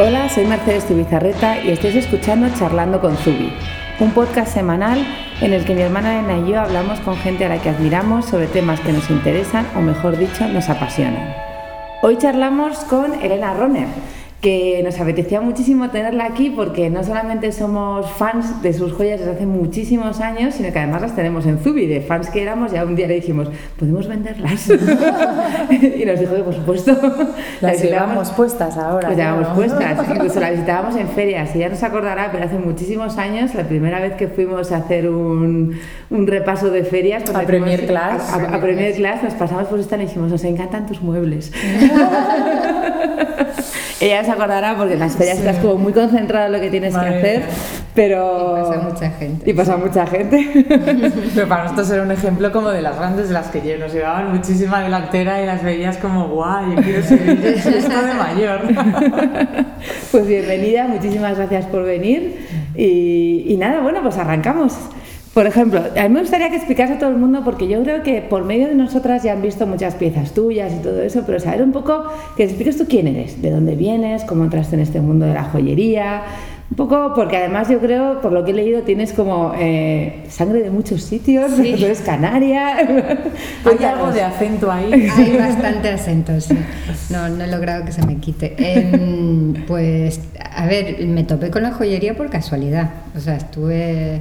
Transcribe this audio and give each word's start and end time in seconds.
Hola, 0.00 0.28
soy 0.28 0.44
Mercedes 0.44 0.86
Tubizarreta 0.86 1.60
y 1.60 1.70
estáis 1.70 1.96
escuchando 1.96 2.46
Charlando 2.56 3.00
con 3.00 3.16
Zubi, 3.16 3.52
un 3.98 4.12
podcast 4.12 4.54
semanal 4.54 5.04
en 5.40 5.52
el 5.52 5.64
que 5.64 5.74
mi 5.74 5.80
hermana 5.80 6.20
Elena 6.20 6.38
y 6.38 6.52
yo 6.52 6.60
hablamos 6.60 7.00
con 7.00 7.16
gente 7.16 7.44
a 7.44 7.48
la 7.48 7.60
que 7.60 7.70
admiramos 7.70 8.26
sobre 8.26 8.46
temas 8.46 8.78
que 8.78 8.92
nos 8.92 9.10
interesan 9.10 9.66
o 9.74 9.80
mejor 9.80 10.16
dicho 10.16 10.46
nos 10.46 10.68
apasionan. 10.68 11.34
Hoy 12.00 12.16
charlamos 12.16 12.78
con 12.84 13.12
Elena 13.14 13.54
Roner 13.54 13.88
que 14.40 14.82
nos 14.84 15.00
apetecía 15.00 15.40
muchísimo 15.40 15.90
tenerla 15.90 16.26
aquí 16.26 16.50
porque 16.50 16.90
no 16.90 17.02
solamente 17.02 17.50
somos 17.50 18.08
fans 18.12 18.62
de 18.62 18.72
sus 18.72 18.92
joyas 18.92 19.18
desde 19.18 19.32
hace 19.32 19.46
muchísimos 19.46 20.20
años, 20.20 20.54
sino 20.54 20.72
que 20.72 20.78
además 20.78 21.02
las 21.02 21.16
tenemos 21.16 21.44
en 21.46 21.58
Zubi, 21.58 21.86
de 21.86 22.00
fans 22.02 22.30
que 22.30 22.42
éramos, 22.42 22.70
ya 22.70 22.84
un 22.84 22.94
día 22.94 23.08
le 23.08 23.14
dijimos, 23.14 23.48
¿podemos 23.76 24.06
venderlas? 24.06 24.70
y 25.70 26.04
nos 26.04 26.20
dijo 26.20 26.36
que 26.36 26.42
por 26.42 26.54
supuesto. 26.54 26.96
Las 27.60 27.82
llevamos 27.82 28.30
puestas 28.30 28.76
ahora. 28.76 29.08
Las 29.08 29.18
llevamos 29.18 29.48
puestas, 29.48 30.08
incluso 30.08 30.38
la 30.38 30.50
visitábamos 30.50 30.94
en 30.96 31.08
ferias, 31.08 31.54
y 31.56 31.58
ya 31.58 31.68
nos 31.68 31.82
acordará, 31.82 32.30
pero 32.30 32.44
hace 32.44 32.58
muchísimos 32.58 33.18
años, 33.18 33.54
la 33.54 33.64
primera 33.64 34.00
vez 34.00 34.14
que 34.14 34.28
fuimos 34.28 34.70
a 34.70 34.76
hacer 34.76 35.08
un, 35.08 35.78
un 36.10 36.26
repaso 36.26 36.70
de 36.70 36.84
ferias, 36.84 37.24
a 37.34 37.42
Premier 37.42 37.86
Class. 37.86 38.32
A, 38.32 38.54
a, 38.54 38.60
Premier 38.60 38.94
Class 38.94 39.24
nos 39.24 39.34
pasamos 39.34 39.66
por 39.66 39.80
esta 39.80 39.96
y 39.96 40.02
dijimos, 40.02 40.30
nos 40.30 40.44
encantan 40.44 40.86
tus 40.86 41.02
muebles. 41.02 41.52
Ella 44.00 44.22
se 44.22 44.30
acordará 44.30 44.76
porque 44.76 44.94
en 44.94 45.00
las 45.00 45.16
ferias 45.16 45.38
estás 45.38 45.56
como 45.58 45.76
muy 45.76 45.92
concentrada 45.92 46.46
en 46.46 46.52
lo 46.52 46.60
que 46.60 46.70
tienes 46.70 46.94
que 46.94 47.00
hacer, 47.00 47.42
pero... 47.94 48.56
Y 48.56 48.62
pasa 48.62 48.80
mucha 48.88 49.10
gente. 49.10 49.50
Y 49.50 49.52
pasa 49.54 49.76
mucha 49.76 50.06
gente. 50.06 50.66
pero 51.34 51.48
para 51.48 51.64
nosotros 51.64 51.90
era 51.90 52.02
un 52.02 52.12
ejemplo 52.12 52.52
como 52.52 52.68
de 52.68 52.80
las 52.80 52.96
grandes 52.96 53.26
de 53.28 53.34
las 53.34 53.48
que 53.48 53.76
nos 53.76 53.92
llevaban 53.92 54.30
muchísima 54.30 54.80
delantera 54.82 55.42
y 55.42 55.46
las 55.46 55.64
veías 55.64 55.96
como, 55.96 56.28
guau, 56.28 56.76
yo 56.76 56.82
quiero 56.82 57.02
seguir 57.02 57.44
esto 57.44 57.68
de 57.70 58.14
mayor. 58.14 58.60
pues 60.12 60.26
bienvenida, 60.28 60.86
muchísimas 60.86 61.36
gracias 61.36 61.66
por 61.66 61.82
venir 61.82 62.46
y, 62.76 63.46
y 63.48 63.56
nada, 63.56 63.80
bueno, 63.80 64.00
pues 64.02 64.16
arrancamos. 64.16 64.74
Por 65.34 65.46
ejemplo, 65.46 65.80
a 65.96 66.02
mí 66.02 66.08
me 66.08 66.20
gustaría 66.20 66.50
que 66.50 66.56
explicase 66.56 66.94
a 66.94 66.98
todo 66.98 67.10
el 67.10 67.16
mundo, 67.16 67.42
porque 67.44 67.68
yo 67.68 67.82
creo 67.82 68.02
que 68.02 68.22
por 68.22 68.44
medio 68.44 68.66
de 68.68 68.74
nosotras 68.74 69.22
ya 69.22 69.32
han 69.32 69.42
visto 69.42 69.66
muchas 69.66 69.94
piezas 69.94 70.32
tuyas 70.32 70.72
y 70.72 70.82
todo 70.82 71.00
eso, 71.02 71.22
pero 71.26 71.38
saber 71.38 71.62
un 71.62 71.72
poco 71.72 72.04
que 72.36 72.44
expliques 72.44 72.76
tú 72.76 72.86
quién 72.88 73.06
eres, 73.06 73.40
de 73.40 73.50
dónde 73.50 73.76
vienes, 73.76 74.24
cómo 74.24 74.44
entraste 74.44 74.76
en 74.76 74.82
este 74.82 75.00
mundo 75.00 75.26
de 75.26 75.34
la 75.34 75.44
joyería, 75.44 76.22
un 76.70 76.76
poco 76.76 77.12
porque 77.14 77.38
además 77.38 77.68
yo 77.70 77.78
creo, 77.78 78.20
por 78.20 78.32
lo 78.32 78.44
que 78.44 78.50
he 78.50 78.54
leído, 78.54 78.82
tienes 78.82 79.14
como 79.14 79.54
eh, 79.58 80.24
sangre 80.28 80.60
de 80.60 80.70
muchos 80.70 81.02
sitios, 81.02 81.52
sí. 81.52 81.74
tú 81.78 81.84
eres 81.84 82.00
canaria. 82.00 82.76
Hay 83.64 83.84
algo 83.84 84.10
de 84.12 84.22
acento 84.22 84.70
ahí. 84.70 84.92
Hay 85.16 85.36
bastante 85.36 85.88
acento, 85.88 86.38
sí. 86.40 86.58
No, 87.10 87.28
no 87.30 87.44
he 87.44 87.46
logrado 87.46 87.86
que 87.86 87.92
se 87.92 88.04
me 88.04 88.16
quite. 88.16 88.54
Eh, 88.58 89.64
pues, 89.66 90.20
a 90.54 90.66
ver, 90.66 91.06
me 91.06 91.24
topé 91.24 91.50
con 91.50 91.62
la 91.62 91.72
joyería 91.72 92.14
por 92.14 92.28
casualidad. 92.28 92.90
O 93.16 93.20
sea, 93.20 93.36
estuve 93.36 94.20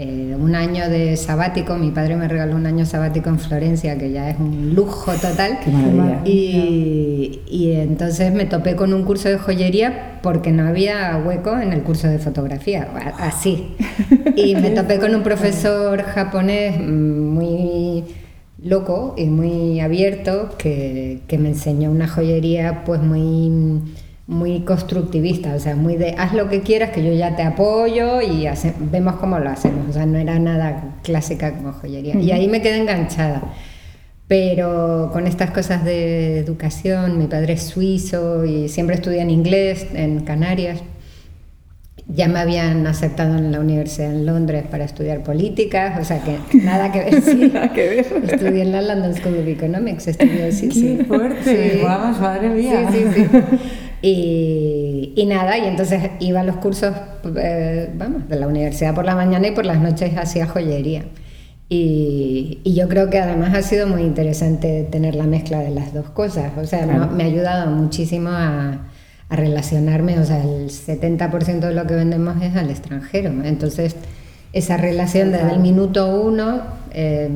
eh, 0.00 0.36
un 0.38 0.54
año 0.54 0.88
de 0.88 1.16
sabático, 1.16 1.74
mi 1.74 1.90
padre 1.90 2.14
me 2.14 2.28
regaló 2.28 2.54
un 2.54 2.66
año 2.66 2.86
sabático 2.86 3.30
en 3.30 3.40
Florencia, 3.40 3.98
que 3.98 4.12
ya 4.12 4.30
es 4.30 4.38
un 4.38 4.72
lujo 4.72 5.10
total. 5.14 5.58
Qué 5.64 5.72
maravilla. 5.72 6.20
Y, 6.24 7.40
y, 7.50 7.72
entonces 7.72 8.32
me 8.32 8.44
topé 8.44 8.76
con 8.76 8.94
un 8.94 9.02
curso 9.02 9.28
de 9.28 9.38
joyería 9.38 10.20
porque 10.22 10.52
no 10.52 10.68
había 10.68 11.20
hueco 11.26 11.58
en 11.58 11.72
el 11.72 11.82
curso 11.82 12.06
de 12.06 12.20
fotografía, 12.20 12.86
así. 13.18 13.74
Y 14.36 14.54
me 14.62 14.70
topé 14.70 15.00
con 15.00 15.16
un 15.16 15.24
profesor 15.24 16.00
japonés 16.04 16.78
muy 16.80 18.04
loco 18.62 19.16
y 19.18 19.24
muy 19.24 19.80
abierto 19.80 20.50
que, 20.58 21.22
que 21.26 21.38
me 21.38 21.48
enseñó 21.48 21.90
una 21.90 22.06
joyería 22.06 22.84
pues 22.84 23.02
muy 23.02 23.82
muy 24.28 24.60
constructivista, 24.60 25.54
o 25.54 25.58
sea, 25.58 25.74
muy 25.74 25.96
de 25.96 26.14
haz 26.18 26.34
lo 26.34 26.50
que 26.50 26.60
quieras, 26.60 26.90
que 26.90 27.02
yo 27.02 27.14
ya 27.14 27.34
te 27.34 27.42
apoyo 27.42 28.20
y 28.20 28.46
hace, 28.46 28.74
vemos 28.78 29.16
cómo 29.16 29.38
lo 29.38 29.48
hacemos, 29.48 29.88
o 29.88 29.92
sea, 29.94 30.04
no 30.04 30.18
era 30.18 30.38
nada 30.38 30.96
clásica 31.02 31.54
como 31.54 31.72
joyería. 31.72 32.14
Y 32.20 32.30
ahí 32.30 32.46
me 32.46 32.60
quedé 32.60 32.76
enganchada. 32.76 33.42
Pero 34.28 35.08
con 35.14 35.26
estas 35.26 35.50
cosas 35.52 35.82
de 35.82 36.40
educación, 36.40 37.16
mi 37.16 37.26
padre 37.26 37.54
es 37.54 37.62
suizo 37.62 38.44
y 38.44 38.68
siempre 38.68 38.96
estudié 38.96 39.22
en 39.22 39.30
inglés 39.30 39.86
en 39.94 40.20
Canarias. 40.20 40.82
Ya 42.06 42.28
me 42.28 42.38
habían 42.38 42.86
aceptado 42.86 43.38
en 43.38 43.50
la 43.50 43.60
universidad 43.60 44.12
en 44.12 44.26
Londres 44.26 44.64
para 44.70 44.84
estudiar 44.84 45.22
políticas, 45.22 45.98
o 45.98 46.04
sea 46.04 46.22
que 46.22 46.58
nada 46.62 46.92
que 46.92 46.98
ver. 46.98 47.22
Sí. 47.22 47.50
nada 47.52 47.72
que 47.72 47.88
ver. 47.88 48.06
Estudié 48.30 48.60
en 48.60 48.72
la 48.72 48.82
London 48.82 49.14
School 49.14 49.38
of 49.38 49.48
Economics, 49.48 50.08
estudié 50.08 50.52
sí, 50.52 50.68
¡Qué 50.68 50.74
sí. 50.74 50.98
fuerte! 51.08 51.72
Sí. 51.72 51.80
Vamos, 51.82 52.20
madre 52.20 52.50
mía. 52.50 52.90
Sí, 52.92 52.98
sí, 53.14 53.24
sí. 53.32 53.38
Y, 54.00 55.12
y, 55.16 55.26
nada, 55.26 55.58
y 55.58 55.66
entonces 55.66 56.10
iba 56.20 56.40
a 56.40 56.44
los 56.44 56.56
cursos, 56.56 56.94
eh, 57.36 57.90
vamos, 57.94 58.28
de 58.28 58.36
la 58.36 58.46
universidad 58.46 58.94
por 58.94 59.04
la 59.04 59.16
mañana 59.16 59.48
y 59.48 59.50
por 59.50 59.66
las 59.66 59.80
noches 59.80 60.16
hacía 60.16 60.46
joyería. 60.46 61.04
Y, 61.68 62.60
y, 62.64 62.74
yo 62.74 62.88
creo 62.88 63.10
que 63.10 63.18
además 63.18 63.54
ha 63.54 63.62
sido 63.62 63.86
muy 63.86 64.02
interesante 64.02 64.84
tener 64.90 65.14
la 65.14 65.24
mezcla 65.24 65.58
de 65.58 65.70
las 65.70 65.92
dos 65.92 66.08
cosas. 66.10 66.52
O 66.56 66.64
sea, 66.64 66.84
claro. 66.84 67.06
no, 67.06 67.12
me 67.12 67.24
ha 67.24 67.26
ayudado 67.26 67.70
muchísimo 67.70 68.30
a, 68.30 68.86
a, 69.28 69.36
relacionarme. 69.36 70.18
O 70.18 70.24
sea, 70.24 70.42
el 70.42 70.70
70% 70.70 71.58
de 71.58 71.74
lo 71.74 71.86
que 71.86 71.94
vendemos 71.94 72.40
es 72.42 72.56
al 72.56 72.70
extranjero. 72.70 73.30
Entonces, 73.44 73.96
esa 74.52 74.76
relación 74.78 75.30
desde 75.32 75.50
el 75.50 75.58
minuto 75.58 76.22
uno, 76.22 76.62
eh, 76.92 77.28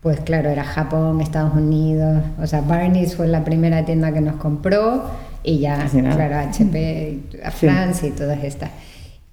pues 0.00 0.20
claro, 0.20 0.48
era 0.48 0.62
Japón, 0.62 1.20
Estados 1.20 1.54
Unidos. 1.54 2.22
O 2.40 2.46
sea, 2.46 2.60
Barney's 2.60 3.16
fue 3.16 3.26
la 3.26 3.44
primera 3.44 3.84
tienda 3.84 4.12
que 4.12 4.20
nos 4.20 4.36
compró 4.36 5.10
y 5.42 5.58
ya, 5.58 5.88
claro, 5.88 6.36
HP, 6.36 7.18
a 7.42 7.50
Francia 7.50 8.08
sí. 8.08 8.14
y 8.14 8.18
todas 8.18 8.44
estas. 8.44 8.70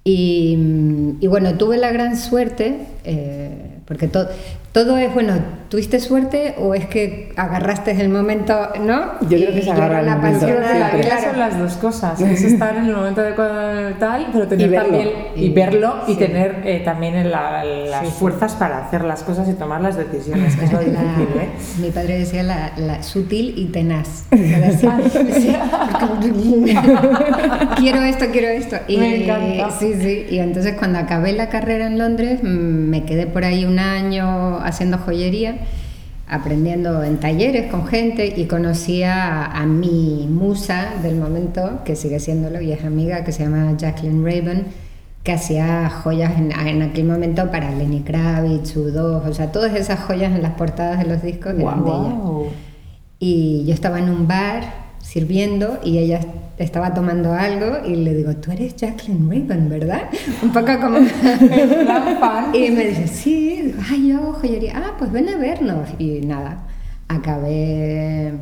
Y, 0.04 0.56
y, 1.20 1.26
bueno, 1.26 1.54
tuve 1.58 1.76
la 1.76 1.92
gran 1.92 2.16
suerte, 2.16 2.78
eh, 3.04 3.77
porque 3.88 4.06
to, 4.06 4.28
todo 4.72 4.98
es, 4.98 5.12
bueno, 5.14 5.32
¿tuviste 5.70 5.98
suerte 5.98 6.56
o 6.58 6.74
es 6.74 6.84
que 6.86 7.32
agarraste 7.36 7.92
el 7.92 8.10
momento, 8.10 8.54
no? 8.80 9.18
Yo 9.22 9.38
creo 9.38 9.54
que 9.54 9.62
se 9.62 9.70
agarra 9.70 10.02
la 10.02 10.20
pasión 10.20 10.60
la 10.60 10.90
vida 10.90 11.22
son 11.22 11.38
las 11.38 11.58
dos 11.58 11.72
cosas, 11.74 12.20
es 12.20 12.42
estar 12.44 12.76
en 12.76 12.84
el 12.84 12.94
momento 12.94 13.22
adecuado 13.22 13.94
tal, 13.98 14.26
pero 14.30 14.46
tener 14.46 14.70
y 14.70 14.74
también, 14.74 15.08
y, 15.34 15.46
y 15.46 15.54
verlo 15.54 16.02
y 16.06 16.12
sí. 16.12 16.18
tener 16.18 16.60
eh, 16.64 16.82
también 16.84 17.30
la, 17.30 17.64
las 17.64 18.06
sí, 18.06 18.14
fuerzas 18.18 18.56
para 18.56 18.84
hacer 18.84 19.04
las 19.04 19.22
cosas 19.22 19.48
y 19.48 19.54
tomar 19.54 19.80
las 19.80 19.96
decisiones, 19.96 20.54
que 20.54 20.66
es 20.66 20.72
lo 20.72 20.80
difícil, 20.80 21.28
¿eh? 21.40 21.48
Mi 21.80 21.90
padre 21.90 22.18
decía 22.18 22.42
la, 22.42 22.72
la 22.76 23.02
sutil 23.02 23.54
y 23.56 23.66
tenaz. 23.66 24.24
quiero 27.76 28.02
esto, 28.02 28.26
quiero 28.30 28.48
esto. 28.48 28.76
Y, 28.86 28.98
me 28.98 29.24
encanta. 29.24 29.70
Sí, 29.78 29.94
sí, 29.98 30.26
y 30.30 30.40
entonces 30.40 30.74
cuando 30.78 30.98
acabé 30.98 31.32
la 31.32 31.48
carrera 31.48 31.86
en 31.86 31.98
Londres, 31.98 32.42
me 32.42 33.04
quedé 33.04 33.26
por 33.26 33.44
ahí 33.44 33.64
un 33.78 33.84
año 33.84 34.58
haciendo 34.58 34.98
joyería, 34.98 35.58
aprendiendo 36.26 37.04
en 37.04 37.18
talleres 37.18 37.70
con 37.70 37.86
gente 37.86 38.34
y 38.36 38.46
conocí 38.46 39.04
a, 39.04 39.46
a, 39.46 39.66
mi 39.66 40.26
musa 40.28 40.94
del 41.00 41.16
momento, 41.16 41.80
que 41.84 41.94
sigue 41.94 42.18
siéndolo 42.18 42.60
y 42.60 42.72
es 42.72 42.84
amiga, 42.84 43.22
que 43.22 43.30
se 43.30 43.44
llama 43.44 43.76
Jacqueline 43.76 44.24
Raven, 44.24 44.66
que 45.22 45.32
hacía 45.32 45.88
joyas 45.90 46.36
en, 46.38 46.50
en 46.50 46.82
aquel 46.82 47.04
momento 47.04 47.50
para 47.52 47.70
Lenny 47.70 48.00
Kravitz, 48.00 48.76
U2, 48.76 49.28
o 49.28 49.32
sea, 49.32 49.52
todas 49.52 49.74
esas 49.74 50.00
joyas 50.00 50.34
en 50.34 50.42
las 50.42 50.52
portadas 50.54 50.98
de 50.98 51.06
los 51.06 51.22
discos 51.22 51.54
wow. 51.56 51.68
eran 51.68 51.84
de 51.84 51.90
ella. 51.90 52.50
Y 53.20 53.64
yo 53.64 53.74
estaba 53.74 54.00
en 54.00 54.10
un 54.10 54.26
bar 54.26 54.87
sirviendo 55.08 55.78
y 55.82 55.96
ella 55.98 56.20
estaba 56.58 56.92
tomando 56.92 57.32
algo 57.32 57.86
y 57.86 57.96
le 57.96 58.14
digo, 58.14 58.34
tú 58.36 58.52
eres 58.52 58.76
Jacqueline 58.76 59.30
Raven, 59.30 59.70
¿verdad? 59.70 60.02
Un 60.42 60.52
poco 60.52 60.78
como... 60.78 60.98
y 62.54 62.70
me 62.70 62.88
dice, 62.88 63.08
sí, 63.08 63.74
ay, 63.90 64.08
yo 64.08 64.34
joyería, 64.34 64.74
ah, 64.76 64.96
pues 64.98 65.10
ven 65.10 65.30
a 65.30 65.38
vernos. 65.38 65.88
Y 65.98 66.20
nada, 66.26 66.66
acabé 67.08 68.34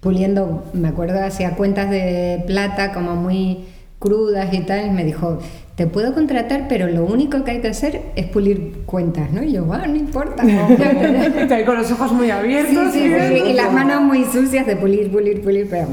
puliendo, 0.00 0.64
me 0.74 0.88
acuerdo, 0.88 1.24
hacía 1.24 1.52
cuentas 1.52 1.88
de 1.88 2.44
plata 2.46 2.92
como 2.92 3.16
muy 3.16 3.64
crudas 3.98 4.52
y 4.52 4.60
tal, 4.60 4.88
y 4.88 4.90
me 4.90 5.04
dijo, 5.04 5.38
te 5.82 5.88
puedo 5.88 6.14
contratar, 6.14 6.68
pero 6.68 6.86
lo 6.86 7.04
único 7.04 7.42
que 7.42 7.50
hay 7.50 7.60
que 7.60 7.66
hacer 7.66 8.02
es 8.14 8.26
pulir 8.26 8.82
cuentas, 8.86 9.32
¿no? 9.32 9.42
Y 9.42 9.50
yo, 9.50 9.64
bueno, 9.64 9.88
no 9.88 9.96
importa. 9.96 10.44
No. 10.52 11.66
con 11.66 11.76
los 11.76 11.90
ojos 11.90 12.12
muy 12.12 12.30
abiertos. 12.30 12.92
Sí, 12.92 13.00
sí, 13.00 13.14
sí, 13.28 13.42
y 13.50 13.52
las 13.52 13.72
manos 13.72 14.00
muy 14.02 14.24
sucias 14.26 14.64
de 14.64 14.76
pulir, 14.76 15.10
pulir, 15.10 15.42
pulir, 15.42 15.66
pero... 15.68 15.88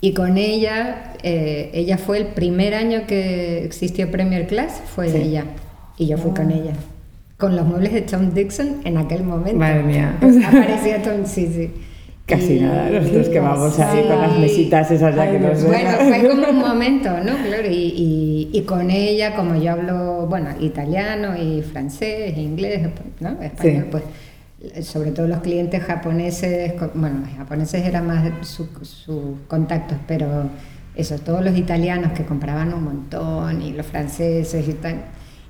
Y 0.00 0.14
con 0.14 0.38
ella, 0.38 1.14
eh, 1.24 1.70
ella 1.74 1.98
fue 1.98 2.18
el 2.18 2.26
primer 2.28 2.76
año 2.76 3.08
que 3.08 3.64
existió 3.64 4.08
Premier 4.08 4.46
Class, 4.46 4.80
fue 4.86 5.08
ella. 5.08 5.46
Y 5.98 6.06
yo 6.06 6.16
fui 6.16 6.30
con 6.30 6.52
ella. 6.52 6.74
Con 7.36 7.56
los 7.56 7.66
muebles 7.66 7.92
de 7.92 8.02
Tom 8.02 8.34
Dixon 8.34 8.82
en 8.84 8.98
aquel 8.98 9.24
momento. 9.24 9.58
Madre 9.58 9.82
mía. 9.82 10.16
Aparecía 10.46 11.02
Tom, 11.02 11.26
sí, 11.26 11.50
sí. 11.52 11.72
Casi 12.26 12.54
Y- 12.54 12.60
nada, 12.60 12.88
nosotros 12.88 13.28
que 13.28 13.38
vamos 13.38 13.78
ahí 13.78 14.02
con 14.08 14.18
las 14.18 14.38
mesitas 14.38 14.90
esas 14.90 15.14
ya 15.14 15.22
Ay, 15.24 15.32
que 15.32 15.38
nos. 15.40 15.62
Bueno, 15.64 15.90
fue 15.98 16.28
como 16.28 16.48
un 16.48 16.58
momento, 16.58 17.10
¿no? 17.22 17.36
Claro, 17.46 17.68
y, 17.70 17.74
y, 17.74 18.50
y 18.52 18.62
con 18.62 18.90
ella, 18.90 19.34
como 19.36 19.54
yo 19.56 19.72
hablo, 19.72 20.26
bueno, 20.26 20.48
italiano 20.60 21.36
y 21.36 21.60
francés, 21.60 22.36
inglés, 22.38 22.88
¿no? 23.20 23.30
Español, 23.42 23.84
Sí. 23.84 23.88
pues 23.90 24.86
sobre 24.86 25.10
todo 25.10 25.26
los 25.28 25.40
clientes 25.40 25.82
japoneses, 25.82 26.72
co- 26.74 26.90
bueno, 26.94 27.20
los 27.26 27.36
japoneses 27.36 27.84
eran 27.84 28.06
más 28.06 28.24
sus 28.46 28.68
su 28.88 29.36
contactos, 29.46 29.98
pero 30.08 30.44
eso, 30.96 31.18
todos 31.18 31.44
los 31.44 31.54
italianos 31.58 32.12
que 32.12 32.24
compraban 32.24 32.72
un 32.72 32.84
montón 32.84 33.60
y 33.60 33.72
los 33.72 33.84
franceses 33.84 34.66
y 34.66 34.72
tal. 34.72 35.02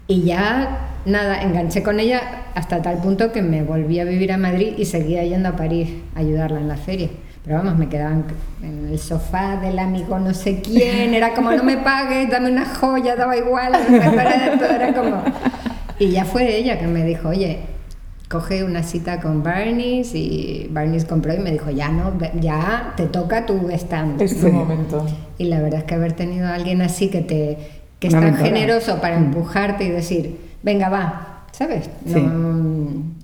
Y 0.07 0.23
ya, 0.23 0.91
nada, 1.07 1.43
enganché 1.43 1.83
con 1.83 1.99
ella 1.99 2.21
hasta 2.55 2.83
tal 2.83 2.99
punto 2.99 3.33
que 3.33 3.43
me 3.43 3.63
volví 3.63 4.01
a 4.01 4.05
vivir 4.05 4.33
a 4.33 4.37
Madrid 4.37 4.75
y 4.77 4.85
seguía 4.85 5.25
yendo 5.25 5.49
a 5.49 5.57
París 5.57 5.91
a 6.15 6.21
ayudarla 6.21 6.61
en 6.61 6.69
la 6.69 6.77
feria. 6.77 7.09
Pero 7.45 7.59
vamos, 7.59 7.77
me 7.77 7.89
quedaban 7.89 8.25
en 8.63 8.89
el 8.89 8.99
sofá 8.99 9.57
del 9.57 9.79
amigo 9.79 10.19
no 10.19 10.33
sé 10.33 10.63
quién, 10.63 11.13
era 11.13 11.35
como 11.35 11.53
no 11.53 11.63
me 11.63 11.77
pagues, 11.77 12.31
dame 12.31 12.51
una 12.51 12.65
joya, 12.65 13.17
daba 13.17 13.37
igual, 13.37 13.73
era 13.91 14.95
como... 14.95 15.23
Y 15.99 16.11
ya 16.11 16.25
fue 16.25 16.57
ella 16.57 16.79
que 16.79 16.87
me 16.87 17.05
dijo, 17.05 17.29
oye, 17.29 17.61
coge 18.29 18.65
una 18.65 18.83
cita 18.83 19.21
con 19.21 19.43
Barney's 19.43 20.15
y 20.15 20.69
Barney's 20.71 21.05
compró 21.05 21.35
y 21.35 21.39
me 21.39 21.53
dijo, 21.53 21.71
ya 21.71 21.89
no, 21.89 22.13
ya 22.41 22.95
te 22.97 23.07
toca 23.07 23.47
tu 23.47 23.71
stand. 23.71 24.21
Es 24.21 24.41
tu 24.41 24.49
momento. 24.49 25.07
Y 25.39 25.45
la 25.45 25.61
verdad 25.61 25.81
es 25.81 25.85
que 25.85 25.95
haber 25.95 26.15
tenido 26.15 26.49
a 26.49 26.55
alguien 26.55 26.83
así 26.83 27.11
que 27.11 27.21
te 27.21 27.84
que 28.09 28.17
es 28.17 28.21
tan 28.21 28.37
generoso 28.37 29.01
para 29.01 29.19
mm. 29.19 29.25
empujarte 29.25 29.85
y 29.85 29.91
decir, 29.91 30.39
venga, 30.63 30.89
va, 30.91 31.47
¿sabes? 31.53 31.89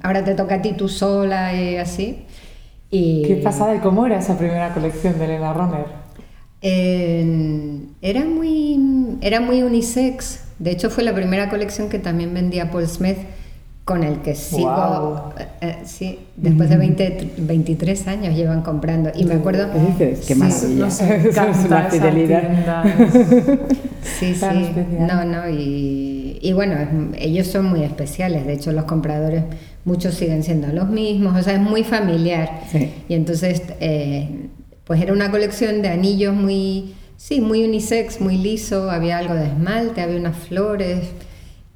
ahora 0.03 0.25
te 0.25 0.35
toca 0.35 0.57
a 0.57 0.63
ti 0.63 0.73
tú 0.73 0.89
sola 0.89 1.55
y 1.55 1.77
así. 1.77 2.25
Y, 2.91 3.23
¿Qué 3.27 3.37
pasada 3.37 3.75
y 3.75 3.79
cómo 3.79 4.07
era 4.07 4.19
esa 4.19 4.39
primera 4.39 4.73
colección 4.73 5.19
de 5.19 5.25
Elena 5.27 5.53
Ronner? 5.53 6.01
era, 6.63 8.25
muy, 8.25 9.19
era 9.21 9.41
muy 9.41 9.63
unisex. 9.63 10.45
De 10.59 10.71
hecho, 10.71 10.91
fue 10.91 11.05
la 11.05 11.15
primera 11.15 11.49
colección 11.49 11.89
que 11.89 11.99
también 11.99 12.35
vendía 12.35 12.71
Paul 12.71 12.87
Smith, 12.87 13.19
con 13.91 14.05
el 14.05 14.19
que 14.21 14.37
sigo. 14.37 15.33
Eh, 15.37 15.47
eh, 15.63 15.77
sí, 15.85 16.21
después 16.37 16.71
de 16.71 16.77
20, 16.77 17.31
23 17.39 18.07
años 18.07 18.37
llevan 18.37 18.63
comprando. 18.63 19.11
Y 19.13 19.25
me 19.25 19.35
acuerdo. 19.35 19.69
¿Qué 19.73 19.81
dices? 19.81 20.27
Qué 20.27 20.35
maravilla. 20.37 20.87
es 20.87 21.65
una 21.67 21.83
fidelidad. 21.91 22.85
sí, 24.01 24.33
sí. 24.33 24.47
No, 24.97 25.25
no. 25.25 25.51
Y, 25.51 26.39
y 26.41 26.53
bueno, 26.53 26.77
ellos 27.19 27.49
son 27.49 27.65
muy 27.65 27.83
especiales. 27.83 28.47
De 28.47 28.53
hecho, 28.53 28.71
los 28.71 28.85
compradores 28.85 29.43
muchos 29.85 30.15
siguen 30.15 30.45
siendo 30.45 30.69
los 30.69 30.89
mismos, 30.89 31.37
o 31.37 31.43
sea, 31.43 31.55
es 31.55 31.61
muy 31.61 31.83
familiar. 31.83 32.61
Y 33.09 33.15
entonces, 33.15 33.61
eh, 33.81 34.29
pues 34.85 35.03
era 35.03 35.13
una 35.13 35.33
colección 35.33 35.83
de 35.83 35.89
anillos 35.89 36.33
muy, 36.33 36.95
sí, 37.17 37.41
muy 37.41 37.65
unisex, 37.65 38.21
muy 38.21 38.37
liso, 38.37 38.89
había 38.89 39.19
algo 39.19 39.35
de 39.35 39.47
esmalte, 39.47 40.01
había 40.01 40.17
unas 40.17 40.37
flores. 40.37 41.09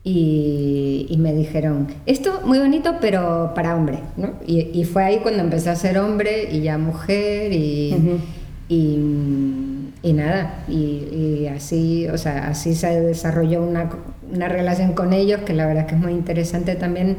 Y, 0.06 1.16
me 1.18 1.32
dijeron, 1.32 1.88
esto 2.04 2.42
muy 2.44 2.58
bonito, 2.58 2.96
pero 3.00 3.52
para 3.54 3.74
hombre. 3.74 4.00
¿no? 4.16 4.34
Y, 4.46 4.84
fue 4.84 5.04
ahí 5.04 5.18
cuando 5.22 5.42
empecé 5.42 5.70
a 5.70 5.76
ser 5.76 5.98
hombre 5.98 6.50
y 6.52 6.60
ya 6.60 6.76
mujer 6.76 7.52
y, 7.52 8.20
y, 8.68 10.12
nada. 10.12 10.64
Y, 10.68 11.46
así, 11.46 12.06
o 12.08 12.18
sea, 12.18 12.48
así 12.48 12.74
se 12.74 13.00
desarrolló 13.00 13.62
una, 13.62 13.88
una 14.30 14.48
relación 14.48 14.92
con 14.92 15.12
ellos 15.12 15.40
que 15.40 15.54
la 15.54 15.66
verdad 15.66 15.86
que 15.86 15.94
es 15.94 16.00
muy 16.00 16.12
interesante 16.12 16.74
también 16.74 17.16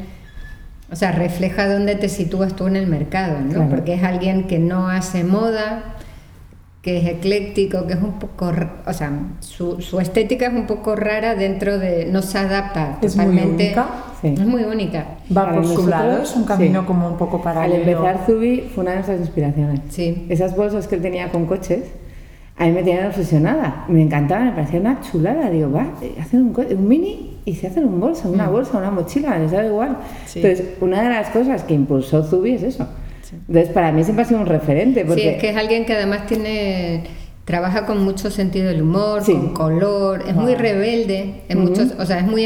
o 0.92 0.96
sea, 0.96 1.12
refleja 1.12 1.68
dónde 1.68 1.96
te 1.96 2.10
sitúas 2.10 2.56
tú 2.56 2.68
en 2.68 2.76
el 2.76 2.86
mercado, 2.86 3.40
¿no? 3.42 3.68
Porque 3.70 3.96
es 3.96 4.04
alguien 4.04 4.46
que 4.46 4.60
no 4.60 4.88
hace 4.88 5.24
moda, 5.24 5.95
que 6.86 7.00
es 7.00 7.08
ecléctico, 7.08 7.88
que 7.88 7.94
es 7.94 8.00
un 8.00 8.20
poco, 8.20 8.52
o 8.86 8.94
sea, 8.94 9.12
su, 9.40 9.82
su 9.82 10.00
estética 10.00 10.46
es 10.46 10.54
un 10.54 10.68
poco 10.68 10.96
rara 10.96 11.34
dentro 11.34 11.80
de, 11.80 12.06
no 12.06 12.22
se 12.22 12.38
adapta 12.38 13.00
es 13.02 13.16
Muy 13.16 13.40
única. 13.40 13.88
Es 14.22 14.46
muy 14.46 14.62
única. 14.62 15.08
Va 15.36 15.52
por 15.52 15.66
su 15.66 15.88
lado, 15.88 16.22
es 16.22 16.36
un 16.36 16.44
camino 16.44 16.86
como 16.86 17.08
un 17.08 17.18
poco 17.18 17.42
paralelo. 17.42 17.82
Al 17.84 17.90
empezar 17.90 18.26
Zubi 18.28 18.70
fue 18.74 18.84
una 18.84 18.92
de 18.92 18.98
nuestras 18.98 19.20
inspiraciones. 19.20 19.80
Sí. 19.90 20.28
Esas 20.30 20.56
bolsas 20.56 20.88
que 20.88 20.94
él 20.94 21.02
tenía 21.02 21.32
con 21.32 21.48
coches, 21.48 21.86
a 22.56 22.66
mí 22.66 22.72
me 22.72 22.84
tenían 22.84 23.08
obsesionada. 23.08 23.86
Me 23.88 24.04
encantaba, 24.04 24.46
me 24.46 24.52
parecía 24.52 24.80
una 24.80 25.02
chulada. 25.02 25.50
Digo, 25.50 25.72
va, 25.72 25.88
hacen 26.22 26.42
un, 26.42 26.56
un 26.56 26.88
mini 26.88 27.40
y 27.46 27.56
se 27.56 27.66
hacen 27.66 27.86
un 27.86 28.00
bolso, 28.00 28.30
una 28.30 28.46
mm. 28.46 28.52
bolsa, 28.52 28.78
una 28.78 28.92
mochila, 28.92 29.40
les 29.40 29.50
da 29.50 29.66
igual. 29.66 29.98
Entonces, 30.36 30.64
una 30.82 31.02
de 31.02 31.10
las 31.10 31.30
cosas 31.30 31.64
que 31.64 31.74
impulsó 31.74 32.24
Zubi 32.24 32.54
es 32.54 32.62
eso. 32.62 32.88
Entonces, 33.48 33.70
para 33.70 33.92
mí 33.92 34.04
siempre 34.04 34.24
ha 34.24 34.28
sido 34.28 34.40
un 34.42 34.48
referente. 34.48 35.06
Porque... 35.06 35.22
Sí, 35.22 35.28
es 35.28 35.38
que 35.38 35.50
es 35.50 35.58
alguien 35.58 35.86
que 35.86 35.94
además 35.94 36.26
tiene 36.28 37.04
trabaja 37.46 37.86
con 37.86 38.04
mucho 38.04 38.32
sentido 38.32 38.68
del 38.68 38.82
humor, 38.82 39.24
con 39.24 39.54
color, 39.54 40.24
es 40.28 40.36
muy 40.36 40.56
rebelde, 40.56 41.44
en 41.48 41.60
muchos, 41.60 41.94
o 42.00 42.06
sea, 42.06 42.18
es 42.18 42.26
muy 42.26 42.44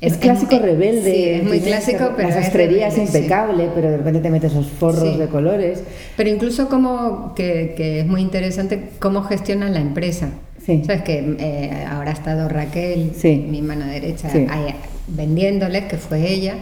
es, 0.00 0.16
clásico 0.18 0.58
rebelde. 0.58 1.12
Sí, 1.12 1.24
es 1.24 1.44
muy 1.44 1.60
clásico, 1.60 2.12
pero. 2.16 2.28
La 2.28 2.34
sastrería 2.34 2.88
es, 2.88 2.98
impecable, 2.98 3.68
pero 3.74 3.90
de 3.90 3.96
repente 3.96 4.20
te 4.20 4.30
metes 4.30 4.52
esos 4.52 4.66
forros 4.66 5.18
de 5.18 5.26
colores. 5.26 5.82
Pero 6.16 6.30
incluso 6.30 6.68
como 6.68 7.32
que, 7.34 7.74
que, 7.76 8.00
es 8.00 8.06
muy 8.06 8.20
interesante 8.20 8.90
cómo 8.98 9.22
gestiona 9.22 9.68
la 9.70 9.80
empresa. 9.80 10.30
Sabes 10.64 11.02
que 11.02 11.36
eh, 11.38 11.86
ahora 11.88 12.10
ha 12.10 12.12
estado 12.12 12.46
Raquel, 12.48 13.12
mi 13.48 13.62
mano 13.62 13.86
derecha, 13.86 14.28
vendiéndoles, 15.06 15.84
que 15.84 15.96
fue 15.96 16.28
ella. 16.28 16.56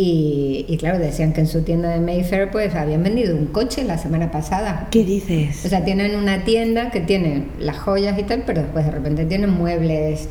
Y, 0.00 0.64
y, 0.68 0.76
claro, 0.76 1.00
decían 1.00 1.32
que 1.32 1.40
en 1.40 1.48
su 1.48 1.62
tienda 1.62 1.88
de 1.88 1.98
Mayfair 1.98 2.52
pues 2.52 2.72
habían 2.76 3.02
vendido 3.02 3.34
un 3.34 3.46
coche 3.46 3.82
la 3.82 3.98
semana 3.98 4.30
pasada. 4.30 4.86
¿Qué 4.92 5.02
dices? 5.02 5.66
O 5.66 5.68
sea, 5.68 5.84
tienen 5.84 6.14
una 6.14 6.44
tienda 6.44 6.92
que 6.92 7.00
tiene 7.00 7.48
las 7.58 7.78
joyas 7.78 8.16
y 8.16 8.22
tal, 8.22 8.44
pero 8.46 8.62
después 8.62 8.84
de 8.84 8.92
repente 8.92 9.24
tienen 9.24 9.50
muebles 9.50 10.28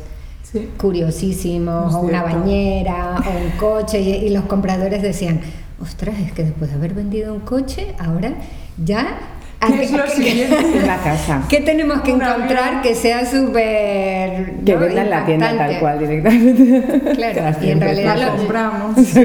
curiosísimos, 0.78 1.94
o 1.94 2.00
una 2.00 2.22
bañera, 2.22 3.16
o 3.18 3.44
un 3.44 3.50
coche, 3.58 4.00
y, 4.00 4.12
y 4.12 4.30
los 4.30 4.44
compradores 4.46 5.02
decían, 5.02 5.42
ostras, 5.82 6.18
es 6.18 6.32
que 6.32 6.44
después 6.44 6.70
de 6.70 6.76
haber 6.76 6.94
vendido 6.94 7.34
un 7.34 7.40
coche, 7.40 7.94
ahora 7.98 8.36
ya 8.82 9.18
¿Qué 9.18 9.37
es 9.60 9.90
lo 9.90 10.06
siguiente? 10.06 10.56
en 10.78 10.86
la 10.86 10.98
casa. 10.98 11.42
¿Qué 11.48 11.60
tenemos 11.60 12.02
que 12.02 12.12
encontrar 12.12 12.82
que 12.82 12.94
sea 12.94 13.26
súper. 13.26 14.54
Que 14.64 14.74
¿no? 14.74 14.84
en 14.86 15.10
la 15.10 15.26
tienda 15.26 15.56
tal 15.56 15.78
cual 15.80 15.98
directamente. 15.98 17.14
Claro, 17.14 17.56
y 17.62 17.70
en 17.70 17.80
realidad 17.80 18.16
lo 18.18 18.36
compramos. 18.36 18.96
Sí. 19.08 19.24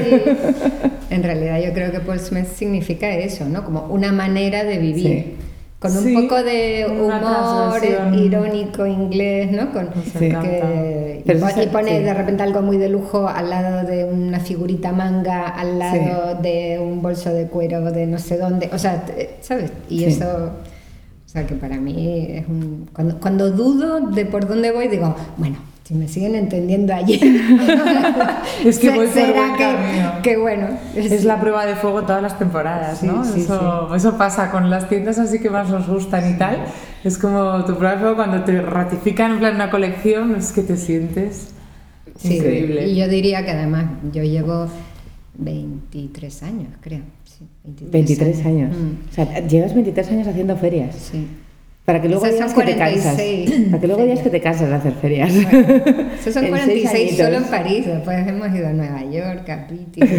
En 1.10 1.22
realidad 1.22 1.60
yo 1.60 1.72
creo 1.72 1.92
que 1.92 2.00
Paul 2.00 2.18
Smith 2.18 2.46
significa 2.46 3.08
eso, 3.10 3.44
¿no? 3.44 3.64
Como 3.64 3.86
una 3.86 4.12
manera 4.12 4.64
de 4.64 4.78
vivir 4.78 5.36
con 5.84 5.98
un 5.98 6.14
poco 6.14 6.42
de 6.42 6.86
humor 6.88 7.82
irónico 8.18 8.86
inglés, 8.86 9.52
¿no? 9.52 9.70
Con, 9.70 9.90
que, 10.18 11.22
y, 11.26 11.66
pone 11.66 12.00
de 12.00 12.14
repente 12.14 12.42
algo 12.42 12.62
muy 12.62 12.78
de 12.78 12.88
lujo 12.88 13.28
al 13.28 13.50
lado 13.50 13.86
de 13.86 14.06
una 14.06 14.40
figurita 14.40 14.92
manga, 14.92 15.46
al 15.48 15.78
lado 15.78 16.36
de 16.40 16.78
un 16.80 17.02
bolso 17.02 17.34
de 17.34 17.48
cuero 17.48 17.92
de 17.92 18.06
no 18.06 18.18
sé 18.18 18.38
dónde, 18.38 18.70
o 18.72 18.78
sea, 18.78 19.04
¿sabes? 19.42 19.72
Y 19.90 20.04
eso, 20.04 20.24
o 20.26 21.28
sea, 21.28 21.46
que 21.46 21.54
para 21.54 21.76
mí 21.76 22.28
es 22.30 22.48
un... 22.48 22.88
Cuando, 22.94 23.20
cuando 23.20 23.50
dudo 23.50 24.00
de 24.00 24.24
por 24.24 24.48
dónde 24.48 24.70
voy, 24.70 24.88
digo, 24.88 25.14
bueno, 25.36 25.58
si 25.84 25.94
me 25.94 26.08
siguen 26.08 26.34
entendiendo 26.34 26.94
allí. 26.94 27.20
es 28.64 28.78
que 28.78 28.90
voy 28.90 29.06
¿Será 29.08 30.20
que, 30.22 30.36
bueno. 30.38 30.68
Es, 30.96 31.24
la 31.24 31.38
prueba 31.38 31.66
de 31.66 31.76
fuego 31.76 32.02
todas 32.02 32.22
las 32.22 32.38
temporadas, 32.38 33.02
¿no? 33.02 33.22
eso, 33.22 33.94
eso 33.94 34.16
pasa 34.16 34.50
con 34.50 34.70
las 34.70 34.88
tiendas 34.88 35.18
así 35.18 35.40
que 35.40 35.50
más 35.50 35.68
nos 35.68 35.86
gustan 35.86 36.34
y 36.34 36.38
tal. 36.38 36.64
Es 37.04 37.18
como 37.18 37.64
tu 37.66 37.76
prueba 37.76 37.96
de 37.96 38.00
fuego 38.00 38.16
cuando 38.16 38.44
te 38.44 38.62
ratifican 38.62 39.32
en 39.32 39.38
plan 39.40 39.54
una 39.56 39.70
colección, 39.70 40.34
es 40.36 40.52
que 40.52 40.62
te 40.62 40.78
sientes 40.78 41.48
increíble. 42.22 42.86
Y 42.88 42.96
yo 42.96 43.06
diría 43.06 43.44
que 43.44 43.50
además 43.50 43.84
yo 44.10 44.22
llevo 44.22 44.68
23 45.34 46.42
años, 46.44 46.68
creo. 46.80 47.02
23, 47.64 48.46
años. 48.46 48.76
Mm. 48.76 49.10
O 49.10 49.12
sea, 49.12 49.46
llevas 49.46 49.74
23 49.74 50.08
años 50.12 50.28
haciendo 50.28 50.56
ferias. 50.56 50.94
Sí. 50.96 51.26
Para 51.84 52.00
que 52.00 52.08
luego 52.08 52.26
digas 52.26 52.54
que 52.54 52.62
te 52.62 52.76
cansas. 52.76 53.14
Para 53.70 53.80
que 53.80 53.86
luego 53.86 54.02
digas 54.04 54.20
que 54.20 54.30
te 54.30 54.40
cansas 54.40 54.68
de 54.68 54.74
hacer 54.74 54.92
ferias. 54.94 55.30
esos 55.34 56.32
son 56.32 56.46
46 56.48 57.16
solo 57.16 57.36
en 57.36 57.44
París, 57.44 57.86
después 57.86 58.26
hemos 58.26 58.54
ido 58.54 58.68
a 58.68 58.72
Nueva 58.72 59.04
York, 59.04 59.48
a 59.50 59.66
Pitti. 59.66 60.00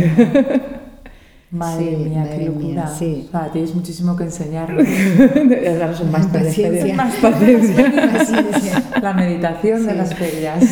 Madre 1.52 1.96
mía, 1.96 2.28
qué 2.36 2.46
locura. 2.46 2.88
sí. 2.88 3.28
O 3.28 3.32
sea, 3.32 3.50
tienes 3.52 3.74
muchísimo 3.74 4.16
que 4.16 4.26
enseñar. 4.26 4.76
Deberías 4.76 5.80
daros 5.80 6.02
un 6.02 6.12
máster 6.12 6.44
de 6.44 6.52
ferias. 6.52 6.98
Más 6.98 7.16
paciencia. 7.16 8.84
La 9.02 9.14
meditación 9.14 9.86
de 9.86 9.96
las 9.96 10.14
ferias. 10.16 10.64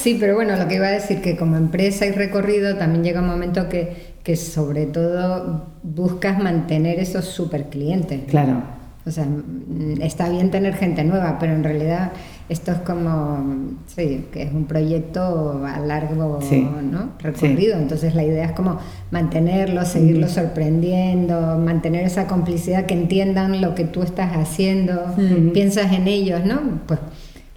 sí, 0.00 0.16
pero 0.18 0.34
bueno, 0.34 0.56
lo 0.56 0.66
que 0.68 0.76
iba 0.76 0.86
a 0.86 0.92
decir 0.92 1.20
que 1.20 1.36
como 1.36 1.56
empresa 1.56 2.06
y 2.06 2.12
recorrido 2.12 2.76
también 2.76 3.04
llega 3.04 3.20
un 3.20 3.26
momento 3.26 3.68
que, 3.68 4.14
que 4.22 4.36
sobre 4.36 4.86
todo 4.86 5.66
buscas 5.82 6.38
mantener 6.42 6.98
esos 6.98 7.26
super 7.26 7.64
clientes. 7.64 8.22
Claro. 8.28 8.75
O 9.06 9.10
sea, 9.10 9.24
mm, 9.24 10.02
está 10.02 10.28
bien 10.28 10.50
tener 10.50 10.74
gente 10.74 11.04
nueva, 11.04 11.38
pero 11.38 11.54
en 11.54 11.62
realidad 11.62 12.10
esto 12.48 12.72
es 12.72 12.78
como, 12.78 13.44
sí, 13.86 14.26
que 14.32 14.42
es 14.42 14.52
un 14.52 14.66
proyecto 14.66 15.64
a 15.64 15.78
largo 15.80 16.40
¿no? 16.82 17.10
recorrido. 17.20 17.76
Entonces 17.76 18.14
la 18.14 18.24
idea 18.24 18.46
es 18.46 18.52
como 18.52 18.78
mantenerlos, 19.10 19.88
seguirlos 19.88 20.32
sorprendiendo, 20.32 21.58
mantener 21.58 22.04
esa 22.04 22.26
complicidad, 22.26 22.86
que 22.86 22.94
entiendan 22.94 23.60
lo 23.60 23.74
que 23.74 23.84
tú 23.84 24.02
estás 24.02 24.36
haciendo, 24.36 25.14
piensas 25.52 25.92
en 25.92 26.08
ellos, 26.08 26.44
¿no? 26.44 26.60
Pues 26.86 27.00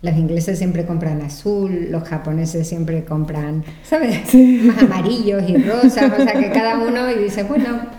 los 0.02 0.16
ingleses 0.16 0.58
siempre 0.58 0.86
compran 0.86 1.22
azul, 1.22 1.88
los 1.90 2.04
japoneses 2.04 2.68
siempre 2.68 3.04
compran, 3.04 3.64
¿sabes? 3.84 4.34
Más 4.64 4.82
amarillos 4.84 5.44
y 5.48 5.58
rosas, 5.58 6.12
o 6.18 6.24
sea 6.24 6.34
que 6.34 6.52
cada 6.52 6.80
uno 6.80 7.12
y 7.12 7.24
dice, 7.24 7.44
bueno, 7.44 7.99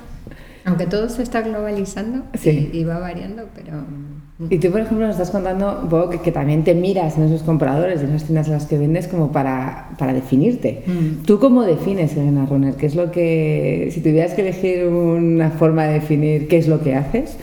Aunque 0.65 0.87
todo 0.87 1.09
se 1.09 1.23
está 1.23 1.41
globalizando 1.43 2.25
y, 2.45 2.85
va 2.85 2.99
variando, 2.99 3.45
pero... 3.55 3.79
Mm. 3.79 4.47
Y 4.49 4.59
tú, 4.59 4.71
por 4.71 4.81
ejemplo, 4.81 5.07
nos 5.07 5.17
estás 5.17 5.31
contando 5.31 5.81
un 5.83 5.89
poco 5.91 6.23
que, 6.23 6.33
también 6.33 6.65
te 6.65 6.75
miras 6.75 7.19
en 7.19 7.25
esos 7.25 7.43
compradores, 7.43 8.01
en 8.01 8.09
esas 8.09 8.25
tiendas 8.25 8.47
en 8.47 8.55
las 8.55 8.65
que 8.65 8.79
vendes, 8.79 9.07
como 9.07 9.33
para, 9.33 9.91
para 9.99 10.15
definirte. 10.15 10.83
Mm. 10.87 11.25
¿Tú 11.25 11.39
cómo 11.39 11.63
defines, 11.63 12.17
Elena 12.17 12.47
Runner? 12.47 12.75
¿Qué 12.75 12.87
es 12.87 12.95
lo 12.95 13.11
que, 13.11 13.91
si 13.93 14.01
tuvieras 14.01 14.33
que 14.33 14.41
elegir 14.41 14.87
una 14.87 15.51
forma 15.51 15.85
de 15.85 15.95
definir 15.95 16.49
qué 16.49 16.57
es 16.57 16.69
lo 16.69 16.83
que 16.83 16.95
haces, 16.95 17.37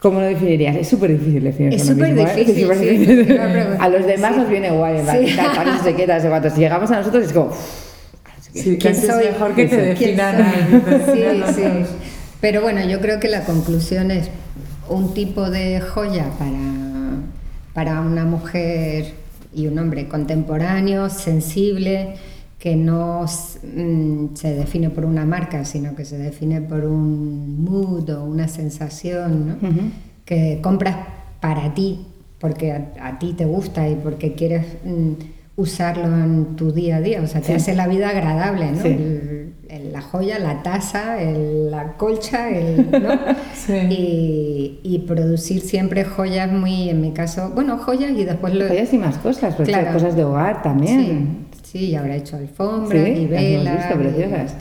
¿Cómo 0.00 0.20
lo 0.20 0.26
definirías? 0.26 0.76
Es 0.76 0.88
súper 0.88 1.10
difícil 1.10 1.42
definirlo. 1.42 1.76
Es 1.76 1.86
súper 1.86 2.16
¿eh? 2.16 2.34
difícil. 2.44 3.38
a 3.80 3.88
los 3.88 4.06
demás 4.06 4.36
nos 4.36 4.48
viene 4.48 4.70
guay, 4.70 4.98
sí. 4.98 5.36
no 5.36 5.82
sé 5.82 5.94
qué, 5.94 6.06
no 6.06 6.50
Si 6.50 6.60
llegamos 6.60 6.90
a 6.90 6.98
nosotros 6.98 7.24
es 7.24 7.32
como... 7.32 7.50
Sí, 8.52 8.78
¿Quién 8.80 8.94
soy? 8.94 9.24
Es 9.24 9.32
mejor 9.32 9.54
que 9.54 9.66
te 9.66 9.76
definan. 9.76 10.44
Sí, 11.12 11.22
sí. 11.54 11.62
Pero 12.40 12.62
bueno, 12.62 12.84
yo 12.84 13.00
creo 13.00 13.18
que 13.20 13.28
la 13.28 13.44
conclusión 13.44 14.10
es 14.10 14.28
un 14.88 15.14
tipo 15.14 15.50
de 15.50 15.80
joya 15.80 16.30
para, 16.38 16.58
para 17.72 18.00
una 18.00 18.24
mujer 18.24 19.14
y 19.54 19.66
un 19.66 19.78
hombre 19.78 20.06
contemporáneo, 20.06 21.08
sensible, 21.08 22.16
que 22.58 22.76
no 22.76 23.24
mm, 23.24 24.34
se 24.34 24.54
define 24.54 24.90
por 24.90 25.04
una 25.04 25.24
marca, 25.24 25.64
sino 25.64 25.94
que 25.94 26.04
se 26.04 26.18
define 26.18 26.60
por 26.60 26.84
un 26.84 27.64
mood 27.64 28.08
o 28.10 28.24
una 28.24 28.48
sensación, 28.48 29.58
que 30.24 30.60
compras 30.62 30.96
para 31.40 31.74
ti, 31.74 32.06
porque 32.38 32.72
a, 32.72 33.18
ti 33.18 33.32
te 33.32 33.44
gusta 33.44 33.88
y 33.88 33.94
porque 33.94 34.34
quieres 34.34 34.66
mm, 34.84 35.12
usarlo 35.56 36.04
en 36.04 36.56
tu 36.56 36.72
día 36.72 36.96
a 36.96 37.00
día, 37.00 37.22
o 37.22 37.26
sea, 37.26 37.40
te 37.40 37.54
hace 37.54 37.74
la 37.74 37.88
vida 37.88 38.10
agradable, 38.10 38.72
¿no? 38.72 39.46
la 39.96 40.02
joya, 40.02 40.38
la 40.38 40.62
taza, 40.62 41.16
la 41.20 41.96
colcha, 41.96 42.50
el, 42.50 42.86
y, 43.90 45.04
producir 45.06 45.60
siempre 45.62 46.04
joyas 46.04 46.52
muy, 46.52 46.90
en 46.90 47.00
mi 47.00 47.12
caso, 47.12 47.50
bueno, 47.54 47.78
joyas 47.78 48.12
y 48.12 48.24
después 48.24 48.54
lo... 48.54 48.68
Joyas 48.68 48.92
y 48.92 48.98
más 48.98 49.18
cosas, 49.18 49.54
porque 49.54 49.72
claro. 49.72 49.92
cosas 49.92 50.14
de 50.14 50.24
hogar 50.24 50.62
también. 50.62 51.46
Sí, 51.62 51.86
y 51.86 51.94
ahora 51.94 52.14
he 52.14 52.18
hecho 52.18 52.36
alfombras 52.36 53.08
y 53.08 53.26
velas. 53.26 54.54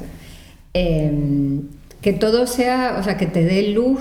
Em, 0.74 1.64
que 2.02 2.14
todo 2.14 2.48
sea, 2.48 2.98
o 3.00 3.04
sea, 3.04 3.18
que 3.18 3.26
te 3.26 3.44
dé 3.44 3.70
luz 3.70 4.00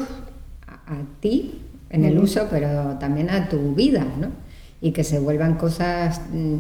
a, 0.67 0.99
ti 1.21 1.61
en 1.91 2.05
el 2.05 2.19
uso, 2.19 2.47
pero 2.51 2.97
también 2.99 3.31
a 3.31 3.49
tu 3.49 3.75
vida, 3.75 4.05
¿no? 4.21 4.29
Y 4.81 4.93
que 4.93 5.03
se 5.05 5.19
vuelvan 5.19 5.55
cosas... 5.55 6.21
Mm, 6.33 6.59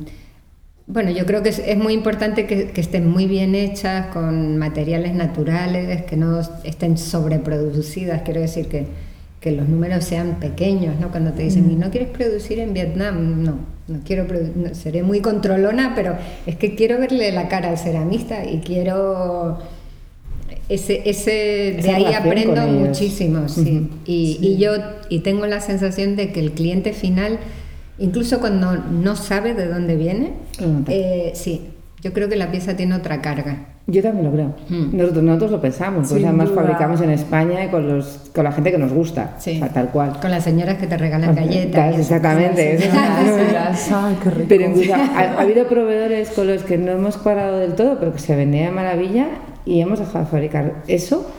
bueno, 0.87 1.11
yo 1.11 1.25
creo 1.25 1.43
que 1.43 1.49
es, 1.49 1.77
muy 1.79 1.95
importante 1.95 2.47
que, 2.47 2.71
estén 2.77 3.09
muy 3.09 3.27
bien 3.27 3.55
hechas, 3.55 4.09
con 4.09 4.59
materiales 4.59 5.15
naturales, 5.15 6.03
que 6.03 6.17
no 6.17 6.41
estén 6.63 6.99
sobreproducidas. 6.99 8.23
Quiero 8.23 8.43
decir 8.43 8.67
que, 8.67 8.87
que 9.41 9.53
los 9.53 9.67
números 9.67 10.05
sean 10.05 10.41
pequeños, 10.41 11.01
¿no? 11.01 11.11
Cuando 11.11 11.33
te 11.33 11.43
dicen, 11.43 11.71
¿y 11.71 11.77
no 11.77 11.91
quieres 11.91 12.11
producir 12.11 12.61
en 12.61 12.75
Vietnam? 12.75 13.43
No, 13.43 13.59
no 13.89 14.01
quiero, 14.05 14.27
seré 14.75 15.03
muy 15.03 15.21
controlona, 15.21 15.95
pero 15.95 16.17
es 16.45 16.57
que 16.57 16.75
quiero 16.75 16.99
verle 16.99 17.33
la 17.33 17.49
cara 17.49 17.71
al 17.71 17.79
ceramista 17.79 18.45
y 18.45 18.59
quiero... 18.59 19.59
Ese, 20.69 21.03
ese 21.09 21.79
de 21.83 21.91
ahí 21.91 22.15
aprendo 22.15 22.67
muchísimo, 22.67 23.49
sí. 23.51 23.91
Y, 24.07 24.39
y 24.41 24.57
yo 24.57 24.73
y 25.11 25.19
tengo 25.19 25.47
la 25.47 25.61
sensación 25.61 26.17
de 26.17 26.33
que 26.33 26.41
el 26.41 26.53
cliente 26.53 26.95
final 26.95 27.39
Incluso 27.99 28.41
cuando 28.41 28.77
no 28.77 29.17
sabe 29.17 29.55
de 29.55 29.69
dónde 29.69 29.97
viene, 29.97 30.33
eh, 30.89 31.33
sí, 31.35 31.71
yo 32.03 32.13
creo 32.13 32.29
que 32.29 32.37
la 32.37 32.51
pieza 32.51 32.77
tiene 32.77 32.95
otra 32.95 33.23
carga. 33.23 33.69
Yo 33.87 34.03
también 34.03 34.25
lo 34.25 34.33
creo. 34.33 34.55
Hmm. 34.71 34.97
Nosotros, 34.97 35.23
nosotros, 35.23 35.51
lo 35.51 35.61
pensamos, 35.61 36.09
pues 36.09 36.25
además 36.25 36.49
fabricamos 36.55 37.03
en 37.03 37.11
España 37.11 37.71
con, 37.71 37.87
los, 37.87 38.31
con 38.35 38.45
la 38.45 38.53
gente 38.53 38.73
que 38.73 38.79
nos 38.79 38.93
gusta, 38.93 39.37
tal 39.75 39.91
cual. 39.91 40.19
Con 40.21 40.31
las 40.31 40.45
señoras 40.45 40.79
que 40.79 40.87
te 40.87 40.97
regalan 40.97 41.35
galletas. 41.35 41.99
exactamente. 41.99 42.79
Pero 44.49 44.65
incluso 44.65 44.95
ha, 44.95 45.41
habido 45.41 45.67
proveedores 45.67 46.31
con 46.31 46.47
los 46.47 46.63
que 46.63 46.79
no 46.79 46.93
hemos 46.93 47.19
cuadrado 47.19 47.59
del 47.59 47.75
todo, 47.75 47.99
pero 47.99 48.13
que 48.13 48.19
se 48.19 48.35
vendía 48.35 48.67
de 48.67 48.71
maravilla 48.71 49.27
y 49.67 49.81
hemos 49.81 49.99
dejado 49.99 50.25
de 50.25 50.31
fabricar 50.31 50.83
eso 50.89 51.31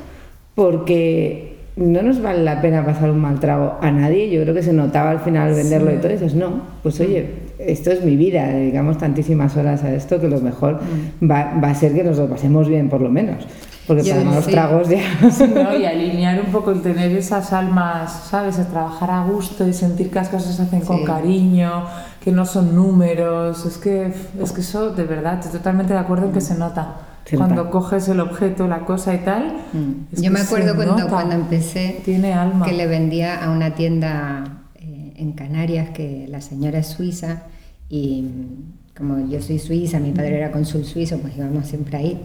porque 0.54 1.55
no 1.76 2.02
nos 2.02 2.22
vale 2.22 2.44
la 2.44 2.62
pena 2.62 2.86
pasar 2.86 3.12
un 3.12 3.20
mal 3.20 3.40
trago 3.40 3.78
a 3.82 3.92
nadie. 3.92 4.30
Yo 4.32 4.42
creo 4.44 4.54
que 4.54 4.64
se 4.64 4.74
notaba 4.74 5.12
al 5.12 5.20
final 5.20 5.54
venderlo 5.54 5.94
y 5.94 5.98
todo. 5.98 6.10
Y 6.10 6.14
dices, 6.14 6.34
no, 6.34 6.62
pues 6.82 7.00
oye, 7.02 7.30
esto 7.60 7.92
es 7.92 8.04
mi 8.04 8.16
vida, 8.16 8.48
dedicamos 8.48 8.98
tantísimas 8.98 9.58
horas 9.58 9.84
a 9.84 9.94
esto 9.94 10.20
que 10.20 10.28
lo 10.28 10.40
mejor 10.40 10.80
mm. 10.82 11.30
va, 11.30 11.54
va, 11.62 11.70
a 11.70 11.76
ser 11.76 11.94
que 11.94 12.04
nos 12.04 12.18
lo 12.18 12.28
pasemos 12.30 12.70
bien, 12.70 12.90
por 12.90 13.02
lo 13.02 13.10
menos. 13.10 13.46
Porque 13.88 14.10
para 14.10 14.24
los 14.24 14.48
tragos 14.48 14.90
ya. 14.90 15.02
y 15.80 15.86
alinear 15.86 16.42
un 16.42 16.52
poco 16.52 16.72
el 16.72 16.82
tener 16.82 17.12
esas 17.12 17.54
almas, 17.54 18.28
¿sabes? 18.30 18.58
El 18.58 18.66
trabajar 18.68 19.12
a 19.12 19.24
gusto 19.26 19.68
y 19.68 19.74
sentir 19.74 20.10
que 20.10 20.16
las 20.16 20.30
cosas 20.30 20.56
se 20.56 20.64
hacen 20.64 20.82
con 20.82 21.04
cariño, 21.04 21.86
que 22.20 22.32
no 22.32 22.46
son 22.46 22.74
números. 22.74 23.64
Es 23.66 23.78
que, 23.78 24.12
es 24.42 24.52
que 24.52 24.62
eso, 24.62 24.92
de 24.92 25.04
verdad, 25.04 25.36
estoy 25.36 25.60
totalmente 25.60 25.94
de 25.94 26.00
acuerdo 26.00 26.26
en 26.26 26.32
que 26.32 26.42
se 26.42 26.56
nota 26.56 26.96
cuando 27.36 27.72
coges 27.72 28.08
el 28.08 28.20
objeto, 28.20 28.68
la 28.68 28.86
cosa 28.86 29.16
y 29.16 29.20
tal. 29.20 29.56
Mm. 29.74 30.22
Yo 30.22 30.32
me 30.32 30.40
acuerdo 30.40 30.76
cuando, 30.76 31.08
cuando 31.08 31.36
empecé 31.36 32.02
Tiene 32.06 32.34
alma. 32.34 32.66
que 32.66 32.74
le 32.74 32.88
vendía 32.88 33.44
a 33.44 33.50
una 33.50 33.74
tienda 33.76 34.64
eh, 34.76 35.14
en 35.16 35.32
Canarias 35.34 35.90
que 35.90 36.28
la 36.30 36.42
señora 36.42 36.80
es 36.80 36.88
suiza 36.88 37.44
y 37.90 38.22
mm, 38.22 38.98
como 38.98 39.28
yo 39.28 39.42
soy 39.42 39.60
suiza, 39.60 40.00
mi 40.00 40.12
padre 40.12 40.38
era 40.38 40.52
cónsul 40.52 40.86
suizo, 40.86 41.18
pues 41.20 41.36
íbamos 41.36 41.68
siempre 41.68 41.98
ahí 41.98 42.22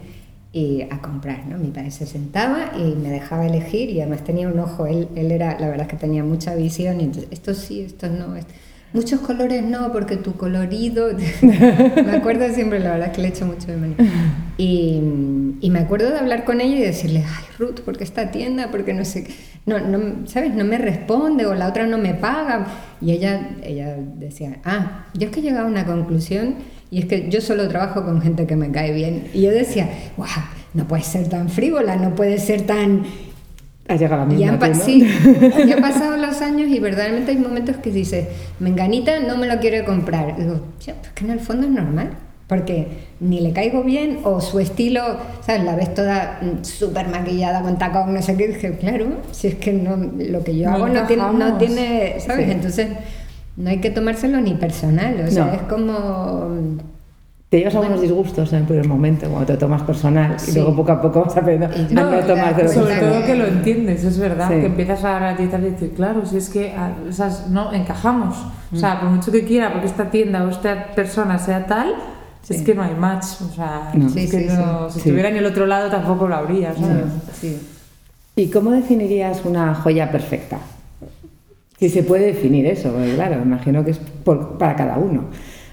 y 0.53 0.83
a 0.83 1.01
comprar, 1.01 1.47
¿no? 1.47 1.59
Mi 1.59 1.69
padre 1.69 1.91
se 1.91 2.07
sentaba 2.07 2.73
y 2.77 2.95
me 2.97 3.11
dejaba 3.11 3.47
elegir 3.47 3.91
y 3.91 4.01
además 4.01 4.25
tenía 4.25 4.49
un 4.49 4.59
ojo, 4.59 4.87
él, 4.87 5.09
él 5.15 5.31
era, 5.31 5.59
la 5.59 5.69
verdad 5.69 5.83
es 5.83 5.89
que 5.89 5.97
tenía 5.97 6.25
mucha 6.25 6.55
visión 6.55 7.01
y 7.01 7.05
entonces, 7.05 7.31
esto 7.31 7.55
sí, 7.55 7.83
esto 7.83 8.09
no, 8.09 8.37
esto, 8.37 8.53
Muchos 8.93 9.21
colores 9.21 9.63
no, 9.63 9.93
porque 9.93 10.17
tu 10.17 10.35
colorido. 10.35 11.11
me 11.43 12.13
acuerdo 12.13 12.53
siempre, 12.53 12.81
la 12.81 12.93
verdad 12.93 13.13
que 13.13 13.23
le 13.23 13.29
echo 13.29 13.47
mucho 13.47 13.69
de 13.69 13.77
menos. 13.77 13.97
Y, 14.59 15.01
y, 15.61 15.71
me 15.71 15.79
acuerdo 15.79 16.11
de 16.11 16.19
hablar 16.19 16.45
con 16.45 16.61
ella 16.61 16.77
y 16.77 16.83
decirle, 16.83 17.25
ay, 17.27 17.45
Ruth, 17.59 17.81
¿por 17.81 17.97
qué 17.97 18.05
esta 18.05 18.31
tienda? 18.31 18.71
Porque 18.71 18.93
no 18.93 19.05
sé. 19.05 19.29
No, 19.65 19.79
no, 19.79 20.27
¿Sabes? 20.27 20.55
No 20.55 20.65
me 20.65 20.77
responde 20.77 21.47
o 21.47 21.55
la 21.55 21.69
otra 21.69 21.87
no 21.87 21.99
me 21.99 22.15
paga. 22.15 22.67
Y 23.01 23.13
ella, 23.13 23.51
ella 23.63 23.97
decía, 24.17 24.59
ah, 24.65 25.07
yo 25.15 25.29
es 25.29 25.33
que 25.33 25.41
he 25.41 25.43
llegado 25.43 25.67
a 25.67 25.71
una 25.71 25.87
conclusión 25.87 26.57
y 26.91 26.99
es 26.99 27.05
que 27.07 27.29
yo 27.31 27.41
solo 27.41 27.69
trabajo 27.69 28.05
con 28.05 28.21
gente 28.21 28.47
que 28.47 28.57
me 28.57 28.73
cae 28.73 28.93
bien. 28.93 29.29
Y 29.33 29.43
yo 29.43 29.51
decía, 29.51 29.89
wow, 30.17 30.27
no 30.75 30.89
puede 30.89 31.05
ser 31.05 31.29
tan 31.29 31.49
frívola, 31.49 31.97
no 31.97 32.15
puede 32.17 32.39
ser 32.39 32.63
tan 32.63 33.05
ha 33.91 33.97
llegado 33.97 34.23
la 34.23 34.27
misma. 34.27 34.59
Ya 34.59 34.75
sí, 34.75 35.07
ya 35.67 35.75
han 35.75 35.83
pasado 35.83 36.17
los 36.17 36.41
años 36.41 36.69
y 36.69 36.79
verdaderamente 36.79 37.33
hay 37.33 37.39
momentos 37.39 37.77
que 37.77 37.91
dices, 37.91 38.27
Menganita 38.59 39.21
no 39.21 39.37
me 39.37 39.47
lo 39.47 39.59
quiere 39.59 39.85
comprar. 39.85 40.37
Y 40.39 40.43
digo, 40.43 40.61
pues 40.79 41.13
que 41.15 41.25
en 41.25 41.31
el 41.31 41.41
fondo 41.41 41.67
es 41.67 41.73
normal, 41.73 42.11
porque 42.47 42.87
ni 43.21 43.41
le 43.41 43.53
caigo 43.53 43.83
bien 43.83 44.21
o 44.25 44.41
su 44.41 44.61
estilo, 44.61 45.03
¿sabes? 45.41 45.65
La 45.65 45.75
ves 45.75 45.93
toda 45.93 46.41
mm, 46.41 46.65
súper 46.65 47.09
maquillada 47.09 47.63
con 47.63 47.79
tacón, 47.79 48.15
no 48.15 48.23
sé 48.23 48.37
qué. 48.37 48.49
dije, 48.49 48.77
claro, 48.79 49.07
si 49.33 49.49
es 49.49 49.55
que 49.57 49.73
no, 49.73 49.97
lo 49.97 50.45
que 50.45 50.57
yo 50.57 50.71
hago 50.71 50.89
no 50.89 51.07
tiene, 51.07 51.23
no 51.33 51.59
tiene, 51.59 52.17
¿sabes? 52.21 52.49
Entonces 52.49 52.89
no 53.57 53.71
hay 53.71 53.79
que 53.79 53.91
tomárselo 53.91 54.41
ni 54.41 54.55
personal, 54.55 55.25
o 55.27 55.31
sea, 55.31 55.55
es 55.55 55.63
como 55.63 56.79
te 57.51 57.59
llevas 57.59 57.75
algunos 57.75 58.01
disgustos 58.01 58.53
en 58.53 58.61
el 58.61 58.65
primer 58.65 58.87
momento, 58.87 59.29
cuando 59.29 59.45
te 59.45 59.57
tomas 59.57 59.83
personal, 59.83 60.37
y 60.47 60.53
luego 60.53 60.77
poco 60.77 60.93
a 60.93 61.03
poco 61.03 61.23
vas 61.23 61.37
aprendiendo 61.37 62.01
a 62.01 62.05
no 62.05 62.21
tomarte 62.21 62.69
Sobre 62.69 62.95
todo 62.95 63.27
que 63.27 63.35
lo 63.35 63.47
entiendes, 63.47 64.05
es 64.05 64.19
verdad, 64.19 64.49
que 64.49 64.67
empiezas 64.67 65.03
a 65.03 65.17
analizar 65.17 65.59
y 65.61 65.71
decir, 65.71 65.93
claro, 65.95 66.25
si 66.25 66.37
es 66.37 66.49
que 66.49 66.73
esas, 67.09 67.49
no 67.49 67.73
encajamos. 67.73 68.37
O 68.73 68.77
sea, 68.77 69.01
por 69.01 69.11
mucho 69.11 69.33
que 69.33 69.45
quiera, 69.45 69.73
porque 69.73 69.89
esta 69.89 70.11
tienda 70.13 70.45
o 70.45 70.49
esta 70.49 70.93
persona 70.95 71.41
sea 71.41 71.67
tal, 71.67 71.97
es 72.49 72.63
que 72.63 72.73
no 72.73 72.85
hay 72.85 72.95
match. 72.95 73.27
O 73.43 73.53
sea, 73.53 73.93
es 73.95 74.31
que 74.31 74.47
no, 74.47 74.89
si 74.89 74.99
estuviera 74.99 75.29
en 75.29 75.37
el 75.37 75.47
otro 75.47 75.67
lado 75.67 75.91
tampoco 75.91 76.29
lo 76.29 76.37
habría. 76.37 76.73
¿Y 78.37 78.47
cómo 78.47 78.71
definirías 78.71 79.45
una 79.45 79.75
joya 79.75 80.13
perfecta? 80.13 80.59
Si 81.81 81.89
se 81.89 82.05
puede 82.05 82.27
definir 82.27 82.67
eso, 82.67 82.95
claro, 83.17 83.43
imagino 83.43 83.85
que 83.85 83.91
es 83.91 84.01
para 84.57 84.77
cada 84.77 84.99
uno. 84.99 85.25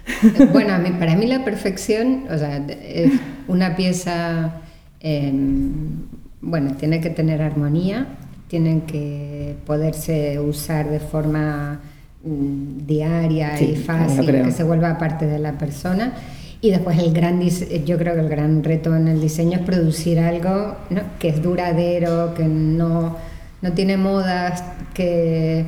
Bueno, 0.51 0.73
para 0.99 1.15
mí 1.15 1.27
la 1.27 1.43
perfección, 1.43 2.25
o 2.29 2.37
sea, 2.37 2.57
es 2.67 3.11
una 3.47 3.75
pieza, 3.75 4.61
em, 4.99 6.05
bueno, 6.41 6.73
tiene 6.73 7.01
que 7.01 7.09
tener 7.09 7.41
armonía, 7.41 8.07
tienen 8.47 8.81
que 8.81 9.55
poderse 9.65 10.39
usar 10.39 10.89
de 10.89 10.99
forma 10.99 11.81
mm, 12.23 12.85
diaria 12.85 13.61
y 13.61 13.75
fácil, 13.75 14.25
que 14.25 14.51
se 14.51 14.63
vuelva 14.63 14.97
parte 14.97 15.25
de 15.25 15.39
la 15.39 15.57
persona. 15.57 16.13
Y 16.59 16.71
después 16.71 16.97
el 16.97 17.13
gran, 17.13 17.39
yo 17.41 17.97
creo 17.97 18.15
que 18.15 18.21
el 18.21 18.29
gran 18.29 18.63
reto 18.63 18.95
en 18.95 19.07
el 19.07 19.21
diseño 19.21 19.59
es 19.59 19.65
producir 19.65 20.19
algo 20.19 20.75
que 21.19 21.29
es 21.29 21.41
duradero, 21.43 22.33
que 22.33 22.45
no, 22.45 23.15
no 23.61 23.73
tiene 23.73 23.95
modas, 23.95 24.63
que, 24.95 25.65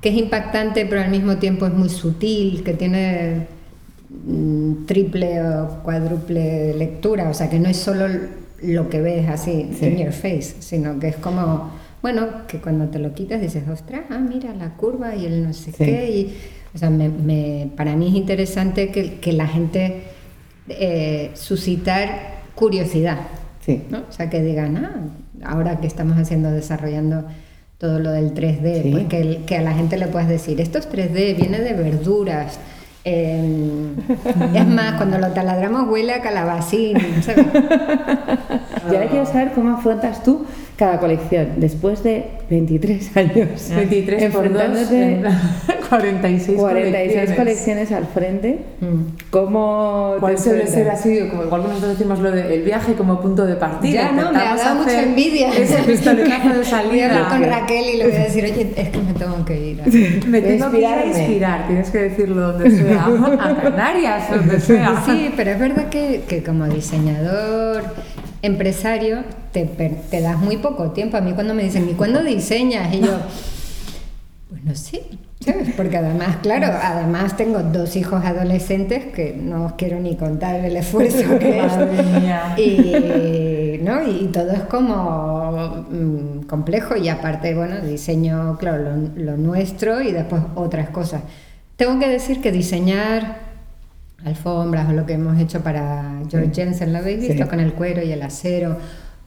que 0.00 0.08
es 0.10 0.14
impactante 0.14 0.86
pero 0.86 1.00
al 1.00 1.10
mismo 1.10 1.38
tiempo 1.38 1.66
es 1.66 1.72
muy 1.72 1.88
sutil, 1.88 2.62
que 2.62 2.72
tiene 2.74 3.57
triple 4.86 5.42
o 5.42 5.82
cuádruple 5.82 6.74
lectura, 6.74 7.28
o 7.28 7.34
sea 7.34 7.50
que 7.50 7.58
no 7.58 7.68
es 7.68 7.76
solo 7.76 8.06
lo 8.62 8.88
que 8.88 9.00
ves 9.00 9.28
así 9.28 9.70
en 9.80 9.98
your 9.98 10.12
face, 10.12 10.56
sino 10.60 10.98
que 10.98 11.08
es 11.08 11.16
como, 11.16 11.70
bueno, 12.02 12.26
que 12.46 12.58
cuando 12.58 12.86
te 12.88 12.98
lo 12.98 13.12
quitas 13.12 13.40
dices, 13.40 13.68
ostras, 13.68 14.02
ah, 14.10 14.18
mira 14.18 14.54
la 14.54 14.74
curva 14.74 15.14
y 15.14 15.26
el 15.26 15.44
no 15.44 15.52
sé 15.52 15.72
qué. 15.72 16.10
Y, 16.10 16.36
o 16.74 16.78
sea, 16.78 16.90
me, 16.90 17.70
para 17.76 17.96
mí 17.96 18.08
es 18.08 18.14
interesante 18.14 18.90
que, 18.90 19.20
que 19.20 19.32
la 19.32 19.46
gente 19.46 20.02
eh, 20.68 21.30
suscitar 21.34 22.38
curiosidad. 22.54 23.18
Sí. 23.64 23.82
¿no? 23.90 24.04
O 24.08 24.12
sea, 24.12 24.30
que 24.30 24.42
digan, 24.42 24.76
ah, 24.78 25.02
ahora 25.44 25.80
que 25.80 25.86
estamos 25.86 26.16
haciendo, 26.16 26.50
desarrollando 26.50 27.26
todo 27.76 28.00
lo 28.00 28.10
del 28.10 28.34
3D, 28.34 28.90
pues 28.90 29.06
que, 29.06 29.42
que, 29.46 29.56
a 29.56 29.62
la 29.62 29.72
gente 29.72 29.98
le 29.98 30.08
puedes 30.08 30.28
decir, 30.28 30.60
esto 30.60 30.78
es 30.78 30.90
3D, 30.90 31.36
viene 31.36 31.60
de 31.60 31.74
verduras. 31.74 32.58
Em, 33.10 33.96
es 34.54 34.66
más, 34.66 34.94
cuando 34.94 35.16
lo 35.18 35.28
taladramos 35.28 35.88
huele 35.88 36.12
a 36.12 36.20
calabacín. 36.20 36.98
¿sabes? 37.22 37.46
Y 38.90 38.94
ahora 38.94 39.08
quiero 39.08 39.26
saber 39.26 39.52
cómo 39.52 39.76
afrontas 39.76 40.22
tú 40.22 40.46
cada 40.78 41.00
colección 41.00 41.54
después 41.56 42.04
de 42.04 42.26
23 42.48 43.10
años. 43.16 43.68
23 43.74 44.32
por 44.32 44.48
46, 44.48 46.56
46 46.56 47.30
colecciones. 47.36 47.90
al 47.90 48.06
frente. 48.06 48.60
Mm. 48.80 49.16
¿Cómo 49.30 50.14
¿Cuál 50.20 50.38
suele 50.38 50.68
ser 50.68 50.88
así? 50.88 51.26
Como 51.30 51.44
igual 51.44 51.62
que 51.62 51.68
nosotros 51.68 51.98
decimos 51.98 52.20
lo 52.20 52.30
del 52.30 52.62
viaje 52.62 52.94
como 52.94 53.20
punto 53.20 53.44
de 53.44 53.56
partida. 53.56 53.92
Ya 53.92 54.12
no, 54.12 54.32
me 54.32 54.38
ha 54.38 54.54
dado 54.54 54.76
mucha 54.76 55.02
envidia. 55.02 55.50
Ese 55.50 55.78
pistoletazo 55.86 56.50
de 56.50 56.64
salida. 56.64 56.90
Voy 56.90 57.00
a 57.00 57.06
hablar 57.06 57.28
con 57.28 57.42
Raquel 57.42 57.94
y 57.94 57.96
le 57.96 58.06
voy 58.06 58.16
a 58.16 58.20
decir, 58.20 58.44
oye, 58.44 58.72
es 58.76 58.88
que 58.90 58.98
me 58.98 59.14
tengo 59.14 59.44
que 59.44 59.70
ir. 59.70 60.26
me 60.28 60.40
tengo 60.40 60.70
que 60.70 60.78
ir 60.78 60.86
a 60.86 61.06
inspirar, 61.06 61.66
tienes 61.66 61.90
que 61.90 61.98
decirlo 61.98 62.52
donde 62.52 62.70
sea. 62.70 63.04
A 63.04 63.62
Canarias, 63.62 64.30
donde 64.30 64.60
sea. 64.60 65.02
Sí, 65.04 65.32
pero 65.36 65.50
es 65.50 65.58
verdad 65.58 65.88
que, 65.88 66.22
que 66.28 66.44
como 66.44 66.66
diseñador 66.66 67.82
empresario 68.42 69.24
te, 69.52 69.64
te 69.64 70.20
das 70.20 70.38
muy 70.38 70.58
poco 70.58 70.90
tiempo. 70.90 71.16
A 71.16 71.20
mí 71.20 71.32
cuando 71.32 71.54
me 71.54 71.64
dicen, 71.64 71.88
¿y 71.88 71.94
cuándo 71.94 72.22
diseñas? 72.22 72.94
Y 72.94 73.00
yo, 73.00 73.18
pues 74.48 74.64
no 74.64 74.74
sé, 74.74 75.02
porque 75.76 75.96
además, 75.96 76.38
claro, 76.42 76.66
además 76.82 77.36
tengo 77.36 77.62
dos 77.62 77.96
hijos 77.96 78.24
adolescentes 78.24 79.06
que 79.06 79.34
no 79.34 79.66
os 79.66 79.72
quiero 79.74 80.00
ni 80.00 80.16
contar 80.16 80.56
el 80.64 80.76
esfuerzo 80.76 81.38
que 81.38 81.60
es. 81.60 81.72
Y, 82.58 83.78
¿no? 83.82 84.06
y 84.06 84.26
todo 84.26 84.50
es 84.52 84.62
como 84.62 85.86
mm, 85.88 86.46
complejo 86.46 86.96
y 86.96 87.08
aparte, 87.08 87.54
bueno, 87.54 87.80
diseño, 87.80 88.58
claro, 88.58 88.96
lo, 89.14 89.36
nuestro 89.36 90.02
y 90.02 90.12
después 90.12 90.42
otras 90.54 90.90
cosas. 90.90 91.22
Tengo 91.76 91.98
que 92.00 92.08
decir 92.08 92.40
que 92.40 92.50
diseñar 92.50 93.47
alfombras 94.24 94.88
o 94.88 94.92
lo 94.92 95.06
que 95.06 95.14
hemos 95.14 95.38
hecho 95.38 95.60
para 95.60 96.22
George 96.30 96.50
Jensen, 96.54 96.92
¿lo 96.92 96.98
habéis 96.98 97.20
visto? 97.20 97.48
Con 97.48 97.60
el 97.60 97.72
cuero 97.72 98.02
y 98.02 98.12
el 98.12 98.22
acero, 98.22 98.76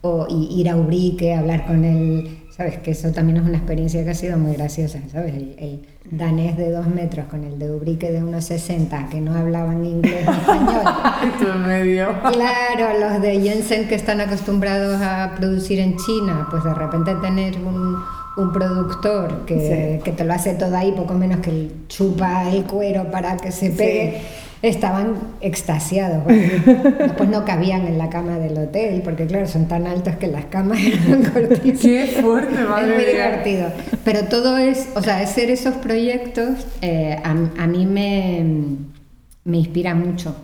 o 0.01 0.27
ir 0.29 0.69
a 0.69 0.75
Ubrique, 0.75 1.33
hablar 1.33 1.65
con 1.65 1.85
él, 1.85 2.39
¿sabes? 2.55 2.79
Que 2.79 2.91
eso 2.91 3.11
también 3.11 3.37
es 3.37 3.43
una 3.43 3.57
experiencia 3.57 4.03
que 4.03 4.09
ha 4.09 4.15
sido 4.15 4.37
muy 4.37 4.53
graciosa, 4.53 4.99
¿sabes? 5.11 5.33
El, 5.35 5.87
danés 6.09 6.57
de 6.57 6.71
dos 6.71 6.87
metros 6.87 7.27
con 7.27 7.45
el 7.45 7.57
de 7.57 7.71
Ubrique 7.71 8.11
de 8.11 8.21
unos 8.21 8.43
60 8.45 9.07
que 9.09 9.21
no 9.21 9.33
hablaban 9.33 9.85
inglés 9.85 10.25
ni 10.27 10.33
español. 10.33 11.59
medio. 11.67 12.07
Claro, 12.33 12.99
los 12.99 13.21
de 13.21 13.39
Jensen 13.39 13.87
que 13.87 13.95
están 13.95 14.19
acostumbrados 14.19 14.99
a 15.01 15.35
producir 15.37 15.79
en 15.79 15.95
China, 15.95 16.47
pues 16.49 16.65
de 16.65 16.73
repente 16.73 17.15
tener 17.21 17.57
un, 17.59 17.97
un 18.35 18.51
productor 18.51 19.45
que, 19.45 20.01
que, 20.03 20.11
te 20.11 20.25
lo 20.25 20.33
hace 20.33 20.55
todo 20.55 20.75
ahí, 20.75 20.91
poco 20.91 21.13
menos 21.13 21.39
que 21.39 21.71
chupa 21.87 22.49
el 22.49 22.65
cuero 22.65 23.09
para 23.09 23.37
que 23.37 23.51
se 23.51 23.69
pegue 23.69 24.21
estaban 24.61 25.17
extasiados. 25.41 26.25
después 26.27 27.29
no 27.29 27.45
cabían 27.45 27.87
en 27.87 27.97
la 27.97 28.09
cama 28.09 28.37
del 28.37 28.57
hotel, 28.57 29.01
porque 29.03 29.25
claro, 29.25 29.47
son 29.47 29.67
tan 29.67 29.87
altos 29.87 30.15
que 30.15 30.27
las 30.27 30.45
camas 30.45 30.79
eran 31.07 31.23
cortitas. 31.23 31.81
Qué 31.81 32.17
fuerte, 32.21 32.63
madre 32.63 32.89
Es 32.89 32.95
muy 32.95 33.05
divertido. 33.05 33.71
Pero 34.03 34.25
todo 34.25 34.57
es, 34.57 34.89
o 34.95 35.01
sea, 35.01 35.19
hacer 35.19 35.49
esos 35.49 35.75
proyectos 35.75 36.67
eh, 36.81 37.19
a, 37.23 37.33
mí 37.67 37.85
me, 37.85 38.45
me 39.43 39.57
inspira 39.57 39.95
mucho. 39.95 40.35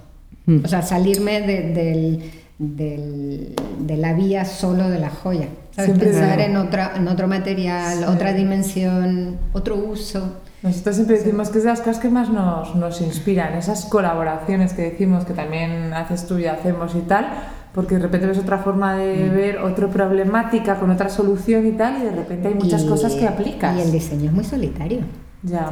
Mm. 0.45 0.59
O 0.63 0.67
sea, 0.67 0.81
salirme 0.81 1.41
del, 1.41 2.23
de 2.57 3.97
la 3.97 4.13
vía 4.13 4.45
solo 4.45 4.89
de 4.89 4.99
la 4.99 5.09
joya. 5.09 5.47
Pensar 5.77 6.39
en, 6.41 6.57
otra, 6.57 6.93
en 6.95 7.07
otro 7.07 7.27
material, 7.27 8.03
otra 8.05 8.33
dimensión, 8.33 9.37
otro 9.53 9.75
uso. 9.75 10.41
Nosotros 10.63 10.95
siempre 10.95 11.17
decimos 11.19 11.49
que 11.49 11.59
es 11.59 11.63
de 11.65 11.69
las 11.69 11.81
cosas 11.81 11.99
que 11.99 12.09
más 12.09 12.29
nos, 12.29 12.75
nos 12.75 12.99
inspiran, 12.99 13.53
esas 13.53 13.85
colaboraciones 13.85 14.73
que 14.73 14.81
decimos 14.81 15.23
que 15.23 15.33
también 15.33 15.93
haces 15.93 16.25
tú 16.25 16.39
y 16.39 16.47
hacemos 16.47 16.95
y 16.95 17.01
tal, 17.01 17.27
porque 17.73 17.95
de 17.95 18.01
repente 18.01 18.25
ves 18.25 18.39
otra 18.39 18.57
forma 18.57 18.95
de 18.95 19.29
mm. 19.29 19.35
ver 19.35 19.57
otra 19.59 19.87
problemática 19.87 20.79
con 20.79 20.89
otra 20.89 21.09
solución 21.09 21.67
y 21.67 21.73
tal, 21.73 22.01
y 22.01 22.05
de 22.05 22.11
repente 22.11 22.47
hay 22.47 22.55
muchas 22.55 22.83
cosas 22.83 23.13
que 23.13 23.27
aplicas. 23.27 23.77
Y 23.77 23.81
el 23.81 23.91
diseño 23.91 24.25
es 24.25 24.33
muy 24.33 24.43
solitario. 24.43 25.01
Ya. 25.43 25.69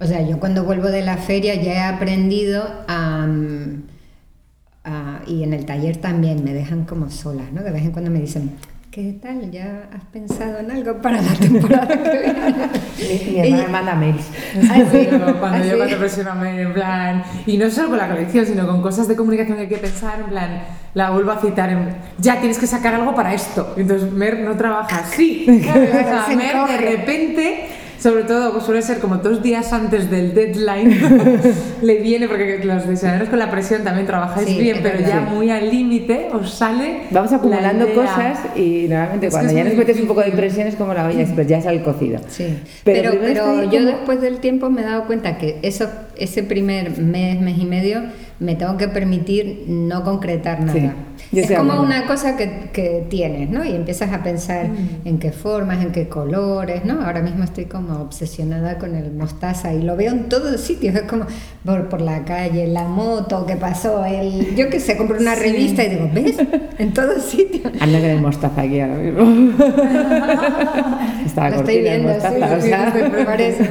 O 0.00 0.06
sea, 0.06 0.26
yo 0.26 0.40
cuando 0.40 0.64
vuelvo 0.64 0.88
de 0.88 1.02
la 1.02 1.18
feria 1.18 1.54
ya 1.54 1.72
he 1.72 1.94
aprendido 1.94 2.64
a, 2.88 3.26
a, 4.84 5.20
y 5.26 5.42
en 5.42 5.52
el 5.52 5.66
taller 5.66 5.98
también 5.98 6.42
me 6.42 6.54
dejan 6.54 6.86
como 6.86 7.10
sola, 7.10 7.44
¿no? 7.52 7.62
De 7.62 7.70
vez 7.70 7.82
en 7.82 7.92
cuando 7.92 8.10
me 8.10 8.20
dicen, 8.20 8.52
¿Qué 8.94 9.18
tal? 9.20 9.50
¿Ya 9.50 9.88
has 9.92 10.04
pensado 10.12 10.60
en 10.60 10.70
algo 10.70 11.02
para 11.02 11.20
la 11.20 11.32
temporada 11.40 11.88
que 11.88 12.12
viene? 12.96 13.50
Mi, 13.50 13.60
hermana 13.60 13.68
manda 13.68 13.94
mails. 13.96 14.24
cuando 15.40 15.64
yo 15.64 15.76
cuando 15.78 15.98
presiono 15.98 16.36
mail, 16.36 16.60
en 16.60 16.72
plan, 16.72 17.24
y 17.44 17.58
no 17.58 17.68
solo 17.72 17.88
con 17.88 17.98
la 17.98 18.08
colección, 18.08 18.46
sino 18.46 18.68
con 18.68 18.80
cosas 18.80 19.08
de 19.08 19.16
comunicación 19.16 19.56
que 19.56 19.62
hay 19.64 19.68
que 19.68 19.78
pensar, 19.78 20.20
en 20.20 20.26
plan, 20.26 20.62
la 20.94 21.10
vuelvo 21.10 21.32
a 21.32 21.40
citar, 21.40 21.70
en, 21.70 21.88
ya 22.18 22.38
tienes 22.38 22.56
que 22.56 22.68
sacar 22.68 22.94
algo 22.94 23.16
para 23.16 23.34
esto. 23.34 23.74
Entonces 23.76 24.12
Mer 24.12 24.38
no 24.38 24.56
trabaja 24.56 24.98
así. 24.98 25.44
Mer 26.36 26.64
de 26.68 26.76
repente 26.76 27.66
sobre 27.98 28.24
todo 28.24 28.60
suele 28.60 28.82
ser 28.82 28.98
como 28.98 29.16
dos 29.16 29.42
días 29.42 29.72
antes 29.72 30.10
del 30.10 30.34
deadline, 30.34 31.42
le 31.82 31.98
viene, 32.00 32.28
porque 32.28 32.60
los 32.64 32.88
diseñadores 32.88 33.28
con 33.28 33.38
la 33.38 33.50
presión 33.50 33.84
también 33.84 34.06
trabajáis 34.06 34.56
bien, 34.56 34.80
pero 34.82 35.00
ya 35.00 35.20
muy 35.20 35.50
al 35.50 35.70
límite 35.70 36.28
os 36.32 36.52
sale. 36.54 37.02
Vamos 37.10 37.32
acumulando 37.32 37.92
cosas 37.94 38.38
y 38.56 38.86
normalmente 38.88 39.30
cuando 39.30 39.52
ya 39.52 39.64
nos 39.64 39.74
metes 39.74 40.00
un 40.00 40.06
poco 40.06 40.20
de 40.20 40.32
presión 40.32 40.66
es 40.66 40.76
como 40.76 40.94
la 40.94 41.06
olla, 41.06 41.26
pero 41.34 41.48
ya 41.48 41.60
sale 41.60 41.82
cocido. 41.82 42.20
Sí, 42.28 42.58
pero, 42.84 43.12
pero, 43.20 43.70
yo 43.70 43.84
después 43.84 44.20
del 44.20 44.38
tiempo 44.38 44.70
me 44.70 44.82
he 44.82 44.84
dado 44.84 45.04
cuenta 45.04 45.38
que 45.38 45.58
eso, 45.62 45.88
ese 46.18 46.42
primer 46.42 46.98
mes, 46.98 47.40
mes 47.40 47.58
y 47.58 47.64
medio, 47.64 48.02
me 48.38 48.54
tengo 48.54 48.76
que 48.76 48.88
permitir 48.88 49.64
no 49.68 50.04
concretar 50.04 50.60
nada 50.62 50.94
es 51.32 51.50
como 51.52 51.80
una 51.80 52.06
cosa 52.06 52.36
que, 52.36 52.70
que, 52.72 53.06
tienes, 53.08 53.50
¿no? 53.50 53.64
Y 53.64 53.74
empiezas 53.74 54.12
a 54.12 54.22
pensar 54.22 54.68
mm. 54.68 55.00
en 55.06 55.18
qué 55.18 55.32
formas, 55.32 55.82
en 55.82 55.92
qué 55.92 56.08
colores, 56.08 56.84
¿no? 56.84 57.02
Ahora 57.04 57.22
mismo 57.22 57.44
estoy 57.44 57.66
como 57.66 58.00
obsesionada 58.00 58.78
con 58.78 58.94
el 58.94 59.12
mostaza 59.12 59.72
y 59.72 59.82
lo 59.82 59.96
veo 59.96 60.12
en 60.12 60.28
todos 60.28 60.60
sitios, 60.60 60.94
es 60.94 61.02
como 61.02 61.26
por, 61.64 61.88
por 61.88 62.00
la 62.00 62.24
calle, 62.24 62.66
la 62.66 62.84
moto 62.84 63.46
que 63.46 63.56
pasó, 63.56 64.04
el, 64.04 64.54
yo 64.56 64.68
qué 64.70 64.80
sé, 64.80 64.96
compro 64.96 65.18
una 65.18 65.34
revista 65.34 65.84
y 65.84 65.90
digo, 65.90 66.10
¿ves? 66.12 66.36
En 66.78 66.92
todos 66.92 67.22
sitios. 67.22 67.72
Anda 67.80 67.98
con 67.98 68.10
el 68.10 68.20
mostaza 68.20 68.60
aquí 68.62 68.80
ahora 68.80 68.96
mismo. 68.96 69.54
Estaba 71.26 71.50
lo 71.50 71.56
estoy 71.56 71.80
viendo, 71.80 72.12
sí, 72.14 72.26
o 73.22 73.24
parece. 73.24 73.68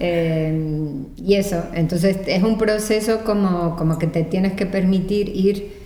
Eh, 0.00 0.80
y 1.20 1.34
eso, 1.34 1.62
entonces 1.74 2.18
es 2.26 2.42
un 2.42 2.58
proceso 2.58 3.24
como, 3.24 3.76
como 3.76 3.98
que 3.98 4.06
te 4.06 4.24
tienes 4.24 4.54
que 4.54 4.66
permitir 4.66 5.28
ir 5.28 5.80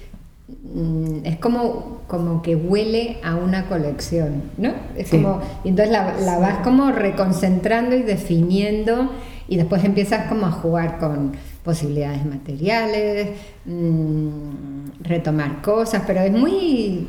Mm, 0.75 1.25
es 1.25 1.37
como, 1.37 2.01
como 2.09 2.43
que 2.43 2.57
huele 2.57 3.19
a 3.23 3.37
una 3.37 3.67
colección, 3.67 4.43
¿no? 4.59 4.73
Es 4.97 5.09
como, 5.09 5.41
entonces 5.65 5.93
la, 5.93 6.15
la, 6.19 6.39
vas 6.39 6.59
como 6.65 6.91
reconcentrando 6.91 7.95
y 7.95 8.03
definiendo 8.03 9.13
y 9.47 9.57
después 9.57 9.85
empiezas 9.85 10.27
como 10.27 10.47
a 10.47 10.51
jugar 10.51 10.99
con 10.99 11.33
posibilidades 11.63 12.27
materiales, 12.27 13.29
mm, 13.67 15.03
retomar 15.03 15.63
cosas, 15.63 16.03
pero 16.09 16.23
es 16.23 16.33
muy, 16.33 17.07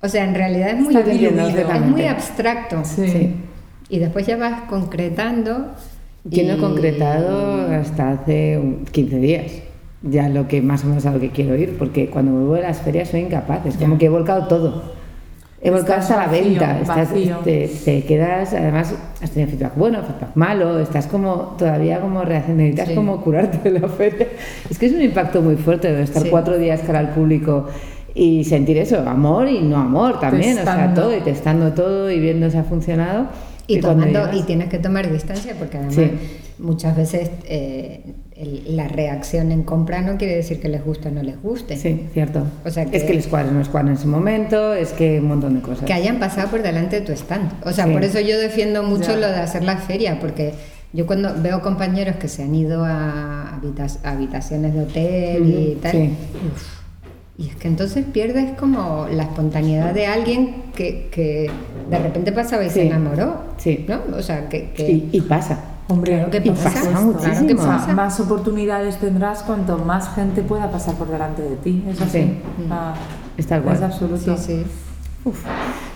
o 0.00 0.08
sea, 0.08 0.24
en 0.24 0.34
realidad 0.34 0.70
es 0.70 0.80
muy, 0.80 0.96
es 0.96 1.82
muy 1.82 2.06
abstracto. 2.06 2.82
Sí. 2.84 3.34
Y 3.90 3.98
después 3.98 4.26
ya 4.26 4.38
vas 4.38 4.62
concretando. 4.62 5.74
Yo 6.24 6.44
no 6.44 6.54
he 6.54 6.58
concretado 6.58 7.72
hasta 7.72 8.10
hace 8.10 8.60
15 8.92 9.16
días 9.18 9.52
ya 10.02 10.28
lo 10.28 10.48
que 10.48 10.62
más 10.62 10.84
o 10.84 10.88
menos 10.88 11.04
a 11.06 11.12
lo 11.12 11.20
que 11.20 11.30
quiero 11.30 11.56
ir, 11.56 11.76
porque 11.78 12.08
cuando 12.08 12.32
me 12.32 12.44
voy 12.44 12.60
a 12.60 12.62
las 12.62 12.80
ferias 12.80 13.08
soy 13.08 13.20
incapaz, 13.20 13.66
es 13.66 13.76
como 13.76 13.98
que 13.98 14.06
he 14.06 14.08
volcado 14.08 14.46
todo. 14.46 15.00
He 15.62 15.70
volcado 15.70 16.00
hasta 16.00 16.16
la 16.16 16.26
venta, 16.26 16.80
estás, 16.80 17.10
te, 17.44 18.04
quedas, 18.04 18.54
además 18.54 18.94
has 19.22 19.30
tenido 19.30 19.50
feedback 19.50 19.76
bueno, 19.76 19.98
feedback 20.02 20.34
malo, 20.34 20.78
estás 20.80 21.06
como 21.06 21.54
todavía 21.58 22.00
como 22.00 22.24
reacción, 22.24 22.56
necesitas 22.56 22.90
como 22.94 23.20
curarte 23.20 23.70
de 23.70 23.78
la 23.78 23.88
feria. 23.88 24.28
Es 24.70 24.78
que 24.78 24.86
es 24.86 24.92
un 24.94 25.02
impacto 25.02 25.42
muy 25.42 25.56
fuerte 25.56 25.92
de 25.92 26.02
estar 26.02 26.26
cuatro 26.30 26.56
días 26.56 26.80
cara 26.80 27.00
al 27.00 27.10
público 27.10 27.66
y 28.14 28.44
sentir 28.44 28.78
eso, 28.78 29.06
amor 29.06 29.48
y 29.48 29.60
no 29.60 29.76
amor 29.76 30.18
también, 30.18 30.58
o 30.58 30.62
sea, 30.62 30.94
todo 30.94 31.14
y 31.14 31.20
testando 31.20 31.74
todo 31.74 32.10
y 32.10 32.18
viendo 32.20 32.50
si 32.50 32.56
ha 32.56 32.64
funcionado. 32.64 33.26
Y, 33.78 33.80
tomando, 33.80 34.30
y 34.32 34.42
tienes 34.42 34.68
que 34.68 34.78
tomar 34.78 35.10
distancia 35.10 35.54
porque 35.58 35.78
además 35.78 36.12
muchas 36.58 36.96
veces 36.96 37.30
eh, 37.44 38.02
la 38.66 38.88
reacción 38.88 39.52
en 39.52 39.62
compra 39.62 40.00
no 40.00 40.16
quiere 40.16 40.36
decir 40.36 40.60
que 40.60 40.68
les 40.68 40.84
guste 40.84 41.08
o 41.08 41.10
no 41.10 41.22
les 41.22 41.40
guste. 41.42 41.76
Sí, 41.76 42.06
cierto. 42.12 42.46
O 42.64 42.70
sea, 42.70 42.84
es 42.84 43.04
que 43.04 43.14
les 43.14 43.26
cuadra 43.26 43.50
o 43.50 43.52
no 43.52 43.58
les 43.58 43.68
cuadra 43.68 43.90
en 43.90 43.96
ese 43.96 44.06
momento, 44.06 44.74
es 44.74 44.92
que 44.92 45.20
un 45.20 45.28
montón 45.28 45.56
de 45.56 45.60
cosas. 45.60 45.84
Que 45.84 45.92
hayan 45.92 46.18
pasado 46.18 46.48
por 46.48 46.62
delante 46.62 47.00
de 47.00 47.06
tu 47.06 47.12
stand. 47.12 47.52
O 47.64 47.72
sea, 47.72 47.86
por 47.86 48.04
eso 48.04 48.20
yo 48.20 48.38
defiendo 48.38 48.82
mucho 48.82 49.14
lo 49.16 49.28
de 49.28 49.36
hacer 49.36 49.64
la 49.64 49.76
feria, 49.76 50.18
porque 50.20 50.54
yo 50.92 51.06
cuando 51.06 51.34
veo 51.40 51.60
compañeros 51.60 52.16
que 52.16 52.28
se 52.28 52.42
han 52.42 52.54
ido 52.54 52.84
a 52.84 53.60
habitaciones 54.04 54.74
de 54.74 54.80
hotel 54.80 55.46
y 55.46 55.78
tal, 55.80 56.10
y 57.40 57.48
es 57.48 57.56
que 57.56 57.68
entonces 57.68 58.04
pierdes 58.04 58.52
como 58.58 59.06
la 59.10 59.22
espontaneidad 59.22 59.94
de 59.94 60.06
alguien 60.06 60.64
que, 60.74 61.08
que 61.10 61.50
de 61.88 61.98
repente 61.98 62.32
pasaba 62.32 62.62
y 62.64 62.68
se 62.68 62.86
enamoró. 62.86 63.34
Sí. 63.56 63.86
¿no? 63.88 64.00
O 64.14 64.20
sea, 64.20 64.46
que... 64.50 64.70
y 65.10 65.20
pasa. 65.22 65.58
Hombre, 65.88 66.16
claro 66.16 66.30
que 66.30 66.42
pasa, 66.42 66.70
pasa 66.70 67.00
muchísimo. 67.00 67.48
que 67.48 67.54
pasa. 67.56 67.92
Más 67.94 68.20
oportunidades 68.20 68.98
tendrás 68.98 69.42
cuanto 69.42 69.78
más 69.78 70.14
gente 70.14 70.42
pueda 70.42 70.70
pasar 70.70 70.96
por 70.96 71.10
delante 71.10 71.40
de 71.40 71.56
ti. 71.56 71.82
Eso 71.88 72.04
sí. 72.06 72.30
Ah, 72.70 72.94
Está 73.38 73.56
igual. 73.56 73.76
Es 73.76 73.82
absoluto. 73.82 74.36
Sí, 74.36 74.44
sí. 74.46 74.66
Uf 75.24 75.42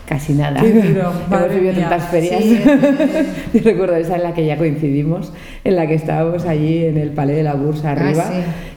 casi 0.07 0.35
nada. 0.35 0.61
Hemos 0.64 1.50
vivido 1.50 1.72
tantas 1.74 2.09
ferias. 2.09 2.42
Yo 3.54 3.61
recuerdo 3.62 3.96
esa 3.96 4.16
en 4.16 4.22
la 4.22 4.35
que 4.35 4.44
ya 4.46 4.57
coincidimos, 4.57 5.33
en 5.64 5.76
la 5.76 5.87
que 5.87 5.94
estábamos 5.94 6.44
allí 6.44 6.85
en 6.85 6.98
el 6.98 7.11
Palais 7.11 7.37
de 7.37 7.42
la 7.42 7.54
Bursa 7.54 7.90
ah, 7.90 7.92
arriba, 7.92 8.24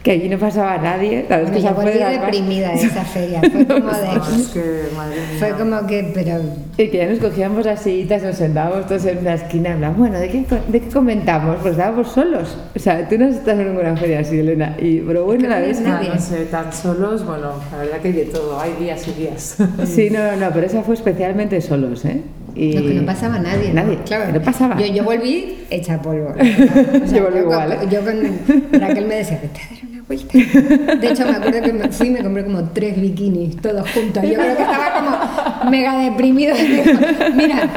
que 0.08 0.14
allí 0.14 0.30
no 0.30 0.40
pasaba 0.40 0.78
nadie. 0.78 1.26
Bueno, 1.28 1.52
que 1.52 1.62
yo 1.62 1.76
fue 1.76 1.92
deprimida 1.92 2.72
esa 2.72 3.04
feria. 3.04 3.42
Fue 3.52 3.68
como 3.68 3.92
de. 3.92 4.40
es 4.40 4.48
que, 4.54 4.96
madre 4.96 5.18
fue 5.38 5.52
como 5.52 5.86
que, 5.86 6.12
pero. 6.14 6.40
Y 6.78 6.88
que 6.88 6.98
ya 6.98 7.08
nos 7.08 7.20
cogíamos 7.20 7.66
las 7.66 7.82
sillitas, 7.82 8.24
nos 8.24 8.38
sentábamos 8.38 8.88
todos 8.88 9.04
en 9.06 9.18
una 9.18 9.34
esquina 9.34 9.70
y 9.70 9.74
hablábamos, 9.74 10.00
bueno, 10.00 10.20
¿de 10.20 10.30
qué, 10.30 10.46
¿de 10.68 10.80
qué 10.80 10.88
comentamos? 10.88 11.58
Pues 11.62 11.74
estábamos 11.74 12.08
solos. 12.10 12.58
O 12.74 12.80
sea, 12.80 13.08
tú 13.10 13.18
no 13.18 13.26
estás 13.28 13.60
en 13.60 13.68
ninguna 13.68 13.98
feria 13.98 14.20
así, 14.20 14.40
Elena. 14.40 14.78
Y, 14.80 15.00
pero 15.00 15.26
bueno, 15.26 15.50
la 15.50 15.60
vez. 15.60 15.82
No, 15.82 16.02
no 16.02 16.20
sé, 16.22 16.46
tan 16.46 16.72
solos, 16.72 17.26
bueno, 17.26 17.52
la 17.72 17.78
verdad 17.78 17.98
que 17.98 18.08
hay 18.08 18.14
de 18.14 18.26
todo, 18.26 18.60
hay 18.62 18.74
días 18.80 19.06
y 19.10 19.12
días. 19.12 19.58
Sí, 19.86 20.10
no, 20.10 20.36
no, 20.36 20.52
pero 20.54 20.68
esa 20.68 20.84
fue 20.84 20.96
especial 20.96 21.32
especialmente 21.32 21.62
solos, 21.62 22.06
¿eh? 22.06 22.22
Y... 22.56 22.74
No, 22.74 22.82
que 22.82 22.94
no 22.94 23.06
pasaba 23.06 23.40
nadie. 23.40 23.74
Nadie, 23.74 23.98
claro. 24.06 24.32
No 24.32 24.42
pasaba. 24.42 24.80
Yo, 24.80 24.88
yo 24.88 25.04
volví 25.04 25.60
hecha 25.70 26.02
polvo. 26.02 26.34
yo 27.14 27.24
volví 27.24 27.40
igual. 27.40 27.72
¿eh? 27.74 27.78
Yo 27.92 28.02
con 28.04 28.82
Raquel 28.82 29.06
me 29.06 29.16
decía, 29.16 29.40
vete 29.42 29.62
a 29.62 29.74
dar 29.76 29.90
una 29.90 29.97
De 30.08 31.10
hecho, 31.10 31.26
me 31.26 31.32
acuerdo 31.32 31.62
que 31.62 31.74
me 31.74 31.90
fui 31.90 32.10
me 32.10 32.24
compré 32.24 32.46
como 32.46 32.64
tres 32.70 33.00
bikinis, 33.00 33.58
todos 33.58 33.90
juntos. 33.92 34.24
Yo 34.24 34.36
creo 34.36 34.56
que 34.56 34.64
estaba 34.64 34.94
como 34.94 35.70
mega 35.70 35.98
deprimido. 36.00 36.56
Mira, 37.36 37.70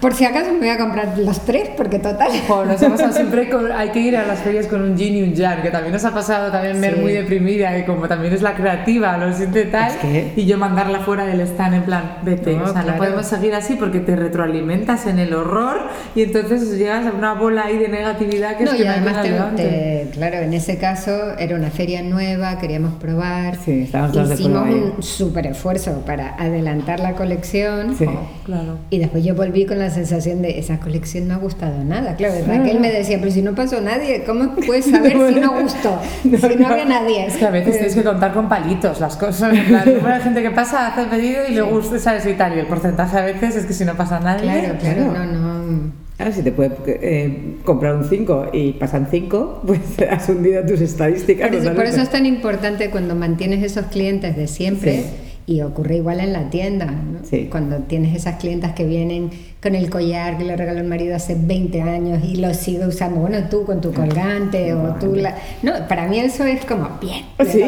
por 0.00 0.14
si 0.14 0.24
acaso 0.24 0.52
me 0.52 0.58
voy 0.58 0.68
a 0.68 0.78
comprar 0.78 1.18
los 1.18 1.40
tres, 1.44 1.70
porque 1.76 1.98
total. 1.98 2.30
Nos 2.48 2.80
pasado 2.80 3.12
siempre, 3.12 3.50
hay 3.74 3.90
que 3.90 4.00
ir 4.00 4.16
a 4.16 4.26
las 4.26 4.40
ferias 4.40 4.66
con 4.66 4.82
un 4.82 4.96
yin 4.96 5.16
y 5.16 5.22
un 5.22 5.34
yang, 5.34 5.62
que 5.62 5.70
también 5.70 5.92
nos 5.92 6.04
ha 6.04 6.12
pasado 6.12 6.50
también 6.50 6.80
ver 6.80 6.96
muy 6.98 7.12
deprimida, 7.12 7.76
y 7.78 7.84
como 7.84 8.08
también 8.08 8.32
es 8.32 8.42
la 8.42 8.54
creativa, 8.54 9.16
lo 9.16 9.32
siente 9.32 9.64
tal, 9.66 9.92
y 10.36 10.44
yo 10.44 10.58
mandarla 10.58 11.00
fuera 11.00 11.26
del 11.26 11.40
stand 11.40 11.74
en 11.74 11.82
plan, 11.82 12.18
vete, 12.22 12.54
no, 12.54 12.64
o 12.64 12.72
sea, 12.72 12.82
no 12.82 12.96
podemos 12.96 13.26
seguir 13.26 13.54
así 13.54 13.74
porque 13.74 14.00
te 14.00 14.16
retroalimentas 14.16 15.06
en 15.06 15.18
el 15.18 15.34
horror 15.34 15.88
y 16.14 16.22
entonces 16.22 16.76
llegas 16.76 17.06
a 17.06 17.12
una 17.12 17.34
bola 17.34 17.66
ahí 17.66 17.78
de 17.78 17.88
negatividad 17.88 18.56
que 18.56 18.64
no, 18.64 18.72
es 18.72 18.76
que 18.76 18.82
y 18.82 18.86
además 18.86 19.22
te, 19.56 20.08
claro, 20.12 20.38
en 20.38 20.54
ese 20.54 20.78
caso 20.78 21.36
era 21.38 21.56
una 21.56 21.70
feria 21.70 22.02
nueva, 22.02 22.58
queríamos 22.58 22.94
probar, 22.94 23.56
sí, 23.56 23.82
estábamos 23.82 24.32
hicimos 24.32 24.68
un 24.68 25.02
súper 25.02 25.46
esfuerzo 25.46 26.02
para 26.06 26.34
adelantar 26.36 27.00
la 27.00 27.12
colección, 27.12 27.96
sí, 27.96 28.06
claro. 28.44 28.78
y 28.90 28.98
después 28.98 29.24
yo 29.24 29.34
volví 29.34 29.66
con 29.66 29.77
la 29.78 29.90
sensación 29.90 30.42
de 30.42 30.58
esa 30.58 30.78
colección 30.80 31.28
no 31.28 31.34
ha 31.34 31.38
gustado 31.38 31.84
nada. 31.84 32.16
Claro, 32.16 32.34
Raquel 32.46 32.80
me 32.80 32.90
decía, 32.90 33.18
pero 33.18 33.30
si 33.30 33.42
no 33.42 33.54
pasó 33.54 33.80
nadie, 33.80 34.24
¿cómo 34.24 34.54
puedes 34.54 34.86
saber 34.90 35.12
si 35.12 35.40
no 35.40 35.60
gustó? 35.60 36.00
si 36.22 36.56
no 36.56 36.68
había 36.68 36.84
nadie. 36.84 37.26
Es 37.26 37.36
que 37.36 37.46
a 37.46 37.50
veces 37.50 37.74
tienes 37.74 37.94
que 37.94 38.04
contar 38.04 38.32
con 38.32 38.48
palitos 38.48 39.00
las 39.00 39.16
cosas. 39.16 39.52
Número 39.52 40.14
de 40.14 40.20
gente 40.20 40.42
que 40.42 40.50
pasa, 40.50 40.88
hace 40.88 41.02
el 41.02 41.08
pedido 41.08 41.40
y 41.48 41.54
le 41.54 41.62
gusta, 41.62 41.98
¿sabes? 41.98 42.26
Y 42.26 42.34
tal. 42.34 42.56
Y 42.56 42.60
el 42.60 42.66
porcentaje 42.66 43.18
a 43.18 43.22
veces 43.22 43.56
es 43.56 43.66
que 43.66 43.72
si 43.72 43.84
no 43.84 43.94
pasa 43.96 44.20
nadie. 44.20 44.42
Claro, 44.42 44.78
claro, 44.78 45.12
no, 45.12 45.24
no. 45.26 45.92
Claro, 46.16 46.32
si 46.32 46.42
te 46.42 46.50
puede 46.50 46.72
eh, 46.86 47.58
comprar 47.64 47.94
un 47.94 48.04
5 48.04 48.48
y 48.52 48.72
pasan 48.72 49.06
5, 49.08 49.62
pues 49.64 49.80
has 50.10 50.28
hundido 50.28 50.66
tus 50.66 50.80
estadísticas. 50.80 51.48
Por 51.48 51.56
eso, 51.56 51.74
por 51.74 51.84
eso, 51.84 52.02
es 52.02 52.10
tan 52.10 52.26
importante 52.26 52.90
cuando 52.90 53.14
mantienes 53.14 53.62
esos 53.62 53.86
clientes 53.86 54.36
de 54.36 54.48
siempre. 54.48 55.04
Y 55.48 55.62
ocurre 55.62 55.96
igual 55.96 56.20
en 56.20 56.34
la 56.34 56.50
tienda, 56.50 56.84
¿no? 56.84 57.20
Cuando 57.50 57.78
tienes 57.78 58.14
esas 58.14 58.36
clientas 58.36 58.74
que 58.74 58.84
vienen 58.84 59.30
con 59.62 59.74
el 59.74 59.88
collar 59.88 60.36
que 60.36 60.44
le 60.44 60.54
regaló 60.56 60.80
el 60.80 60.86
marido 60.86 61.16
hace 61.16 61.34
20 61.34 61.80
años 61.80 62.22
y 62.22 62.36
lo 62.36 62.52
sigue 62.52 62.86
usando, 62.86 63.20
bueno, 63.20 63.38
tú 63.50 63.64
con 63.64 63.80
tu 63.80 63.92
colgante 63.94 64.74
o 64.74 64.94
tú 64.96 65.16
la... 65.16 65.34
No, 65.62 65.72
para 65.88 66.06
mí 66.06 66.20
eso 66.20 66.44
es 66.44 66.66
como, 66.66 66.90
bien, 67.00 67.24
¿Sí? 67.50 67.62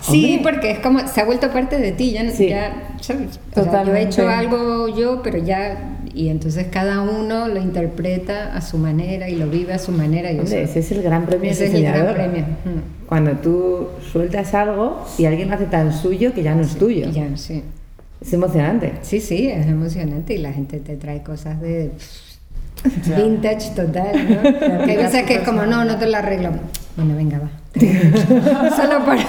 Sí, 0.00 0.40
porque 0.42 0.72
es 0.72 0.80
como, 0.80 1.06
se 1.06 1.20
ha 1.20 1.24
vuelto 1.24 1.48
parte 1.50 1.78
de 1.78 1.92
ti, 1.92 2.10
ya, 2.10 2.24
ya 2.24 2.96
¿sabes? 3.00 3.38
yo 3.54 3.94
he 3.94 4.02
hecho 4.02 4.28
algo 4.28 4.88
yo, 4.88 5.22
pero 5.22 5.38
ya 5.38 6.00
y 6.14 6.28
entonces 6.28 6.66
cada 6.70 7.00
uno 7.00 7.48
lo 7.48 7.60
interpreta 7.60 8.54
a 8.54 8.60
su 8.60 8.78
manera 8.78 9.28
y 9.28 9.36
lo 9.36 9.48
vive 9.48 9.72
a 9.72 9.78
su 9.78 9.92
manera. 9.92 10.30
Y 10.32 10.38
ese 10.38 10.78
es 10.78 10.92
el 10.92 11.02
gran 11.02 11.26
premio 11.26 11.50
ese 11.50 11.66
es 11.66 11.74
el 11.74 11.84
gran 11.84 12.14
premio. 12.14 12.44
Cuando 13.06 13.32
tú 13.32 13.88
sueltas 14.12 14.54
algo 14.54 15.04
y 15.18 15.24
alguien 15.26 15.48
lo 15.48 15.54
hace 15.54 15.66
tan 15.66 15.92
suyo 15.92 16.32
que 16.32 16.42
ya 16.42 16.54
no 16.54 16.62
es 16.62 16.76
tuyo. 16.76 17.10
Ya, 17.10 17.36
sí. 17.36 17.62
Es 18.20 18.32
emocionante. 18.32 18.92
Sí, 19.02 19.20
sí, 19.20 19.48
es 19.48 19.66
emocionante 19.66 20.34
y 20.34 20.38
la 20.38 20.52
gente 20.52 20.78
te 20.78 20.96
trae 20.96 21.22
cosas 21.22 21.60
de 21.60 21.90
vintage 23.16 23.70
total, 23.74 24.12
¿no? 24.28 24.84
hay 24.84 24.96
veces 24.96 25.24
que 25.24 25.36
es 25.36 25.42
como, 25.42 25.66
no, 25.66 25.84
no 25.84 25.98
te 25.98 26.06
lo 26.06 26.16
arreglo. 26.16 26.50
Bueno, 26.96 27.16
venga, 27.16 27.38
va. 27.38 27.61
Solo 28.76 29.04
para... 29.06 29.24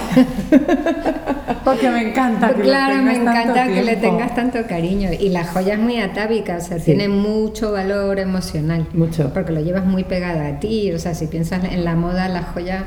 Porque 1.64 1.90
me 1.90 2.10
encanta 2.10 2.54
que 2.54 2.62
Claro, 2.62 3.02
me 3.02 3.16
encanta 3.16 3.66
que 3.66 3.82
le 3.82 3.96
tengas 3.96 4.34
tanto 4.34 4.58
cariño. 4.66 5.10
Y 5.18 5.30
la 5.30 5.44
joya 5.44 5.74
es 5.74 5.80
muy 5.80 5.98
atávica, 5.98 6.58
o 6.58 6.60
sea, 6.60 6.78
tiene 6.78 7.08
mucho 7.08 7.72
valor 7.72 8.18
emocional. 8.18 8.86
Mucho. 8.92 9.32
Porque 9.32 9.52
lo 9.52 9.60
llevas 9.60 9.86
muy 9.86 10.04
pegada 10.04 10.46
a 10.48 10.60
ti. 10.60 10.92
O 10.92 10.98
sea, 10.98 11.14
si 11.14 11.26
piensas 11.26 11.64
en 11.64 11.84
la 11.84 11.94
moda, 11.94 12.28
la 12.28 12.42
joya, 12.42 12.84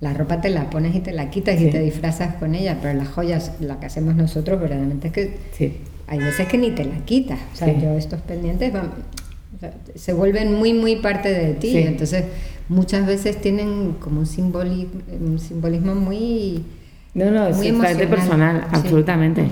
la 0.00 0.14
ropa 0.14 0.40
te 0.40 0.50
la 0.50 0.70
pones 0.70 0.94
y 0.94 1.00
te 1.00 1.12
la 1.12 1.30
quitas 1.30 1.60
y 1.60 1.68
te 1.70 1.80
disfrazas 1.80 2.36
con 2.36 2.54
ella. 2.54 2.78
Pero 2.80 2.94
las 2.94 3.08
joyas, 3.08 3.52
la 3.60 3.80
que 3.80 3.86
hacemos 3.86 4.14
nosotros, 4.14 4.60
verdaderamente 4.60 5.08
es 5.08 5.12
que 5.12 5.36
sí. 5.52 5.80
hay 6.06 6.18
veces 6.18 6.46
que 6.46 6.58
ni 6.58 6.70
te 6.70 6.84
la 6.84 6.98
quitas. 7.04 7.40
O 7.52 7.56
sea, 7.56 7.76
yo 7.76 7.90
estos 7.98 8.20
pendientes 8.20 8.72
se 9.94 10.12
vuelven 10.12 10.54
muy, 10.54 10.72
muy 10.74 10.96
parte 10.96 11.32
de 11.32 11.54
ti. 11.54 11.76
Entonces, 11.76 12.24
muchas 12.68 13.06
veces 13.06 13.40
tienen 13.40 13.96
como 14.00 14.20
un 14.20 14.26
simbolismo, 14.26 15.00
un 15.20 15.38
simbolismo 15.38 15.94
muy 15.94 16.64
no, 17.14 17.30
no, 17.30 17.46
es 17.46 17.56
extremadamente 17.56 18.06
personal, 18.06 18.66
absolutamente. 18.70 19.44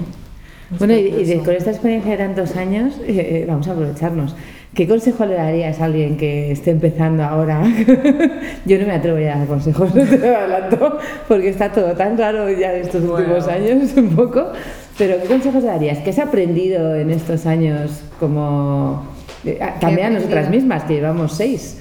Bueno, 0.78 0.94
y, 0.94 1.40
con 1.44 1.54
esta 1.54 1.70
experiencia 1.70 2.12
de 2.12 2.18
tantos 2.18 2.56
años, 2.56 2.94
eh, 3.06 3.42
eh, 3.42 3.44
vamos 3.46 3.68
a 3.68 3.72
aprovecharnos. 3.72 4.34
¿Qué 4.72 4.86
consejo 4.86 5.26
le 5.26 5.34
darías 5.34 5.80
a 5.80 5.86
alguien 5.86 6.16
que 6.16 6.52
esté 6.52 6.70
empezando 6.70 7.24
ahora? 7.24 7.62
Yo 8.66 8.78
no 8.78 8.86
me 8.86 8.92
atrevo 8.92 9.18
ya 9.18 9.34
a 9.34 9.38
dar 9.38 9.48
consejos, 9.48 9.94
no 9.94 10.04
te 10.04 10.34
adelanto, 10.34 10.98
porque 11.28 11.48
está 11.48 11.70
todo 11.72 11.92
tan 11.94 12.16
raro 12.16 12.48
ya 12.50 12.72
en 12.74 12.82
estos 12.82 13.02
últimos 13.02 13.46
años, 13.48 13.90
un 13.96 14.10
poco. 14.10 14.52
Pero 14.96 15.20
¿qué 15.20 15.28
consejos 15.28 15.62
le 15.62 15.68
darías? 15.68 15.98
¿Qué 15.98 16.10
has 16.10 16.18
aprendido 16.18 16.94
en 16.94 17.10
estos 17.10 17.46
años 17.46 18.02
como... 18.18 19.06
Eh, 19.44 19.58
también 19.80 20.08
a 20.08 20.10
nosotras 20.10 20.48
mismas, 20.50 20.84
que 20.84 20.94
llevamos 20.94 21.36
seis? 21.36 21.78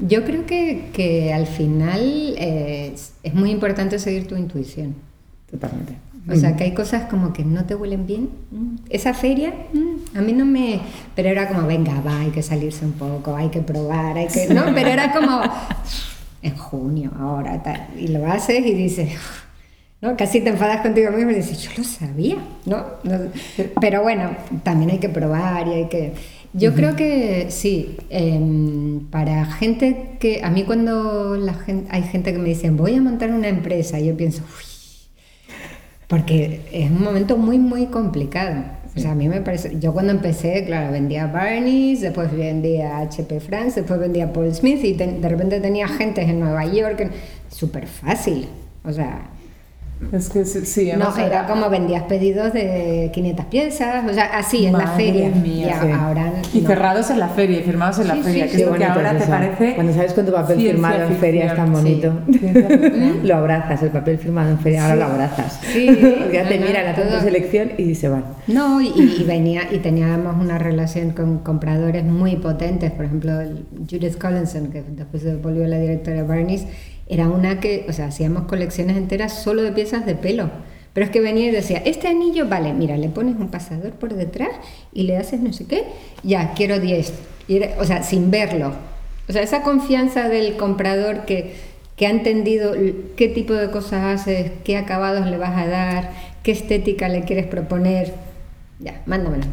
Yo 0.00 0.24
creo 0.24 0.46
que, 0.46 0.90
que 0.92 1.32
al 1.32 1.46
final 1.46 2.34
eh, 2.36 2.94
es 3.22 3.34
muy 3.34 3.50
importante 3.50 3.98
seguir 3.98 4.26
tu 4.26 4.36
intuición. 4.36 4.94
Totalmente. 5.50 5.94
O 6.30 6.34
sea, 6.36 6.56
que 6.56 6.64
hay 6.64 6.72
cosas 6.72 7.04
como 7.10 7.34
que 7.34 7.44
no 7.44 7.66
te 7.66 7.74
huelen 7.74 8.06
bien. 8.06 8.30
Esa 8.88 9.12
feria, 9.12 9.52
a 10.14 10.20
mí 10.22 10.32
no 10.32 10.46
me... 10.46 10.80
Pero 11.14 11.28
era 11.28 11.48
como, 11.48 11.66
venga, 11.66 12.00
va, 12.00 12.20
hay 12.20 12.30
que 12.30 12.42
salirse 12.42 12.84
un 12.84 12.92
poco, 12.92 13.36
hay 13.36 13.50
que 13.50 13.60
probar, 13.60 14.16
hay 14.16 14.28
que... 14.28 14.46
No, 14.48 14.64
pero 14.74 14.88
era 14.88 15.12
como, 15.12 15.42
en 16.42 16.56
junio, 16.56 17.10
ahora, 17.18 17.62
tal. 17.62 17.88
Y 17.98 18.08
lo 18.08 18.26
haces 18.26 18.64
y 18.64 18.72
dices, 18.72 19.10
¿no? 20.00 20.16
Casi 20.16 20.40
te 20.40 20.48
enfadas 20.48 20.80
contigo 20.80 21.10
mismo 21.10 21.30
y 21.30 21.34
dices, 21.34 21.60
yo 21.60 21.70
lo 21.76 21.84
sabía, 21.84 22.36
¿no? 22.64 22.84
Pero 23.80 24.02
bueno, 24.02 24.30
también 24.62 24.92
hay 24.92 24.98
que 24.98 25.10
probar 25.10 25.68
y 25.68 25.72
hay 25.72 25.88
que... 25.88 26.14
Yo 26.56 26.72
creo 26.72 26.94
que 26.94 27.46
sí, 27.50 27.96
em, 28.10 29.00
para 29.10 29.44
gente 29.44 30.16
que, 30.20 30.40
a 30.44 30.50
mí 30.50 30.62
cuando 30.62 31.36
la 31.36 31.54
gente, 31.54 31.88
hay 31.90 32.04
gente 32.04 32.32
que 32.32 32.38
me 32.38 32.48
dice, 32.48 32.70
voy 32.70 32.94
a 32.94 33.02
montar 33.02 33.30
una 33.32 33.48
empresa, 33.48 33.98
yo 33.98 34.16
pienso, 34.16 34.44
uy, 34.44 34.64
porque 36.06 36.60
es 36.70 36.92
un 36.92 37.02
momento 37.02 37.36
muy, 37.36 37.58
muy 37.58 37.86
complicado. 37.86 38.62
O 38.96 39.00
sea, 39.00 39.10
a 39.10 39.14
mí 39.16 39.28
me 39.28 39.40
parece, 39.40 39.80
yo 39.80 39.92
cuando 39.92 40.12
empecé, 40.12 40.64
claro, 40.64 40.92
vendía 40.92 41.26
Barney's, 41.26 42.00
después 42.00 42.30
vendía 42.30 42.98
HP 42.98 43.40
France, 43.40 43.80
después 43.80 43.98
vendía 43.98 44.32
Paul 44.32 44.54
Smith 44.54 44.84
y 44.84 44.92
de 44.92 45.28
repente 45.28 45.60
tenía 45.60 45.88
gente 45.88 46.22
en 46.22 46.38
Nueva 46.38 46.64
York, 46.66 47.10
súper 47.48 47.88
fácil. 47.88 48.46
O 48.84 48.92
sea, 48.92 49.28
Es 50.12 50.28
que 50.28 50.44
sí, 50.44 50.92
No, 50.96 51.16
era 51.16 51.46
como 51.46 51.70
vendías 51.70 52.04
pedidos 52.04 52.52
de 52.52 53.10
500 53.12 53.46
piezas, 53.46 54.04
o 54.08 54.12
sea, 54.12 54.26
así, 54.36 54.66
en 54.66 54.72
la 54.74 54.88
feria. 54.88 55.28
Mía, 55.30 55.80
y, 55.86 55.90
ahora, 55.90 56.32
y 56.52 56.60
cerrados 56.60 57.10
en 57.10 57.18
la 57.18 57.28
feria, 57.28 57.60
y 57.60 57.62
firmados 57.62 57.98
en 57.98 58.08
la 58.08 58.16
feria, 58.16 58.48
que 58.48 58.56
es 58.56 58.66
lo 58.66 58.74
que 58.74 58.84
ahora 58.84 59.16
te 59.16 59.26
parece. 59.26 59.74
Cuando 59.74 59.92
sabes 59.92 60.12
con 60.12 60.26
tu 60.26 60.32
papel 60.32 60.60
firmado 60.60 61.04
en 61.04 61.16
feria 61.16 61.46
es 61.46 61.56
tan 61.56 61.72
bonito. 61.72 62.12
lo 63.22 63.36
abrazas, 63.36 63.82
el 63.82 63.90
papel 63.90 64.18
firmado 64.18 64.50
en 64.50 64.58
feria, 64.58 64.84
ahora 64.84 64.96
lo 64.96 65.04
abrazas. 65.06 65.60
Sí. 65.72 65.86
ya 66.32 66.48
te 66.48 66.58
miran 66.58 66.86
a 66.88 66.94
tu 66.94 67.02
selección 67.20 67.72
y 67.78 67.94
se 67.94 68.08
van. 68.08 68.24
No, 68.46 68.80
y, 68.80 69.24
venía, 69.26 69.62
y 69.70 69.78
teníamos 69.78 70.36
una 70.40 70.58
relación 70.58 71.10
con 71.10 71.38
compradores 71.38 72.04
muy 72.04 72.36
potentes, 72.36 72.92
por 72.92 73.06
ejemplo, 73.06 73.32
Judith 73.90 74.18
Collinson, 74.18 74.68
que 74.68 74.82
después 74.82 75.22
se 75.22 75.36
volvió 75.36 75.66
la 75.66 75.78
directora 75.78 76.18
de 76.18 76.22
Barney's 76.22 76.66
era 77.08 77.28
una 77.28 77.60
que, 77.60 77.86
o 77.88 77.92
sea, 77.92 78.06
hacíamos 78.06 78.44
colecciones 78.44 78.96
enteras 78.96 79.42
solo 79.42 79.62
de 79.62 79.72
piezas 79.72 80.06
de 80.06 80.14
pelo. 80.14 80.50
Pero 80.92 81.06
es 81.06 81.10
que 81.10 81.20
venía 81.20 81.46
y 81.46 81.50
decía, 81.50 81.82
este 81.84 82.08
anillo, 82.08 82.48
vale, 82.48 82.72
mira, 82.72 82.96
le 82.96 83.08
pones 83.08 83.34
un 83.36 83.48
pasador 83.48 83.92
por 83.92 84.14
detrás 84.14 84.50
y 84.92 85.02
le 85.02 85.16
haces 85.16 85.40
no 85.40 85.52
sé 85.52 85.66
qué, 85.66 85.84
ya, 86.22 86.52
quiero 86.54 86.78
10. 86.78 87.12
o 87.78 87.84
sea, 87.84 88.02
sin 88.04 88.30
verlo. 88.30 88.72
O 89.28 89.32
sea, 89.32 89.42
esa 89.42 89.62
confianza 89.62 90.28
del 90.28 90.56
comprador 90.56 91.24
que, 91.24 91.56
que 91.96 92.06
ha 92.06 92.10
entendido 92.10 92.74
qué 93.16 93.28
tipo 93.28 93.54
de 93.54 93.70
cosas 93.70 94.20
haces, 94.20 94.52
qué 94.62 94.76
acabados 94.76 95.26
le 95.26 95.36
vas 95.36 95.56
a 95.56 95.66
dar, 95.66 96.10
qué 96.44 96.52
estética 96.52 97.08
le 97.08 97.22
quieres 97.22 97.46
proponer, 97.46 98.14
ya, 98.78 99.02
mándamelo. 99.06 99.46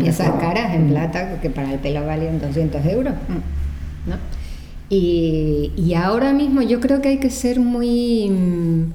Piezas 0.00 0.30
caras 0.40 0.74
en 0.74 0.88
plata, 0.88 1.40
que 1.40 1.48
para 1.48 1.72
el 1.72 1.78
pelo 1.78 2.04
valían 2.04 2.40
200 2.40 2.84
euros. 2.86 3.14
¿no? 4.06 4.16
Y, 4.90 5.94
ahora 5.94 6.32
mismo 6.32 6.62
yo 6.62 6.80
creo 6.80 7.02
que 7.02 7.08
hay 7.08 7.18
que 7.18 7.30
ser 7.30 7.60
muy 7.60 8.30
mm, 8.30 8.92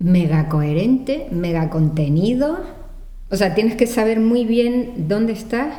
mega 0.00 0.48
coherente, 0.48 1.28
mega 1.30 1.70
contenido. 1.70 2.58
O 3.30 3.36
sea, 3.36 3.54
tienes 3.54 3.76
que 3.76 3.86
saber 3.86 4.20
muy 4.20 4.44
bien 4.44 5.06
dónde 5.08 5.32
estás 5.32 5.74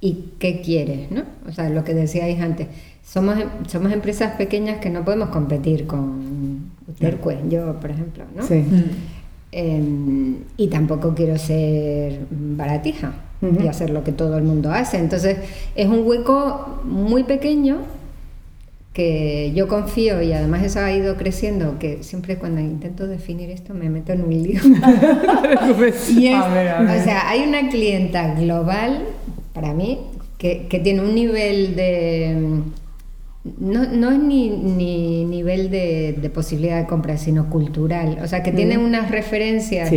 y 0.00 0.30
qué 0.38 0.60
quieres, 0.60 1.10
¿no? 1.10 1.22
O 1.48 1.52
sea, 1.52 1.70
lo 1.70 1.84
que 1.84 1.94
decíais 1.94 2.40
antes. 2.40 2.68
Somos, 3.04 3.36
somos 3.68 3.92
empresas 3.92 4.34
pequeñas 4.36 4.78
que 4.78 4.90
no 4.90 5.04
podemos 5.04 5.28
competir 5.28 5.86
con 5.86 6.72
Utercue, 6.88 7.38
yo, 7.48 7.78
por 7.78 7.90
ejemplo, 7.90 8.24
¿no? 8.34 8.42
Sí. 8.42 8.64
Em, 9.52 10.38
y 10.56 10.66
tampoco 10.66 11.14
quiero 11.14 11.38
ser 11.38 12.26
baratija 12.30 13.14
y 13.62 13.68
hacer 13.68 13.90
lo 13.90 14.04
que 14.04 14.12
todo 14.12 14.36
el 14.38 14.44
mundo 14.44 14.70
hace. 14.70 14.98
Entonces 14.98 15.38
es 15.74 15.88
un 15.88 16.06
hueco 16.06 16.80
muy 16.84 17.24
pequeño 17.24 17.78
que 18.94 19.52
yo 19.54 19.66
confío 19.66 20.22
y 20.22 20.32
además 20.32 20.62
eso 20.62 20.78
ha 20.78 20.92
ido 20.92 21.16
creciendo, 21.16 21.80
que 21.80 22.04
siempre 22.04 22.36
cuando 22.36 22.60
intento 22.60 23.08
definir 23.08 23.50
esto 23.50 23.74
me 23.74 23.90
meto 23.90 24.12
en 24.12 24.22
un 24.22 24.30
lío. 24.30 24.60
y 26.16 26.28
es, 26.28 26.38
O 26.38 27.04
sea, 27.04 27.28
hay 27.28 27.42
una 27.42 27.68
clienta 27.68 28.34
global, 28.34 29.02
para 29.52 29.74
mí, 29.74 29.98
que, 30.38 30.68
que 30.68 30.78
tiene 30.78 31.00
un 31.00 31.14
nivel 31.14 31.74
de... 31.74 32.36
No, 33.58 33.84
no 33.84 34.10
es 34.10 34.18
ni, 34.20 34.48
ni 34.48 35.24
nivel 35.24 35.70
de, 35.70 36.16
de, 36.18 36.30
posibilidad 36.30 36.80
de 36.80 36.86
compra, 36.86 37.18
sino 37.18 37.50
cultural. 37.50 38.18
O 38.22 38.28
sea, 38.28 38.42
que 38.44 38.52
tiene 38.52 38.78
unas 38.78 39.10
referencias... 39.10 39.90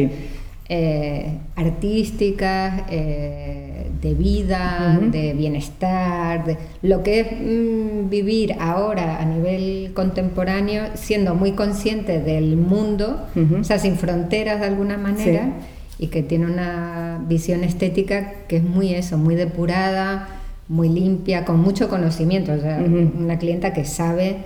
Eh, 0.69 1.31
artísticas, 1.55 2.83
eh, 2.89 3.89
de 4.01 4.13
vida, 4.13 4.99
de 5.01 5.33
bienestar, 5.33 6.45
de 6.45 6.57
lo 6.81 7.03
que 7.03 7.21
es 7.21 7.27
mm, 7.31 8.09
vivir 8.09 8.53
ahora 8.59 9.21
a 9.21 9.23
nivel 9.23 9.91
contemporáneo, 9.93 10.83
siendo 10.95 11.35
muy 11.35 11.53
consciente 11.53 12.19
del 12.19 12.57
mundo, 12.57 13.27
o 13.59 13.63
sea, 13.63 13.79
sin 13.79 13.95
fronteras 13.95 14.59
de 14.59 14.65
alguna 14.65 14.97
manera, 14.97 15.53
y 15.97 16.07
que 16.07 16.21
tiene 16.21 16.45
una 16.47 17.23
visión 17.27 17.63
estética 17.63 18.33
que 18.49 18.57
es 18.57 18.63
muy 18.63 18.93
eso, 18.93 19.17
muy 19.17 19.35
depurada, 19.35 20.27
muy 20.67 20.89
limpia, 20.89 21.45
con 21.45 21.61
mucho 21.61 21.87
conocimiento, 21.87 22.51
o 22.51 22.59
sea, 22.59 22.77
una 22.77 23.39
clienta 23.39 23.71
que 23.71 23.85
sabe 23.85 24.37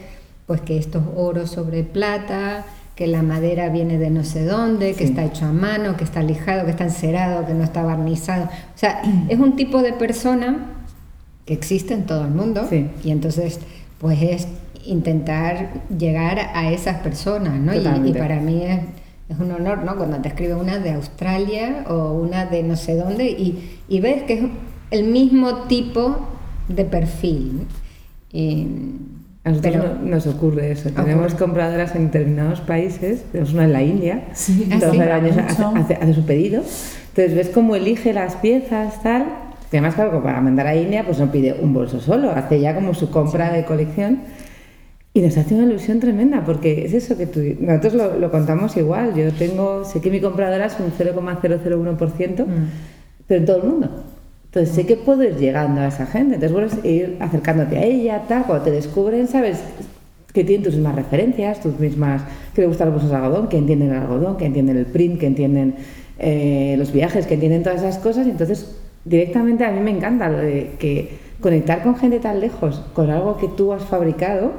pues 0.45 0.61
que 0.61 0.77
estos 0.77 1.03
oros 1.15 1.49
sobre 1.49 1.83
plata, 1.83 2.63
que 2.95 3.07
la 3.07 3.21
madera 3.21 3.69
viene 3.69 3.97
de 3.97 4.09
no 4.09 4.23
sé 4.23 4.45
dónde, 4.45 4.93
que 4.93 5.03
está 5.03 5.23
hecho 5.23 5.45
a 5.45 5.51
mano, 5.51 5.97
que 5.97 6.03
está 6.03 6.21
lijado, 6.21 6.65
que 6.65 6.71
está 6.71 6.83
encerado, 6.83 7.45
que 7.45 7.53
no 7.53 7.63
está 7.63 7.83
barnizado. 7.83 8.45
O 8.45 8.77
sea, 8.77 9.01
es 9.29 9.39
un 9.39 9.55
tipo 9.55 9.81
de 9.81 9.93
persona 9.93 10.67
que 11.45 11.53
existe 11.53 11.93
en 11.93 12.05
todo 12.05 12.25
el 12.25 12.31
mundo 12.31 12.67
y 13.03 13.11
entonces 13.11 13.59
pues 13.97 14.21
es 14.21 14.47
intentar 14.85 15.69
llegar 15.97 16.39
a 16.53 16.71
esas 16.71 16.97
personas, 16.97 17.59
¿no? 17.59 17.73
Y, 17.73 18.13
para 18.13 18.39
mí 18.39 18.63
es, 18.63 18.79
es, 19.29 19.39
un 19.39 19.51
honor, 19.51 19.79
¿no? 19.83 19.95
Cuando 19.95 20.17
te 20.17 20.29
escribe 20.29 20.55
una 20.55 20.79
de 20.79 20.91
Australia 20.91 21.85
o 21.87 22.13
una 22.13 22.45
de 22.45 22.63
no 22.63 22.75
sé 22.75 22.95
dónde 22.95 23.25
y, 23.29 23.79
y 23.87 23.99
ves 23.99 24.23
que 24.23 24.33
es 24.33 24.41
el 24.91 25.05
mismo 25.05 25.63
tipo 25.63 26.17
de 26.67 26.85
perfil. 26.85 27.67
Y, 28.33 28.67
a 29.43 29.49
nosotros 29.49 29.75
Pero, 29.75 29.95
nos 30.03 30.27
ocurre 30.27 30.71
eso. 30.71 30.89
Tenemos 30.91 31.33
compradoras 31.33 31.95
en 31.95 32.05
determinados 32.05 32.61
países, 32.61 33.23
tenemos 33.31 33.53
una 33.53 33.63
en 33.63 33.73
la 33.73 33.81
India, 33.81 34.23
sí, 34.33 34.69
años 34.71 35.37
hace, 35.37 36.13
su 36.13 36.25
pedido. 36.25 36.61
Entonces 37.09 37.35
ves 37.35 37.49
cómo 37.49 37.75
elige 37.75 38.13
las 38.13 38.35
piezas, 38.35 39.01
tal. 39.01 39.25
Que 39.71 39.77
además, 39.77 39.95
claro, 39.95 40.21
para 40.21 40.41
mandar 40.41 40.67
a 40.67 40.75
India, 40.75 41.03
pues 41.05 41.17
no 41.17 41.31
pide 41.31 41.55
un 41.59 41.73
bolso 41.73 41.99
solo, 41.99 42.29
hace 42.31 42.59
ya 42.59 42.75
como 42.75 42.93
su 42.93 43.09
compra 43.09 43.51
de 43.51 43.65
colección. 43.65 44.19
Y 45.13 45.21
nos 45.21 45.35
hace 45.37 45.55
una 45.55 45.63
ilusión 45.63 45.99
tremenda, 45.99 46.45
porque 46.45 46.85
es 46.85 46.93
eso 46.93 47.17
que 47.17 47.25
tú, 47.25 47.41
nosotros 47.59 48.19
lo, 48.19 48.31
contamos 48.31 48.77
igual. 48.77 49.15
Yo 49.15 49.31
tengo, 49.33 49.83
sé 49.83 50.01
que 50.01 50.11
mi 50.11 50.21
compradora 50.21 50.67
es 50.67 50.77
un 50.79 50.91
0,001%, 50.91 52.45
mm. 52.45 52.49
pero 53.27 53.39
en 53.39 53.45
todo 53.45 53.57
el 53.57 53.63
mundo. 53.63 54.03
Entonces 54.53 54.75
sé 54.75 54.85
que 54.85 54.97
puedes 54.97 55.35
ir 55.35 55.39
llegando 55.39 55.79
a 55.79 55.87
esa 55.87 56.05
gente, 56.05 56.35
entonces 56.35 56.51
puedes 56.51 56.85
ir 56.85 57.15
acercándote 57.21 57.77
a 57.77 57.85
ella, 57.85 58.23
tal, 58.27 58.43
cuando 58.43 58.65
te 58.65 58.71
descubren, 58.71 59.29
sabes 59.29 59.59
que 60.33 60.43
tienen 60.43 60.65
tus 60.65 60.75
mismas 60.75 60.95
referencias, 60.95 61.61
tus 61.61 61.79
mismas, 61.79 62.21
que 62.53 62.59
le 62.59 62.67
gustan 62.67 62.87
los 62.87 62.95
bolsos 62.95 63.11
de 63.11 63.15
algodón, 63.15 63.47
que 63.47 63.57
entienden 63.57 63.91
el 63.91 63.99
algodón, 63.99 64.35
que 64.35 64.45
entienden 64.45 64.75
el 64.75 64.87
print, 64.87 65.21
que 65.21 65.27
entienden 65.27 65.75
eh, 66.19 66.75
los 66.77 66.91
viajes, 66.91 67.27
que 67.27 67.35
entienden 67.35 67.63
todas 67.63 67.81
esas 67.81 67.97
cosas, 67.99 68.27
entonces 68.27 68.75
directamente 69.05 69.63
a 69.63 69.71
mí 69.71 69.79
me 69.79 69.91
encanta 69.91 70.27
lo 70.27 70.39
de 70.39 70.71
que 70.77 71.17
conectar 71.39 71.81
con 71.81 71.95
gente 71.95 72.19
tan 72.19 72.41
lejos, 72.41 72.81
con 72.93 73.09
algo 73.09 73.37
que 73.37 73.47
tú 73.47 73.71
has 73.71 73.85
fabricado, 73.85 74.51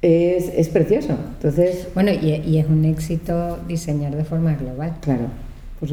es, 0.00 0.48
es 0.54 0.68
precioso. 0.68 1.16
Entonces, 1.34 1.88
bueno, 1.92 2.12
y, 2.12 2.40
y 2.46 2.58
es 2.58 2.68
un 2.68 2.84
éxito 2.84 3.58
diseñar 3.66 4.14
de 4.14 4.22
forma 4.22 4.54
global. 4.54 4.94
Claro. 5.00 5.47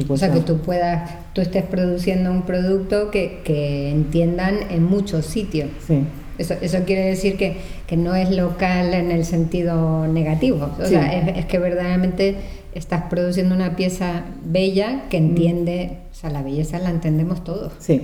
O 0.08 0.16
sea, 0.16 0.32
que 0.32 0.40
tú 0.40 0.58
puedas, 0.58 1.10
tú 1.32 1.40
estés 1.40 1.62
produciendo 1.62 2.30
un 2.32 2.42
producto 2.42 3.10
que, 3.10 3.40
que 3.44 3.90
entiendan 3.90 4.56
en 4.70 4.82
muchos 4.82 5.26
sitios. 5.26 5.70
Sí. 5.86 6.02
Eso, 6.38 6.54
eso 6.60 6.78
quiere 6.84 7.06
decir 7.06 7.36
que, 7.36 7.56
que, 7.86 7.96
no 7.96 8.14
es 8.14 8.30
local 8.30 8.92
en 8.94 9.10
el 9.10 9.24
sentido 9.24 10.06
negativo. 10.06 10.70
O 10.78 10.84
sea, 10.84 11.16
es, 11.16 11.46
que 11.46 11.58
verdaderamente 11.58 12.36
estás 12.74 13.04
produciendo 13.08 13.54
una 13.54 13.76
pieza 13.76 14.24
bella 14.44 15.04
que 15.08 15.20
mm. 15.20 15.24
entiende, 15.24 15.98
o 16.10 16.14
sea, 16.14 16.30
la 16.30 16.42
belleza 16.42 16.78
la 16.78 16.90
entendemos 16.90 17.44
todos. 17.44 17.72
Sí, 17.78 18.02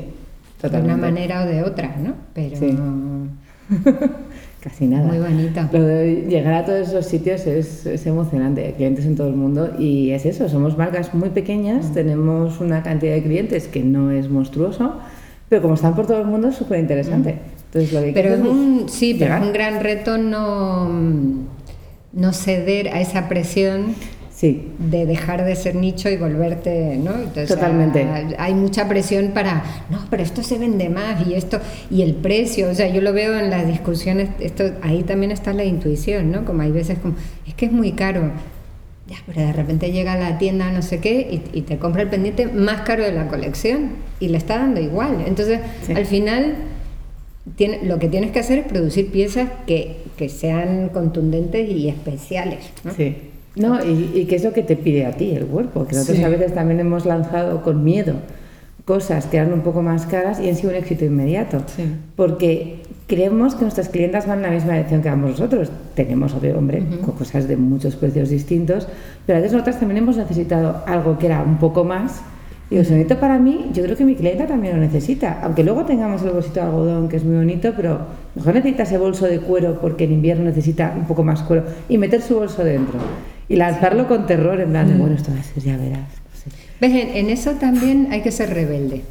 totalmente. 0.60 0.88
De 0.88 0.94
una 0.94 0.96
manera 0.96 1.42
o 1.42 1.46
de 1.46 1.62
otra, 1.62 1.96
¿no? 1.98 2.14
Pero... 2.32 2.56
Sí. 2.56 2.78
Casi 4.62 4.86
nada. 4.86 5.08
Muy 5.08 5.18
bonita. 5.18 5.68
Lo 5.72 5.82
de 5.82 6.24
llegar 6.28 6.54
a 6.54 6.64
todos 6.64 6.88
esos 6.88 7.06
sitios 7.06 7.46
es, 7.48 7.84
es, 7.84 8.06
emocionante, 8.06 8.72
clientes 8.76 9.04
en 9.06 9.16
todo 9.16 9.26
el 9.26 9.34
mundo 9.34 9.72
y 9.76 10.12
es 10.12 10.24
eso, 10.24 10.48
somos 10.48 10.78
marcas 10.78 11.12
muy 11.14 11.30
pequeñas, 11.30 11.90
mm. 11.90 11.94
tenemos 11.94 12.60
una 12.60 12.84
cantidad 12.84 13.12
de 13.12 13.24
clientes 13.24 13.66
que 13.66 13.82
no 13.82 14.12
es 14.12 14.28
monstruoso, 14.28 15.00
pero 15.48 15.62
como 15.62 15.74
están 15.74 15.96
por 15.96 16.06
todo 16.06 16.20
el 16.20 16.28
mundo 16.28 16.48
es 16.48 16.54
súper 16.54 16.78
interesante. 16.78 17.40
Mm. 17.74 18.12
pero 18.14 18.34
es 18.34 18.40
un, 18.40 18.84
sí, 18.88 19.16
pero 19.18 19.34
es 19.34 19.42
un 19.42 19.52
gran 19.52 19.80
reto 19.80 20.16
no, 20.16 20.88
no 22.12 22.32
ceder 22.32 22.90
a 22.90 23.00
esa 23.00 23.28
presión 23.28 23.96
de 24.42 25.06
dejar 25.06 25.44
de 25.44 25.54
ser 25.54 25.76
nicho 25.76 26.08
y 26.08 26.16
volverte, 26.16 26.96
¿no? 26.96 27.12
Totalmente. 27.46 28.04
Hay, 28.38 28.54
mucha 28.54 28.88
presión 28.88 29.28
para, 29.28 29.62
no, 29.88 29.98
pero 30.10 30.24
esto 30.24 30.42
se 30.42 30.58
vende 30.58 30.88
más 30.88 31.24
y 31.26 31.34
esto, 31.34 31.60
y 31.90 32.02
el 32.02 32.14
precio, 32.16 32.68
o 32.68 32.74
sea, 32.74 32.88
yo 32.88 33.00
lo 33.00 33.12
veo 33.12 33.38
en 33.38 33.50
las 33.50 33.66
discusiones, 33.68 34.30
esto, 34.40 34.64
ahí 34.82 35.04
también 35.04 35.30
está 35.30 35.52
la 35.52 35.64
intuición, 35.64 36.32
¿no? 36.32 36.44
Como 36.44 36.62
hay 36.62 36.72
veces 36.72 36.98
como, 36.98 37.14
es 37.46 37.54
que 37.54 37.66
es 37.66 37.72
muy 37.72 37.92
caro. 37.92 38.32
Ya, 39.06 39.16
pero 39.26 39.40
de 39.40 39.52
repente 39.52 39.92
llega 39.92 40.14
a 40.14 40.18
la 40.18 40.38
tienda 40.38 40.70
no 40.70 40.80
sé 40.80 40.98
qué 40.98 41.42
y, 41.52 41.62
te 41.62 41.76
compra 41.78 42.02
el 42.02 42.08
pendiente 42.08 42.46
más 42.46 42.82
caro 42.82 43.04
de 43.04 43.12
la 43.12 43.28
colección 43.28 43.90
y 44.20 44.28
le 44.28 44.38
está 44.38 44.58
dando 44.58 44.80
igual. 44.80 45.24
Entonces, 45.26 45.60
al 45.94 46.06
final, 46.06 46.56
tiene, 47.56 47.84
lo 47.84 47.98
que 47.98 48.08
tienes 48.08 48.30
que 48.32 48.40
hacer 48.40 48.60
es 48.60 48.66
producir 48.66 49.10
piezas 49.10 49.48
que, 49.66 49.98
que 50.16 50.28
sean 50.28 50.88
contundentes 50.88 51.68
y 51.68 51.88
especiales. 51.88 52.70
¿no? 52.84 52.92
Sí. 52.92 53.31
No, 53.56 53.84
y, 53.84 54.12
y 54.14 54.24
qué 54.26 54.36
es 54.36 54.44
lo 54.44 54.52
que 54.52 54.62
te 54.62 54.76
pide 54.76 55.04
a 55.04 55.12
ti 55.12 55.32
el 55.32 55.46
cuerpo, 55.46 55.86
que 55.86 55.94
nosotros 55.94 56.24
a 56.24 56.28
veces 56.28 56.54
también 56.54 56.80
hemos 56.80 57.04
lanzado 57.04 57.62
con 57.62 57.84
miedo 57.84 58.14
cosas 58.84 59.26
que 59.26 59.36
eran 59.36 59.52
un 59.52 59.60
poco 59.60 59.82
más 59.82 60.06
caras 60.06 60.40
y 60.40 60.48
han 60.48 60.56
sido 60.56 60.70
un 60.70 60.76
éxito 60.76 61.04
inmediato. 61.04 61.58
Porque 62.16 62.82
creemos 63.06 63.54
que 63.54 63.62
nuestras 63.62 63.88
clientas 63.88 64.26
van 64.26 64.38
en 64.38 64.42
la 64.42 64.50
misma 64.50 64.72
dirección 64.72 65.02
que 65.02 65.08
vamos 65.08 65.30
nosotros. 65.30 65.70
Tenemos, 65.94 66.34
obvio, 66.34 66.58
hombre, 66.58 66.82
cosas 67.16 67.46
de 67.46 67.56
muchos 67.56 67.96
precios 67.96 68.30
distintos, 68.30 68.88
pero 69.26 69.38
a 69.38 69.40
veces 69.40 69.52
nosotras 69.52 69.78
también 69.78 69.98
hemos 69.98 70.16
necesitado 70.16 70.82
algo 70.86 71.18
que 71.18 71.26
era 71.26 71.42
un 71.42 71.58
poco 71.58 71.84
más. 71.84 72.22
Y 72.70 72.76
el 72.76 72.86
sonito 72.86 73.20
para 73.20 73.38
mí, 73.38 73.66
yo 73.74 73.82
creo 73.82 73.96
que 73.96 74.04
mi 74.04 74.14
clienta 74.14 74.46
también 74.46 74.74
lo 74.74 74.80
necesita. 74.80 75.40
Aunque 75.42 75.62
luego 75.62 75.84
tengamos 75.84 76.22
el 76.22 76.30
bolsito 76.30 76.60
de 76.60 76.66
algodón, 76.66 77.08
que 77.10 77.16
es 77.16 77.24
muy 77.24 77.36
bonito, 77.36 77.74
pero 77.76 77.98
mejor 78.34 78.54
necesita 78.54 78.84
ese 78.84 78.96
bolso 78.96 79.26
de 79.26 79.40
cuero 79.40 79.78
porque 79.78 80.04
en 80.04 80.12
invierno 80.12 80.44
necesita 80.44 80.94
un 80.96 81.04
poco 81.04 81.22
más 81.22 81.42
cuero 81.42 81.64
y 81.90 81.98
meter 81.98 82.22
su 82.22 82.36
bolso 82.36 82.64
dentro. 82.64 82.98
Y 83.52 83.56
lanzarlo 83.56 84.08
con 84.08 84.26
terror, 84.26 84.58
en 84.62 84.70
plan, 84.70 84.98
bueno, 84.98 85.14
esto 85.14 85.30
va 85.30 85.38
a 85.38 85.42
ser, 85.42 85.62
ya 85.62 85.76
verás. 85.76 86.08
¿Ves? 86.80 87.06
En, 87.14 87.28
eso 87.28 87.50
también 87.52 88.08
hay 88.10 88.22
que 88.22 88.30
ser 88.30 88.48
rebelde. 88.48 89.02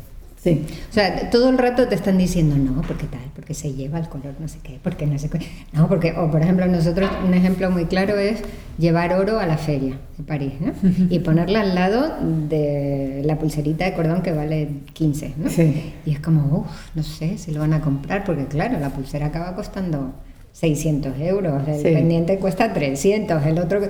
Sí. 0.44 0.66
O 0.90 0.94
sea, 0.94 1.30
todo 1.30 1.52
el 1.52 1.60
rato 1.60 1.88
te 1.88 1.94
están 1.94 2.18
diciendo, 2.18 2.56
no, 2.56 2.82
porque 2.82 3.06
tal, 3.06 3.22
porque 3.36 3.54
se 3.54 3.74
lleva 3.74 4.00
el 4.00 4.10
color, 4.10 4.34
no 4.40 4.48
sé 4.48 4.58
qué, 4.64 4.80
porque 4.82 5.06
no 5.06 5.20
sé 5.20 5.30
qué. 5.30 5.42
No, 5.74 5.88
porque, 5.88 6.14
o 6.14 6.32
por 6.32 6.42
ejemplo, 6.42 6.66
nosotros, 6.66 7.08
un 7.24 7.36
ejemplo 7.36 7.70
muy 7.70 7.86
claro 7.86 8.18
es 8.18 8.42
llevar 8.80 9.14
oro 9.14 9.40
a 9.40 9.46
la 9.46 9.60
feria 9.60 10.00
de 10.18 10.24
París, 10.24 10.54
¿no? 10.60 10.74
Y 11.12 11.20
ponerla 11.20 11.62
al 11.62 11.76
lado 11.76 12.18
de 12.50 13.22
la 13.24 13.38
pulserita 13.38 13.86
de 13.86 13.94
cordón 13.94 14.24
que 14.24 14.32
vale 14.32 14.70
15, 14.94 15.34
¿no? 15.38 15.50
Sí. 15.52 15.94
Y 16.04 16.14
es 16.14 16.20
como, 16.20 16.62
uff, 16.62 16.96
no 16.96 17.04
sé 17.04 17.38
si 17.38 17.52
lo 17.52 17.60
van 17.60 17.74
a 17.74 17.82
comprar, 17.82 18.24
porque 18.24 18.48
claro, 18.48 18.80
la 18.80 18.90
pulsera 18.90 19.28
acaba 19.28 19.56
costando 19.56 20.16
600 20.54 21.20
euros, 21.20 21.68
el 21.68 21.84
pendiente 21.84 22.40
cuesta 22.40 22.74
300, 22.74 23.46
el 23.46 23.60
otro 23.60 23.82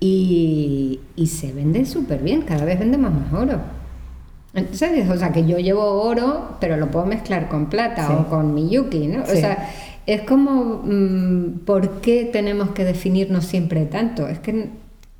y, 0.00 1.00
se 1.26 1.52
vende 1.52 1.84
súper 1.84 2.22
bien, 2.22 2.42
cada 2.42 2.64
vez 2.64 2.78
vendemos 2.78 3.12
más 3.12 3.32
oro. 3.32 3.60
Entonces, 4.54 5.08
o 5.10 5.16
sea, 5.16 5.32
que 5.32 5.46
yo 5.46 5.58
llevo 5.58 6.02
oro, 6.02 6.56
pero 6.60 6.76
lo 6.76 6.90
puedo 6.90 7.04
mezclar 7.04 7.48
con 7.48 7.66
plata 7.66 8.10
o 8.10 8.28
con 8.28 8.54
Miyuki, 8.54 9.06
¿no? 9.08 9.22
O 9.22 9.26
sea, 9.26 9.68
es 10.06 10.22
como, 10.22 10.82
mm, 10.84 11.60
¿por 11.66 12.00
qué 12.00 12.28
tenemos 12.32 12.70
que 12.70 12.84
definirnos 12.84 13.44
siempre 13.44 13.84
tanto? 13.84 14.26
Es 14.28 14.38
que 14.38 14.70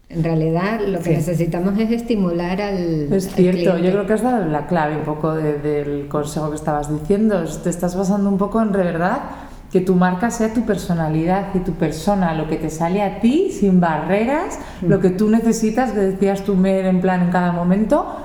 en 0.08 0.22
realidad 0.22 0.80
lo 0.86 1.00
que 1.00 1.10
necesitamos 1.10 1.78
es 1.78 1.90
estimular 1.90 2.62
al. 2.62 3.12
Es 3.12 3.34
cierto, 3.34 3.76
yo 3.76 3.90
creo 3.90 4.06
que 4.06 4.12
has 4.12 4.22
dado 4.22 4.46
la 4.46 4.66
clave 4.68 4.96
un 4.96 5.04
poco 5.04 5.34
del 5.34 6.06
consejo 6.08 6.50
que 6.50 6.56
estabas 6.56 6.88
diciendo. 6.90 7.44
Te 7.62 7.70
estás 7.70 7.96
basando 7.96 8.30
un 8.30 8.38
poco 8.38 8.62
en 8.62 8.72
verdad 8.72 9.20
que 9.70 9.80
tu 9.80 9.94
marca 9.94 10.30
sea 10.30 10.52
tu 10.52 10.64
personalidad 10.64 11.48
y 11.54 11.58
tu 11.60 11.72
persona, 11.72 12.34
lo 12.34 12.48
que 12.48 12.56
te 12.56 12.70
sale 12.70 13.02
a 13.02 13.20
ti 13.20 13.50
sin 13.50 13.80
barreras, 13.80 14.58
mm. 14.82 14.86
lo 14.86 15.00
que 15.00 15.10
tú 15.10 15.28
necesitas, 15.28 15.92
que 15.92 16.00
decías 16.00 16.42
tú, 16.44 16.54
Mer, 16.54 16.86
en 16.86 17.00
plan 17.00 17.22
en 17.22 17.30
cada 17.30 17.52
momento, 17.52 18.16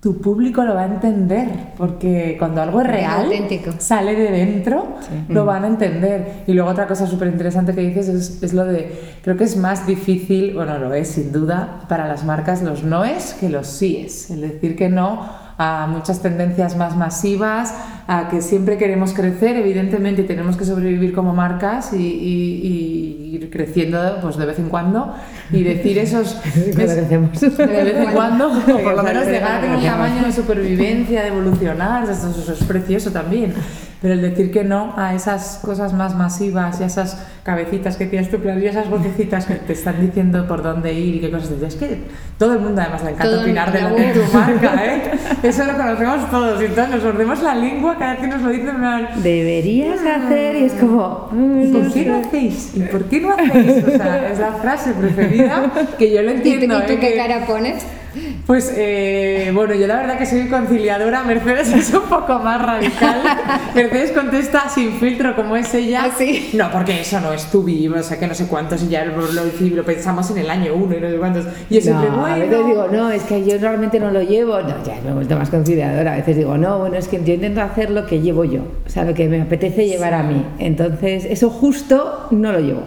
tu 0.00 0.18
público 0.18 0.64
lo 0.64 0.74
va 0.74 0.82
a 0.82 0.86
entender, 0.86 1.48
porque 1.76 2.36
cuando 2.38 2.62
algo 2.62 2.80
es 2.80 2.86
real, 2.86 3.30
sale 3.78 4.16
de 4.16 4.30
dentro, 4.30 4.96
lo 5.28 5.44
van 5.44 5.64
a 5.64 5.66
entender. 5.66 6.44
Y 6.46 6.54
luego 6.54 6.70
otra 6.70 6.86
cosa 6.86 7.06
súper 7.06 7.28
interesante 7.28 7.74
que 7.74 7.82
dices 7.82 8.08
es, 8.08 8.42
es, 8.42 8.54
lo 8.54 8.64
de, 8.64 8.98
creo 9.22 9.36
que 9.36 9.44
es 9.44 9.58
más 9.58 9.86
difícil, 9.86 10.54
bueno, 10.54 10.78
lo 10.78 10.94
es 10.94 11.08
sin 11.08 11.32
duda, 11.32 11.84
para 11.86 12.08
las 12.08 12.24
marcas 12.24 12.62
los 12.62 12.82
noes 12.82 13.36
que 13.38 13.50
los 13.50 13.66
síes. 13.66 14.30
El 14.30 14.40
decir 14.40 14.74
que 14.74 14.88
no 14.88 15.20
a 15.62 15.86
muchas 15.86 16.22
tendencias 16.22 16.74
más 16.74 16.96
masivas, 16.96 17.74
a 18.06 18.30
que 18.30 18.40
siempre 18.40 18.78
queremos 18.78 19.12
crecer, 19.12 19.56
evidentemente 19.56 20.22
tenemos 20.22 20.56
que 20.56 20.64
sobrevivir 20.64 21.12
como 21.14 21.34
marcas 21.34 21.92
y, 21.92 23.19
ir 23.36 23.50
creciendo 23.50 24.18
pues 24.20 24.36
de 24.36 24.46
vez 24.46 24.58
en 24.58 24.68
cuando 24.68 25.14
y 25.52 25.62
decir 25.62 25.98
esos 25.98 26.40
de 26.54 26.72
vez 26.72 26.98
en 26.98 28.12
cuando 28.12 28.48
o 28.52 28.78
por 28.82 28.96
lo 28.96 29.02
menos 29.02 29.26
llegar 29.26 29.58
a 29.58 29.60
tener 29.60 29.76
un 29.76 29.84
tamaño 29.84 30.24
de 30.24 30.32
supervivencia, 30.32 31.22
de 31.22 31.28
evolucionar, 31.28 32.04
eso, 32.04 32.30
eso 32.30 32.52
es 32.52 32.64
precioso 32.64 33.10
también. 33.10 33.54
Pero 34.00 34.14
el 34.14 34.22
decir 34.22 34.50
que 34.50 34.64
no 34.64 34.94
a 34.96 35.14
esas 35.14 35.60
cosas 35.62 35.92
más 35.92 36.14
masivas 36.14 36.80
y 36.80 36.84
a 36.84 36.86
esas 36.86 37.22
cabecitas 37.42 37.98
que 37.98 38.06
tienes 38.06 38.30
tú, 38.30 38.38
y 38.42 38.66
esas 38.66 38.88
vocecitas 38.88 39.44
que 39.44 39.54
te 39.56 39.74
están 39.74 40.00
diciendo 40.00 40.46
por 40.46 40.62
dónde 40.62 40.94
ir 40.94 41.16
y 41.16 41.20
qué 41.20 41.30
cosas. 41.30 41.50
Es 41.60 41.74
que 41.74 41.98
todo 42.38 42.54
el 42.54 42.60
mundo 42.60 42.80
además 42.80 43.04
le 43.04 43.10
encanta 43.10 43.40
opinar 43.40 43.72
de 43.72 43.82
lo 43.82 43.94
que 43.94 44.12
tu 44.12 44.32
marca, 44.32 44.86
¿eh? 44.86 45.02
Eso 45.42 45.64
lo 45.64 45.76
conocemos 45.76 46.30
todos 46.30 46.62
y 46.62 46.64
entonces 46.64 46.94
nos 46.94 47.04
mordemos 47.04 47.42
la 47.42 47.54
lengua 47.54 47.96
cada 47.98 48.12
vez 48.12 48.20
que 48.20 48.26
nos 48.28 48.42
lo 48.42 48.48
dicen. 48.48 48.76
Deberías 49.22 50.00
hacer 50.00 50.56
y 50.56 50.64
es 50.64 50.72
como... 50.74 51.28
¿Por 51.28 51.92
qué 51.92 52.06
no 52.06 52.20
hacéis? 52.20 52.74
¿Y 52.74 52.80
por 52.80 53.04
qué 53.04 53.19
no 53.20 53.32
hacéis? 53.34 53.84
O 53.84 53.90
sea, 53.90 54.30
es 54.32 54.38
la 54.38 54.52
frase 54.52 54.92
preferida 54.92 55.70
que 55.98 56.10
yo 56.10 56.22
lo 56.22 56.30
entiendo. 56.30 56.78
¿Y 56.78 56.86
tú, 56.86 56.92
¿eh? 56.92 56.98
qué 57.00 57.16
cara 57.16 57.46
pones? 57.46 57.84
Pues 58.46 58.72
eh, 58.76 59.52
bueno, 59.54 59.74
yo 59.74 59.86
la 59.86 59.96
verdad 59.96 60.18
que 60.18 60.26
soy 60.26 60.48
conciliadora, 60.48 61.22
Mercedes 61.22 61.72
es 61.74 61.94
un 61.94 62.02
poco 62.08 62.38
más 62.40 62.60
radical. 62.60 63.20
Mercedes 63.74 64.10
contesta 64.10 64.68
sin 64.68 64.94
filtro 64.94 65.36
como 65.36 65.54
es 65.56 65.72
ella. 65.74 66.04
¿Ah, 66.06 66.10
sí? 66.16 66.50
No, 66.54 66.70
porque 66.72 67.00
eso 67.00 67.20
no 67.20 67.32
es 67.32 67.44
tu 67.50 67.62
vivo, 67.62 67.96
o 67.98 68.02
sea 68.02 68.18
que 68.18 68.26
no 68.26 68.34
sé 68.34 68.46
cuántos 68.46 68.82
y 68.82 68.88
ya 68.88 69.04
lo, 69.04 69.20
lo, 69.20 69.84
pensamos 69.84 70.30
en 70.30 70.38
el 70.38 70.50
año 70.50 70.74
uno 70.74 70.96
y 70.96 71.00
no 71.00 71.10
sé 71.10 71.16
cuántos. 71.16 71.46
Y 71.68 71.78
es 71.78 71.84
siempre 71.84 72.10
bueno. 72.10 72.26
A 72.26 72.38
veces 72.38 72.66
digo, 72.66 72.88
no, 72.90 73.10
es 73.10 73.22
que 73.22 73.44
yo 73.44 73.56
realmente 73.58 74.00
no 74.00 74.10
lo 74.10 74.22
llevo. 74.22 74.60
No, 74.60 74.82
ya 74.84 74.98
me 75.04 75.10
he 75.10 75.14
vuelto 75.14 75.36
más 75.36 75.48
conciliadora. 75.48 76.14
A 76.14 76.16
veces 76.16 76.36
digo, 76.36 76.58
no, 76.58 76.80
bueno, 76.80 76.96
es 76.96 77.06
que 77.06 77.22
yo 77.22 77.34
intento 77.34 77.60
hacer 77.60 77.90
lo 77.90 78.06
que 78.06 78.20
llevo 78.20 78.44
yo, 78.44 78.62
o 78.84 78.88
sea, 78.88 79.04
lo 79.04 79.14
que 79.14 79.28
me 79.28 79.40
apetece 79.42 79.86
llevar 79.86 80.14
a 80.14 80.24
mí. 80.24 80.44
Entonces, 80.58 81.24
eso 81.24 81.50
justo 81.50 82.26
no 82.32 82.50
lo 82.50 82.58
llevo. 82.58 82.82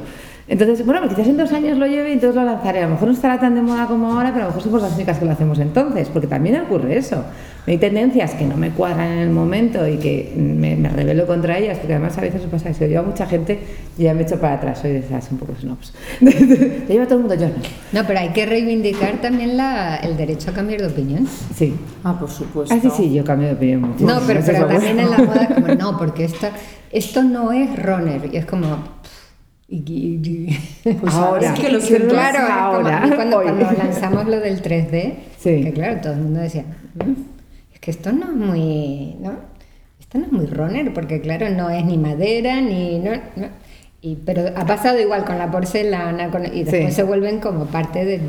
Entonces, 0.46 0.86
bueno, 0.86 1.08
quizás 1.08 1.28
en 1.28 1.38
dos 1.38 1.54
años 1.54 1.78
lo 1.78 1.88
lleve 1.88 2.10
y 2.10 2.14
entonces 2.14 2.36
lo 2.36 2.44
lanzaré. 2.44 2.80
A 2.80 2.84
lo 2.84 2.90
mejor 2.92 3.08
no 3.08 3.14
estará 3.14 3.40
tan 3.40 3.56
de 3.56 3.62
moda 3.62 3.88
como 3.88 4.12
ahora, 4.12 4.32
pero 4.34 4.46
a 4.46 4.48
lo 4.48 4.50
mejor 4.50 4.64
somos 4.64 4.82
las 4.82 4.94
únicas 4.94 5.18
que 5.18 5.26
lo 5.26 5.32
hacemos 5.32 5.58
entonces, 5.60 6.10
porque 6.10 6.28
también 6.28 6.60
ocurre 6.62 6.98
eso. 6.98 7.24
Hay 7.66 7.78
tendencias 7.78 8.34
que 8.34 8.44
no 8.44 8.58
me 8.58 8.72
cuadran 8.72 9.10
en 9.10 9.20
el 9.20 9.30
momento 9.30 9.88
y 9.88 9.96
que 9.98 10.34
me, 10.36 10.76
me 10.76 10.90
rebelo 10.90 11.26
contra 11.26 11.58
ellas, 11.58 11.78
porque 11.78 11.94
además 11.94 12.18
a 12.18 12.22
veces 12.22 12.42
pasa 12.52 12.70
eso. 12.70 12.86
Yo 12.86 13.00
a 13.00 13.04
mucha 13.04 13.26
gente 13.26 13.58
ya 13.98 14.14
me 14.14 14.24
echo 14.24 14.38
para 14.38 14.56
atrás, 14.56 14.80
soy 14.80 14.92
de 14.92 15.00
esas 15.00 15.32
un 15.32 15.38
poco 15.38 15.54
snobs. 15.56 15.94
Te 16.20 16.86
lleva 16.90 17.06
todo 17.06 17.20
el 17.20 17.22
mundo, 17.22 17.36
yo 17.36 17.48
no. 17.48 17.54
No, 17.94 18.06
pero 18.06 18.20
hay 18.20 18.30
que 18.30 18.46
reivindicar 18.46 19.22
también 19.22 19.56
la, 19.56 19.96
el 19.96 20.18
derecho 20.18 20.52
a 20.52 20.54
cambiar 20.54 20.82
de 20.82 20.88
opinión. 20.88 21.26
Sí. 21.56 21.74
Ah, 22.04 22.20
por 22.20 22.30
supuesto. 22.30 22.76
Ah, 22.76 22.80
sí, 22.82 22.90
sí, 22.90 23.14
yo 23.14 23.24
cambio 23.24 23.48
de 23.48 23.54
opinión 23.54 23.82
mucho. 23.82 24.06
No, 24.06 24.20
pero, 24.28 24.42
pero 24.46 24.66
también 24.66 25.00
en 25.00 25.10
la 25.10 25.18
moda, 25.20 25.48
como 25.56 25.68
no, 25.68 25.98
porque 25.98 26.26
esto, 26.26 26.48
esto 26.92 27.24
no 27.24 27.54
es 27.54 27.82
runner, 27.82 28.30
y 28.30 28.36
es 28.36 28.46
como 28.46 28.78
pues 30.84 31.14
ahora, 31.16 31.54
es 31.54 31.60
que 31.60 31.70
lo 31.72 31.80
claro, 32.10 32.40
ahora, 32.52 33.12
cuando, 33.16 33.42
cuando, 33.42 33.72
lanzamos 33.72 34.26
lo 34.28 34.40
del 34.40 34.62
3D, 34.62 35.16
que 35.42 35.72
claro, 35.74 36.00
todo 36.02 36.14
el 36.14 36.20
mundo 36.20 36.42
decía, 36.42 36.64
mm, 36.96 37.12
es 37.74 37.80
que 37.80 37.92
esto 37.92 38.12
no 38.12 38.26
es 38.26 38.36
muy, 38.36 39.16
¿no? 39.20 39.34
Esto 40.00 40.20
no 40.20 40.26
es 40.26 40.32
muy 40.32 40.46
runner, 40.46 40.94
porque 40.94 41.22
claro, 41.22 41.50
no 41.50 41.70
es 41.70 41.84
ni 41.86 41.98
madera, 41.98 42.62
ni... 42.62 43.00
No, 43.00 43.12
Y, 44.02 44.18
pero 44.18 44.48
ha 44.56 44.66
pasado 44.66 45.00
igual 45.00 45.24
con 45.26 45.38
la 45.38 45.50
porcelana 45.50 46.30
y 46.54 46.64
después 46.64 46.94
se 46.94 47.04
vuelven 47.04 47.40
como 47.40 47.66
parte 47.66 48.06
de, 48.06 48.22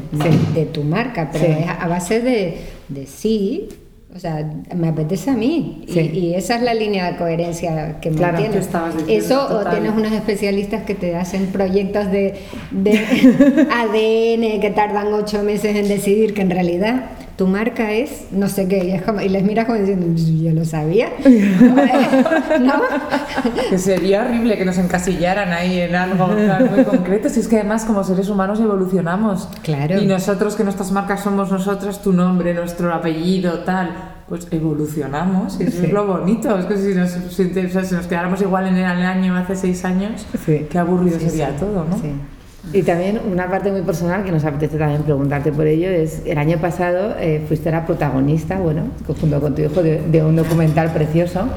de, 0.55 0.67
tu 0.67 0.83
marca, 0.85 1.29
pero 1.33 1.45
es 1.45 1.67
a 1.69 1.89
base 1.89 2.21
de, 2.21 2.59
de 2.89 3.07
sí, 3.07 3.69
o 4.15 4.21
sea, 4.21 4.49
me 4.77 4.89
apetece 4.89 5.31
a 5.31 5.35
mí. 5.35 5.85
Y, 5.89 6.35
esa 6.35 6.55
es 6.55 6.63
la 6.63 6.73
línea 6.73 7.11
de 7.11 7.19
coherencia 7.19 7.99
que 8.01 8.11
claro, 8.11 8.39
mantienes. 8.39 8.69
Eso 9.09 9.49
o 9.49 9.69
tienes 9.69 9.93
unos 9.93 10.13
especialistas 10.13 10.85
que 10.85 10.95
te 10.95 11.17
hacen 11.17 11.49
proyectos 11.49 12.11
de, 12.13 12.35
de 12.71 12.93
ADN 13.73 14.61
que 14.61 14.73
tardan 14.73 15.13
ocho 15.13 15.43
meses 15.43 15.75
en 15.75 15.89
decidir 15.89 16.33
que 16.33 16.43
en 16.43 16.51
realidad 16.51 17.07
tu 17.37 17.49
marca 17.49 17.93
es 17.93 18.27
no 18.31 18.49
sé 18.49 18.69
qué, 18.69 18.85
y, 18.85 18.91
es 18.93 19.03
como, 19.03 19.21
y 19.21 19.29
les 19.29 19.43
miras 19.43 19.67
como 19.67 19.79
diciendo, 19.79 20.07
yo 20.17 20.53
lo 20.53 20.65
sabía. 20.65 21.09
¿No? 22.61 22.83
Que 23.71 23.79
sería 23.79 24.25
horrible 24.25 24.57
que 24.57 24.65
nos 24.65 24.79
encasillaran 24.79 25.53
ahí 25.53 25.81
en 25.81 25.95
algo 25.95 26.29
muy 26.29 26.85
concreto. 26.85 27.29
Si 27.29 27.41
es 27.41 27.49
que 27.49 27.57
además 27.57 27.85
como 27.85 28.05
seres 28.05 28.29
humanos 28.29 28.61
evolucionamos. 28.61 29.49
Claro. 29.63 30.01
Y 30.01 30.07
nosotros, 30.07 30.55
que 30.55 30.65
nuestras 30.65 30.93
marcas 30.93 31.23
somos 31.23 31.51
nosotros, 31.51 32.03
tu 32.03 32.13
nombre, 32.13 32.55
nuestro 32.55 32.93
apellido, 32.95 33.61
tal, 33.61 33.91
pues 34.29 34.47
evolucionamos. 34.51 35.61
Y 35.61 35.65
eso 35.65 35.83
es 35.83 35.93
lo 35.93 36.07
bonito. 36.07 36.57
Es 36.59 36.67
que 36.67 36.77
si 36.77 36.95
nos, 36.95 37.11
si, 37.11 37.95
nos 37.95 38.07
quedáramos 38.07 38.41
igual 38.43 38.69
en 38.69 38.77
el 38.77 38.85
año 38.85 39.37
hace 39.37 39.57
seis 39.57 39.85
años, 39.85 40.25
qué 40.47 40.79
aburrido 40.79 41.19
sería 41.19 41.57
todo, 41.57 41.85
¿no? 41.85 42.34
Y 42.73 42.83
también 42.83 43.21
una 43.31 43.49
parte 43.49 43.71
muy 43.71 43.83
personal 43.83 44.25
que 44.25 44.33
nos 44.33 44.45
apetece 44.45 44.79
también 44.79 45.03
preguntarte 45.03 45.53
por 45.53 45.67
ello 45.67 45.89
es, 45.89 46.23
el 46.27 46.39
año 46.39 46.59
pasado 46.59 47.15
eh, 47.21 47.43
fuiste 47.47 47.71
la 47.71 47.87
protagonista, 47.87 48.59
bueno, 48.59 48.85
junto 49.07 49.41
con 49.41 49.55
tu 49.55 49.63
hijo, 49.63 49.83
de, 49.83 50.25
un 50.25 50.35
documental 50.35 50.93
precioso 50.93 51.49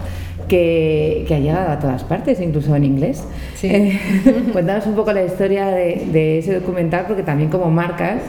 que, 0.47 1.25
que, 1.27 1.35
ha 1.35 1.39
llegado 1.39 1.71
a 1.71 1.79
todas 1.79 2.03
partes, 2.03 2.39
incluso 2.39 2.75
en 2.75 2.83
inglés. 2.83 3.23
Eh, 3.63 3.99
cuéntanos 4.53 4.85
un 4.85 4.95
poco 4.95 5.11
la 5.11 5.23
historia 5.23 5.67
de, 5.67 6.07
de, 6.11 6.39
ese 6.39 6.59
documental, 6.59 7.05
porque 7.07 7.23
también 7.23 7.49
como 7.49 7.71
marcas 7.71 8.21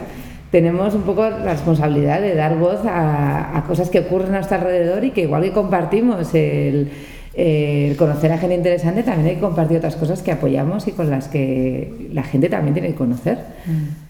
tenemos 0.51 0.95
un 0.95 1.03
poco 1.03 1.29
la 1.29 1.51
responsabilidad 1.51 2.21
de 2.21 2.33
dar 2.33 2.57
voz 2.57 2.83
a, 2.85 3.55
a 3.55 3.63
cosas 3.65 3.89
que 3.91 3.99
ocurren 3.99 4.29
a 4.29 4.37
nuestro 4.37 4.57
alrededor 4.57 5.03
y 5.03 5.11
que 5.11 5.21
igual 5.21 5.43
que 5.43 5.51
compartimos 5.51 6.33
el 6.33 6.89
eh, 7.33 7.95
conocer 7.97 8.31
a 8.31 8.37
gente 8.37 8.55
interesante, 8.55 9.03
también 9.03 9.27
hay 9.27 9.35
que 9.35 9.41
compartir 9.41 9.77
otras 9.77 9.95
cosas 9.95 10.21
que 10.21 10.31
apoyamos 10.31 10.87
y 10.87 10.91
con 10.91 11.09
las 11.09 11.27
que 11.27 12.09
la 12.13 12.23
gente 12.23 12.49
también 12.49 12.73
tiene 12.73 12.89
que 12.89 12.95
conocer. 12.95 13.37
Mm. 13.65 14.09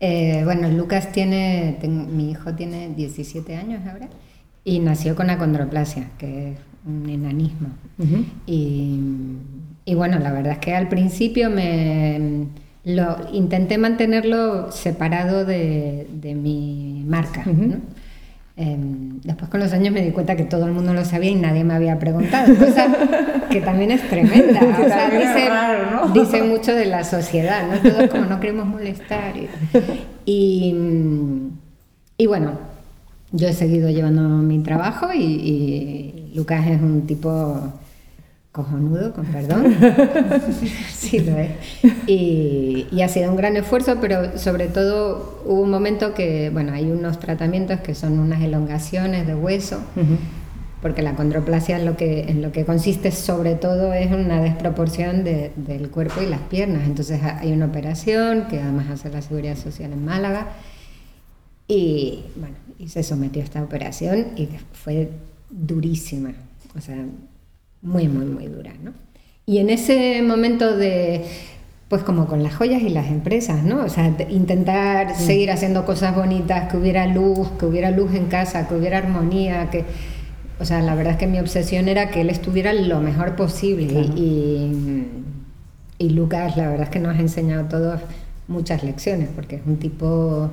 Eh, 0.00 0.42
bueno, 0.44 0.68
Lucas 0.68 1.12
tiene, 1.12 1.76
mi 1.82 2.30
hijo 2.30 2.54
tiene 2.54 2.90
17 2.96 3.56
años 3.56 3.82
ahora 3.86 4.08
y 4.64 4.78
nació 4.78 5.14
con 5.14 5.30
acondroplasia, 5.30 6.08
que 6.18 6.52
es 6.52 6.58
un 6.86 7.08
enanismo. 7.08 7.68
y, 8.46 8.98
y, 9.84 9.94
bueno, 9.94 10.18
la 10.18 10.32
verdad 10.32 10.54
es 10.54 10.58
que 10.58 10.74
al 10.74 10.88
principio 10.88 11.50
me 11.50 12.46
lo 12.84 13.16
intenté 13.32 13.76
mantenerlo 13.76 14.72
separado 14.72 15.44
de, 15.44 16.06
de 16.12 16.34
mi 16.34 17.04
marca. 17.06 17.44
Em, 18.60 19.22
después 19.22 19.50
con 19.50 19.58
los 19.58 19.72
años 19.72 19.90
me 19.90 20.02
di 20.02 20.10
cuenta 20.10 20.36
que 20.36 20.44
todo 20.44 20.66
el 20.66 20.72
mundo 20.72 20.92
lo 20.92 21.02
sabía 21.06 21.30
y 21.30 21.34
nadie 21.34 21.64
me 21.64 21.72
había 21.72 21.98
preguntado, 21.98 22.54
cosa 22.56 22.88
que 23.48 23.62
también 23.62 23.90
es 23.90 24.06
tremenda. 24.06 24.60
o 24.84 24.86
sea, 24.86 25.08
dice, 25.08 25.48
dice, 26.12 26.42
mucho 26.42 26.74
de 26.74 26.84
la 26.84 27.02
sociedad, 27.02 27.62
¿no? 27.66 27.90
Todos 27.90 28.10
como 28.10 28.26
no 28.26 28.38
queremos 28.38 28.66
molestar. 28.66 29.32
Y, 30.26 30.74
y, 32.18 32.26
bueno, 32.26 32.58
yo 33.32 33.48
he 33.48 33.54
seguido 33.54 33.88
llevando 33.88 34.20
mi 34.28 34.58
trabajo 34.58 35.10
y, 35.10 35.22
y 35.22 36.32
Lucas 36.34 36.66
es 36.66 36.82
un 36.82 37.06
tipo 37.06 37.62
cojonudo, 38.52 39.12
con 39.12 39.26
perdón. 39.26 39.76
sí, 40.92 41.20
lo 41.20 41.38
es. 41.38 41.50
Y, 42.06 42.86
y, 42.90 43.02
ha 43.02 43.08
sido 43.08 43.30
un 43.30 43.36
gran 43.36 43.56
esfuerzo, 43.56 43.98
pero 44.00 44.38
sobre 44.38 44.66
todo 44.66 45.42
hubo 45.44 45.60
un 45.60 45.70
momento 45.70 46.14
que, 46.14 46.50
bueno, 46.50 46.72
hay 46.72 46.90
unos 46.90 47.20
tratamientos 47.20 47.80
que 47.80 47.94
son 47.94 48.18
unas 48.18 48.42
elongaciones 48.42 49.26
de 49.26 49.34
hueso, 49.36 49.80
porque 50.82 51.02
la 51.02 51.14
condroplasia 51.14 51.76
en 51.76 51.84
lo, 51.84 51.96
que, 51.96 52.22
en 52.22 52.42
lo 52.42 52.50
que 52.50 52.64
consiste 52.64 53.12
sobre 53.12 53.54
todo 53.54 53.92
es 53.92 54.10
una 54.10 54.40
desproporción 54.40 55.22
de, 55.22 55.52
del 55.54 55.88
cuerpo 55.90 56.20
y 56.20 56.26
las 56.26 56.40
piernas. 56.40 56.84
Entonces 56.86 57.20
hay 57.22 57.52
una 57.52 57.66
operación 57.66 58.48
que 58.48 58.60
además 58.60 58.88
hace 58.90 59.10
la 59.10 59.22
Seguridad 59.22 59.56
Social 59.56 59.92
en 59.92 60.04
Málaga. 60.04 60.48
Y 61.68 62.24
bueno, 62.34 62.56
y 62.80 62.88
se 62.88 63.04
sometió 63.04 63.42
a 63.42 63.44
esta 63.44 63.62
operación 63.62 64.28
y 64.34 64.48
fue 64.72 65.10
durísima. 65.50 66.32
O 66.76 66.80
sea, 66.80 66.96
muy, 67.82 68.08
muy, 68.08 68.26
muy 68.26 68.46
dura, 68.46 68.72
¿no? 68.82 68.92
Y 69.46 69.58
en 69.58 69.70
ese 69.70 70.22
momento 70.22 70.76
de, 70.76 71.24
pues 71.88 72.02
como 72.02 72.26
con 72.26 72.42
las 72.42 72.54
joyas 72.54 72.82
y 72.82 72.88
las 72.88 73.08
empresas, 73.08 73.64
¿no? 73.64 73.84
O 73.84 73.88
sea, 73.88 74.14
intentar 74.28 75.16
seguir 75.16 75.50
haciendo 75.50 75.84
cosas 75.84 76.14
bonitas, 76.14 76.70
que 76.70 76.76
hubiera 76.76 77.06
luz, 77.06 77.48
que 77.58 77.66
hubiera 77.66 77.90
luz 77.90 78.14
en 78.14 78.26
casa, 78.26 78.68
que 78.68 78.74
hubiera 78.74 78.98
armonía, 78.98 79.70
que... 79.70 79.84
O 80.60 80.64
sea, 80.66 80.82
la 80.82 80.94
verdad 80.94 81.14
es 81.14 81.18
que 81.18 81.26
mi 81.26 81.38
obsesión 81.38 81.88
era 81.88 82.10
que 82.10 82.20
él 82.20 82.28
estuviera 82.28 82.74
lo 82.74 83.00
mejor 83.00 83.34
posible 83.34 84.02
y, 84.14 85.06
y 85.96 86.10
Lucas, 86.10 86.54
la 86.58 86.68
verdad 86.68 86.84
es 86.84 86.90
que 86.90 87.00
nos 87.00 87.16
ha 87.16 87.20
enseñado 87.20 87.64
todos 87.64 88.00
muchas 88.46 88.84
lecciones, 88.84 89.30
porque 89.34 89.56
es 89.56 89.62
un 89.66 89.78
tipo 89.78 90.50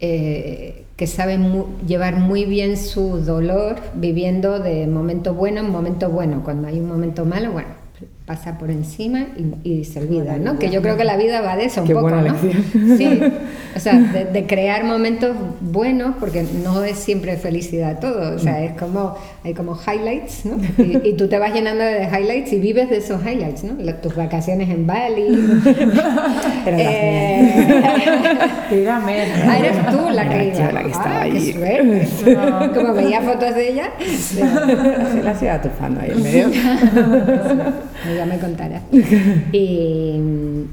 eh, 0.00 0.84
que 0.96 1.06
sabe 1.06 1.38
llevar 1.86 2.16
muy 2.16 2.44
bien 2.44 2.76
su 2.76 3.18
dolor 3.18 3.76
viviendo 3.94 4.58
de 4.58 4.86
momento 4.86 5.34
bueno 5.34 5.60
en 5.60 5.70
momento 5.70 6.10
bueno. 6.10 6.42
Cuando 6.44 6.68
hay 6.68 6.80
un 6.80 6.88
momento 6.88 7.24
malo, 7.24 7.52
bueno, 7.52 7.68
pasa 8.30 8.56
por 8.58 8.70
encima 8.70 9.26
y, 9.64 9.82
se 9.82 9.98
olvida, 9.98 10.36
¿no? 10.36 10.56
Que 10.56 10.70
yo 10.70 10.82
creo 10.82 10.96
que 10.96 11.02
la 11.02 11.16
vida 11.16 11.40
va 11.40 11.56
de 11.56 11.64
eso 11.64 11.82
un 11.82 11.88
poco, 11.88 12.10
¿no? 12.10 12.32
Sí, 12.96 13.20
o 13.74 13.80
sea, 13.80 13.98
de, 14.32 14.46
crear 14.46 14.84
momentos 14.84 15.34
buenos, 15.60 16.14
porque 16.20 16.44
no 16.62 16.84
es 16.84 16.96
siempre 16.96 17.36
felicidad 17.38 17.98
todo, 17.98 18.36
o 18.36 18.38
sea, 18.38 18.62
es 18.62 18.78
como, 18.78 19.16
hay 19.42 19.52
como 19.52 19.76
highlights, 19.76 20.44
¿no? 20.44 20.58
Y, 20.78 21.14
tú 21.14 21.26
te 21.26 21.40
vas 21.40 21.52
llenando 21.52 21.82
de 21.82 22.04
highlights 22.04 22.52
y 22.52 22.60
vives 22.60 22.88
de 22.88 22.98
esos 22.98 23.20
highlights, 23.20 23.64
¿no? 23.64 23.74
tus 23.94 24.14
vacaciones 24.14 24.70
en 24.70 24.86
Bali. 24.86 25.26
eh, 26.66 27.82
ah, 28.88 29.58
eres 29.58 29.86
tú 29.90 30.08
la 30.08 30.28
que 30.28 30.52
iba. 30.54 30.70
la 30.70 30.82
que 30.84 30.90
estaba 30.90 31.20
ahí. 31.22 31.52
Como 32.72 32.94
veía 32.94 33.22
fotos 33.22 33.56
de 33.56 33.70
ella. 33.70 33.90
la 35.24 35.34
ciudad 35.34 35.60
tufando 35.60 36.00
ahí 36.00 36.12
en 36.12 36.22
medio. 36.22 36.46
Ya 38.04 38.26
me 38.26 38.38
contará. 38.38 38.82
Y, 39.52 40.20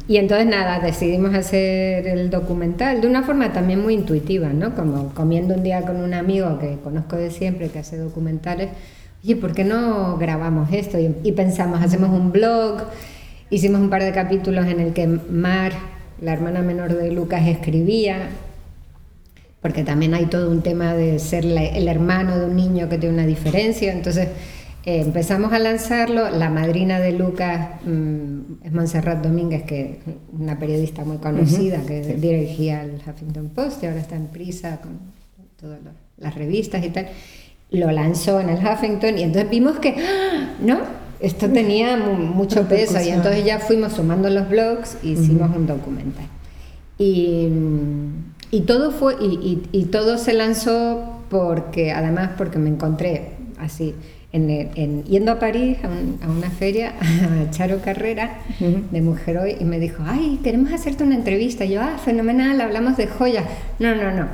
y, 0.08 0.18
entonces 0.18 0.48
nada, 0.48 0.80
decidimos 0.80 1.34
hacer 1.34 2.08
el 2.08 2.30
documental 2.30 3.02
de 3.02 3.08
una 3.08 3.24
forma 3.24 3.52
también 3.54 3.82
muy 3.82 3.94
intuitiva, 3.94 4.50
¿no? 4.50 4.76
Como 4.76 5.14
comiendo 5.14 5.56
un 5.56 5.64
día 5.64 5.82
con 5.82 5.98
un 5.98 6.14
amigo 6.14 6.60
que 6.60 6.78
conozco 6.84 7.16
de 7.16 7.32
siempre, 7.32 7.70
que 7.70 7.80
hace 7.80 7.98
documentales, 7.98 8.70
oye, 9.24 9.36
¿por 9.36 9.54
qué 9.54 9.64
no 9.64 10.18
grabamos 10.18 10.72
esto? 10.72 10.98
Y, 11.00 11.32
pensamos, 11.32 11.82
hacemos 11.82 12.10
un 12.10 12.32
blog, 12.32 12.84
hicimos 13.50 13.82
un 13.82 13.90
par 13.90 14.04
de 14.04 14.12
capítulos 14.12 14.68
en 14.68 14.80
el 14.80 14.94
que 14.94 15.08
Mar, 15.08 15.74
la 16.22 16.34
hermana 16.34 16.62
menor 16.62 16.94
de 16.94 17.12
Lucas, 17.12 17.48
escribía, 17.48 18.30
porque 19.62 19.84
también 19.84 20.14
hay 20.14 20.28
todo 20.28 20.52
un 20.52 20.62
tema 20.62 20.94
de 20.94 21.20
ser 21.20 21.46
el 21.46 21.88
hermano 21.88 22.38
de 22.38 22.46
un 22.46 22.56
niño 22.56 22.90
que 22.90 22.98
tiene 22.98 23.16
una 23.16 23.26
diferencia, 23.26 23.92
entonces 23.92 24.30
eh, 24.88 25.02
empezamos 25.02 25.52
a 25.52 25.60
lanzarlo, 25.60 26.30
la 26.30 26.50
madrina 26.50 27.02
de 27.02 27.12
Lucas 27.12 27.72
mm, 27.86 28.64
es 28.64 28.72
Montserrat 28.72 29.22
Domínguez, 29.22 29.64
que 29.64 30.00
una 30.32 30.58
periodista 30.58 31.04
muy 31.04 31.18
conocida, 31.18 31.82
que 31.86 32.00
dirigía 32.16 32.84
el 32.84 33.02
Huffington 33.06 33.50
Post 33.50 33.84
y 33.84 33.88
ahora 33.88 34.00
está 34.00 34.16
en 34.16 34.28
prisa 34.28 34.80
con 34.80 34.98
todas 35.60 35.80
las 36.18 36.36
revistas 36.36 36.86
y 36.86 36.90
tal. 36.92 37.10
Lo 37.70 37.92
lanzó 37.92 38.40
en 38.40 38.48
el 38.48 38.66
Huffington 38.66 39.18
y 39.18 39.24
entonces 39.24 39.50
vimos 39.50 39.78
que, 39.80 39.90
¡ah! 39.90 40.54
¿no? 40.62 40.78
Esto 41.20 41.50
tenía 41.50 41.98
mucho 41.98 42.66
peso 42.70 43.02
y 43.02 43.10
entonces 43.10 43.44
ya 43.44 43.60
fuimos 43.60 43.92
sumando 43.92 44.30
los 44.30 44.48
blogs 44.48 45.00
y 45.04 45.12
hicimos 45.12 45.54
un 45.54 45.68
documental. 45.68 46.28
Y, 46.98 47.50
y 48.52 48.62
todo 48.62 48.92
fue, 48.92 49.18
y, 49.20 49.66
y, 49.74 49.78
y 49.78 49.84
todo 49.88 50.18
se 50.18 50.32
lanzó 50.32 51.24
porque, 51.30 51.92
además 51.92 52.30
porque 52.38 52.58
me 52.58 52.70
encontré 52.70 53.32
así, 53.60 53.94
en, 54.34 55.04
yendo 55.06 55.32
a 55.32 55.40
París 55.40 55.78
a, 55.84 56.30
una 56.30 56.50
feria, 56.50 56.94
a 57.48 57.50
Charo 57.52 57.82
Carrera 57.82 58.40
de 58.60 59.02
Mujer 59.02 59.38
Hoy, 59.38 59.56
y 59.60 59.64
me 59.64 59.80
dijo, 59.80 60.04
ay, 60.06 60.40
queremos 60.44 60.72
hacerte 60.74 61.04
una 61.04 61.16
entrevista. 61.16 61.66
Y 61.66 61.72
yo, 61.74 61.82
ah, 61.82 61.98
fenomenal, 62.04 62.60
hablamos 62.62 62.98
de 62.98 63.08
joyas. 63.08 63.46
No, 63.80 63.96
no, 63.96 64.12
no, 64.12 64.28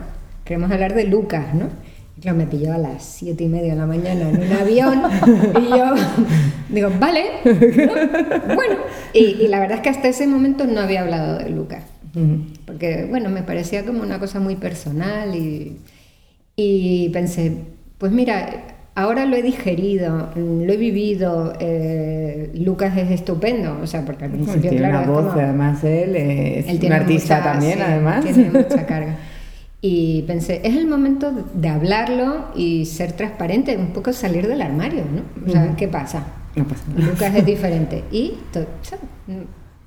queremos 0.43 0.71
hablar 0.71 0.93
de 0.95 1.05
Lucas, 1.05 1.53
¿no? 1.53 1.69
Y 2.17 2.21
claro, 2.21 2.37
me 2.37 2.45
pilló 2.45 2.73
a 2.73 2.77
las 2.77 3.03
siete 3.03 3.43
y 3.43 3.49
media 3.49 3.73
de 3.73 3.79
la 3.79 3.87
mañana 3.87 4.29
en 4.29 4.41
un 4.41 4.51
avión 4.61 5.01
y 5.61 5.69
yo 5.69 5.93
digo, 6.69 6.91
vale, 6.99 7.23
bueno. 8.55 8.75
Y, 9.13 9.47
la 9.47 9.59
verdad 9.59 9.77
es 9.77 9.83
que 9.83 9.89
hasta 9.89 10.07
ese 10.07 10.27
momento 10.27 10.65
no 10.65 10.79
había 10.79 11.01
hablado 11.01 11.37
de 11.37 11.49
Lucas, 11.49 11.83
porque, 12.65 13.05
bueno, 13.09 13.29
me 13.29 13.43
parecía 13.43 13.85
como 13.85 14.01
una 14.01 14.19
cosa 14.19 14.39
muy 14.39 14.55
personal 14.55 15.35
y, 15.35 15.77
y 16.55 17.09
pensé, 17.09 17.57
pues 17.97 18.11
mira, 18.11 18.72
Ahora 18.95 19.25
lo 19.25 19.35
he 19.35 19.41
digerido, 19.41 20.29
lo 20.35 20.71
he 20.71 20.77
vivido. 20.77 21.53
Eh, 21.59 22.51
Lucas 22.53 22.95
es 22.95 23.09
estupendo, 23.09 23.79
o 23.81 23.87
sea, 23.87 24.05
porque 24.05 24.25
al 24.25 24.31
principio, 24.31 24.69
tiene 24.69 24.77
claro. 24.77 25.11
Una 25.11 25.21
voz, 25.21 25.33
además, 25.33 25.83
él 25.83 26.15
es 26.15 26.83
un 26.83 26.93
artista 26.93 27.41
también, 27.41 27.81
además. 27.81 28.23
Tiene 28.23 28.51
mucha 28.51 28.85
carga. 28.85 29.15
Y 29.81 30.21
pensé, 30.23 30.61
es 30.63 30.77
el 30.77 30.87
momento 30.87 31.31
de 31.53 31.69
hablarlo 31.69 32.49
y 32.55 32.85
ser 32.85 33.13
transparente, 33.13 33.75
un 33.75 33.93
poco 33.93 34.13
salir 34.13 34.47
del 34.47 34.61
armario, 34.61 35.03
¿no? 35.11 35.23
O 35.45 35.51
sea, 35.51 35.75
¿qué 35.75 35.87
pasa? 35.87 36.23
No 36.55 36.65
pasa 36.65 36.83
nada. 36.95 37.09
Lucas 37.09 37.35
es 37.35 37.45
diferente. 37.45 38.03
Y 38.11 38.35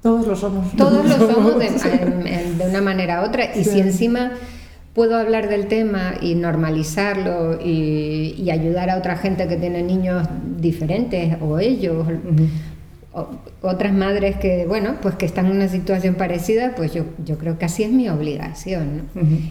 todos 0.02 0.26
lo 0.26 0.34
somos. 0.34 0.72
Todos 0.72 1.09
lo 1.09 1.32
somos 1.32 1.59
de, 1.61 2.54
de 2.59 2.68
una 2.68 2.82
manera 2.82 3.22
u 3.22 3.26
otra. 3.26 3.57
Y 3.57 3.62
si 3.62 3.80
encima 3.80 4.32
puedo 4.97 5.18
hablar 5.18 5.51
del 5.51 5.66
tema 5.66 6.14
y 6.22 6.34
normalizarlo 6.34 7.61
y, 7.62 8.49
ayudar 8.51 8.88
a 8.88 8.97
otra 8.97 9.16
gente 9.16 9.47
que 9.47 9.57
tiene 9.57 9.82
niños 9.82 10.26
diferentes 10.59 11.36
o 11.42 11.59
ellos, 11.59 12.07
otras 13.61 13.92
madres 13.92 14.36
que, 14.36 14.64
bueno, 14.66 14.97
pues 15.03 15.14
que 15.16 15.26
están 15.26 15.47
en 15.47 15.53
una 15.53 15.68
situación 15.68 16.14
parecida, 16.14 16.74
pues 16.74 16.94
yo, 16.94 17.05
yo 17.26 17.36
creo 17.36 17.59
que 17.59 17.66
así 17.66 17.82
es 17.82 17.92
mi 17.92 18.09
obligación. 18.09 19.03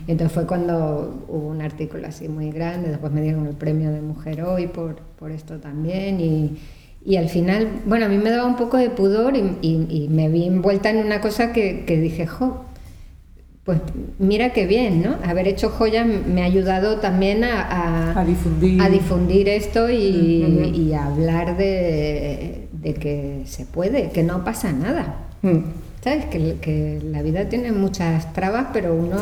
entonces 0.08 0.32
fue 0.32 0.48
cuando 0.48 1.26
hubo 1.28 1.50
un 1.50 1.62
artículo 1.62 2.08
así 2.08 2.28
muy 2.28 2.50
grande, 2.50 2.90
después 2.90 3.14
me 3.14 3.22
dieron 3.22 3.46
el 3.46 3.54
premio 3.54 3.92
de 3.92 4.02
Mujer 4.02 4.42
Hoy 4.42 4.66
por, 4.66 4.96
por 5.20 5.30
esto 5.30 5.60
también 5.60 6.20
y, 6.20 6.58
y 7.06 7.18
al 7.18 7.30
final, 7.30 7.68
bueno, 7.86 8.08
a 8.08 8.10
mí 8.10 8.18
me 8.18 8.32
daba 8.32 8.48
un 8.48 8.56
poco 8.56 8.78
de 8.78 8.90
pudor 8.90 9.38
y, 9.38 9.60
y, 9.62 10.08
me 10.10 10.28
vi 10.28 10.48
envuelta 10.48 10.90
en 10.90 10.98
una 10.98 11.22
cosa 11.22 11.54
que, 11.54 11.86
que 11.86 12.00
dije, 12.00 12.26
jo, 12.26 12.65
pues 13.66 13.82
mira 14.20 14.54
qué 14.54 14.68
bien, 14.68 15.02
¿no? 15.02 15.16
Haber 15.28 15.48
hecho 15.48 15.70
joya 15.70 16.06
me 16.06 16.44
ha 16.44 16.46
ayudado 16.46 16.98
también 16.98 17.44
a, 17.44 18.12
a, 18.18 18.24
difundir. 18.24 18.80
a 18.80 18.90
difundir. 18.90 19.50
esto 19.50 19.90
y, 19.90 20.94
a 20.94 21.08
hablar 21.08 21.58
de, 21.58 22.70
que 22.84 23.42
se 23.46 23.66
puede, 23.66 24.12
que 24.12 24.22
no 24.22 24.44
pasa 24.44 24.72
nada. 24.72 25.16
Mm. 25.42 25.58
¿Sabes? 26.04 26.26
Que, 26.26 26.58
que, 26.62 27.02
la 27.04 27.24
vida 27.24 27.50
tiene 27.50 27.72
muchas 27.72 28.32
trabas, 28.34 28.68
pero 28.72 28.94
uno 28.94 29.18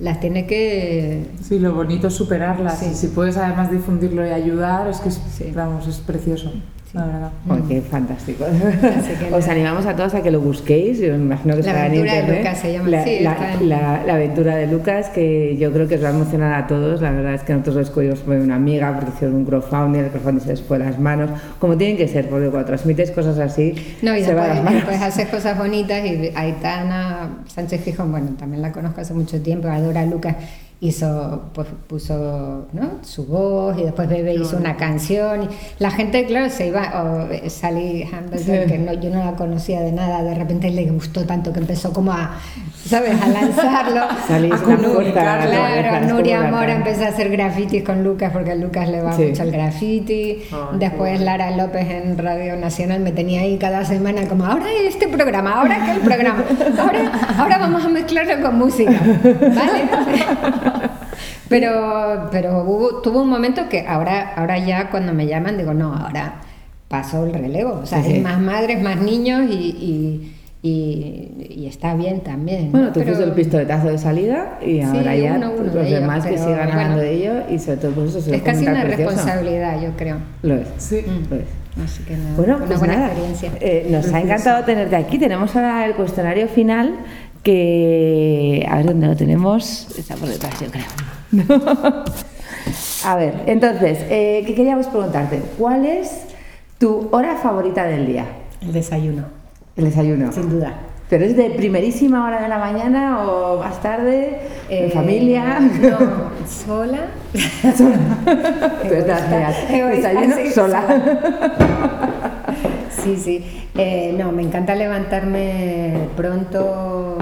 las 0.00 0.18
tiene 0.18 0.46
que... 0.46 1.26
Sí, 1.40 1.60
lo 1.60 1.72
bonito 1.72 2.08
es 2.08 2.14
superarlas. 2.14 2.82
Y 2.82 2.94
si 2.96 3.08
puedes 3.08 3.36
además 3.36 3.70
difundirlo 3.70 4.26
y 4.26 4.30
ayudar, 4.30 4.88
es 4.88 4.98
que 4.98 5.08
es, 5.08 5.20
vamos, 5.54 5.86
es 5.86 5.98
precioso. 5.98 6.52
La 6.94 7.04
verdad. 7.04 7.30
Oh, 7.48 7.68
qué 7.68 7.82
fantástico. 7.82 8.44
Os 9.32 9.48
animamos 9.48 9.84
a 9.86 9.94
todos 9.94 10.14
a 10.14 10.22
que 10.22 10.30
lo 10.30 10.40
busquéis. 10.40 10.98
Yo 10.98 11.12
me 11.12 11.24
imagino 11.24 11.56
que 11.56 11.62
la 11.62 11.84
aventura 11.84 12.14
de 12.14 12.38
Lucas 12.38 12.58
se 12.58 12.72
llama 12.72 12.88
la, 12.88 13.04
sí, 13.04 13.18
la, 13.20 14.02
la, 14.06 14.14
aventura 14.14 14.56
de 14.56 14.66
Lucas, 14.66 15.08
que 15.10 15.56
yo 15.58 15.72
creo 15.72 15.86
que 15.86 15.96
os 15.96 16.04
va 16.04 16.08
a 16.08 16.12
emocionar 16.12 16.54
a 16.54 16.66
todos. 16.66 17.02
La 17.02 17.10
verdad 17.10 17.34
es 17.34 17.42
que 17.42 17.52
nosotros 17.52 17.76
lo 17.76 17.82
escogimos 17.82 18.20
por 18.20 18.36
una 18.36 18.56
amiga, 18.56 18.94
porque 18.94 19.10
hicieron 19.14 19.36
un 19.36 19.44
crowdfunding, 19.44 20.00
el 20.00 20.10
crowdfunding 20.10 20.42
se 20.42 20.48
les 20.50 20.62
fue 20.62 20.78
las 20.78 20.98
manos, 20.98 21.30
como 21.58 21.76
tienen 21.76 21.96
que 21.96 22.08
ser, 22.08 22.28
porque 22.28 22.48
cuando 22.48 22.66
transmites 22.66 23.10
cosas 23.10 23.38
así, 23.38 23.74
no, 24.02 24.16
y 24.16 24.20
se 24.20 24.26
después, 24.26 24.36
va 24.36 24.48
las 24.48 24.64
manos. 24.64 24.74
después 24.74 25.02
haces 25.02 25.28
cosas 25.28 25.58
bonitas 25.58 26.04
y 26.04 26.32
Aitana 26.34 27.38
Sánchez 27.46 27.82
Fijón, 27.82 28.10
bueno, 28.10 28.30
también 28.38 28.62
la 28.62 28.72
conozco 28.72 29.00
hace 29.00 29.14
mucho 29.14 29.40
tiempo, 29.42 29.68
adora 29.68 30.02
a 30.02 30.06
Lucas 30.06 30.36
hizo, 30.80 31.50
pues 31.54 31.66
puso 31.88 32.68
¿no? 32.72 32.98
su 33.02 33.26
voz 33.26 33.76
y 33.78 33.82
después 33.82 34.08
Bebe 34.08 34.34
hizo 34.34 34.56
una 34.56 34.76
canción. 34.76 35.44
Y 35.44 35.48
la 35.78 35.90
gente, 35.90 36.24
claro, 36.26 36.50
se 36.50 36.68
iba, 36.68 37.02
o 37.02 37.32
eh, 37.32 37.50
Sally 37.50 38.04
Hamilton, 38.04 38.68
que 38.68 38.78
no, 38.78 38.92
yo 38.92 39.10
no 39.10 39.24
la 39.24 39.32
conocía 39.32 39.80
de 39.80 39.92
nada, 39.92 40.22
de 40.22 40.34
repente 40.34 40.70
le 40.70 40.86
gustó 40.86 41.24
tanto 41.24 41.52
que 41.52 41.58
empezó 41.58 41.92
como 41.92 42.12
a, 42.12 42.36
¿sabes?, 42.84 43.20
a 43.20 43.28
lanzarlo. 43.28 44.02
Salí 44.28 44.50
a 44.52 44.56
comunicar. 44.56 45.48
Claro, 45.48 46.06
Nuria 46.06 46.42
Mora 46.42 46.74
empezó 46.74 47.04
a 47.04 47.08
hacer 47.08 47.28
grafitis 47.30 47.82
con 47.82 48.04
Lucas 48.04 48.30
porque 48.32 48.52
a 48.52 48.54
Lucas 48.54 48.88
le 48.88 49.00
va 49.02 49.10
mucho 49.16 49.42
el 49.42 49.50
graffiti. 49.50 50.42
después 50.74 51.20
Lara 51.20 51.56
López 51.56 51.90
en 51.90 52.16
Radio 52.16 52.56
Nacional 52.56 53.00
me 53.00 53.10
tenía 53.10 53.40
ahí 53.40 53.58
cada 53.58 53.84
semana 53.84 54.26
como, 54.28 54.44
ahora 54.44 54.66
este 54.86 55.08
programa, 55.08 55.60
ahora 55.60 55.82
aquel 55.82 56.00
programa, 56.02 56.44
ahora, 56.78 57.12
ahora 57.36 57.58
vamos 57.58 57.84
a 57.84 57.88
mezclarlo 57.88 58.42
con 58.42 58.58
música, 58.58 58.92
¿vale? 59.24 60.67
Pero 61.48 62.28
pero 62.30 62.62
hubo, 62.62 63.00
tuvo 63.02 63.22
un 63.22 63.28
momento 63.28 63.68
que 63.68 63.86
ahora, 63.86 64.34
ahora 64.34 64.58
ya 64.58 64.90
cuando 64.90 65.12
me 65.12 65.26
llaman 65.26 65.56
digo, 65.58 65.74
no, 65.74 65.94
ahora 65.94 66.40
pasó 66.88 67.24
el 67.24 67.34
relevo. 67.34 67.80
O 67.82 67.86
sea, 67.86 68.00
hay 68.00 68.20
más 68.20 68.40
madres, 68.40 68.82
más 68.82 69.00
niños 69.00 69.42
y, 69.50 70.32
y, 70.62 71.66
está 71.66 71.94
bien 71.94 72.20
también. 72.20 72.72
Bueno, 72.72 72.92
tú 72.92 73.00
fuiste 73.02 73.22
el 73.22 73.32
pistoletazo 73.32 73.88
de 73.88 73.98
salida 73.98 74.58
y 74.64 74.80
ahora 74.80 75.14
ya 75.14 75.36
los 75.36 75.90
demás 75.90 76.26
que 76.26 76.38
sigan 76.38 76.70
hablando 76.70 76.98
de 76.98 77.12
ello 77.12 77.32
y 77.50 77.58
sobre 77.58 77.76
todo 77.76 77.92
pues 77.92 78.10
eso 78.10 78.22
se 78.22 78.36
Es 78.36 78.42
casi 78.42 78.66
una 78.66 78.84
responsabilidad, 78.84 79.80
yo 79.82 79.90
creo. 79.96 80.16
Lo 80.42 80.54
es. 80.54 80.68
Sí. 80.78 81.04
Lo 81.30 81.36
es. 81.36 81.44
Así 81.84 82.02
que 82.04 82.16
nada, 82.16 82.34
bueno, 82.36 82.56
una 82.56 82.66
pues 82.66 82.78
buena 82.78 82.94
nada, 82.96 83.06
experiencia. 83.08 83.52
Eh, 83.60 83.86
nos 83.90 84.12
ha 84.12 84.20
encantado 84.20 84.64
tenerte 84.64 84.96
aquí. 84.96 85.18
Tenemos 85.18 85.54
ahora 85.54 85.86
el 85.86 85.94
cuestionario 85.94 86.48
final 86.48 86.94
que 87.42 88.66
a 88.68 88.76
ver 88.78 88.86
dónde 88.86 89.06
lo 89.06 89.16
tenemos 89.16 89.86
está 89.96 90.16
por 90.16 90.28
detrás 90.28 90.58
yo 90.60 90.66
creo 90.70 90.84
a 93.04 93.16
ver 93.16 93.34
entonces 93.46 93.98
eh, 94.10 94.42
qué 94.46 94.54
queríamos 94.54 94.86
preguntarte 94.86 95.42
cuál 95.58 95.84
es 95.86 96.24
tu 96.78 97.08
hora 97.12 97.36
favorita 97.36 97.84
del 97.84 98.06
día 98.06 98.24
el 98.60 98.72
desayuno 98.72 99.24
el 99.76 99.84
desayuno 99.84 100.32
sin 100.32 100.48
duda 100.50 100.74
¿Pero 101.08 101.24
es 101.24 101.34
de 101.38 101.48
primerísima 101.48 102.22
hora 102.26 102.42
de 102.42 102.48
la 102.48 102.58
mañana 102.58 103.26
o 103.26 103.60
más 103.60 103.80
tarde? 103.80 104.40
¿En 104.68 104.88
Eh, 104.88 104.90
familia? 104.90 105.58
No, 105.58 105.98
sola. 106.46 107.06
Egoísta, 108.84 110.10
Desayuno 110.10 110.36
sí, 110.36 110.50
sola. 110.50 110.82
Sí, 113.02 113.16
sí. 113.16 113.68
Eh, 113.74 114.14
no, 114.18 114.32
me 114.32 114.42
encanta 114.42 114.74
levantarme 114.74 115.94
pronto. 116.14 117.16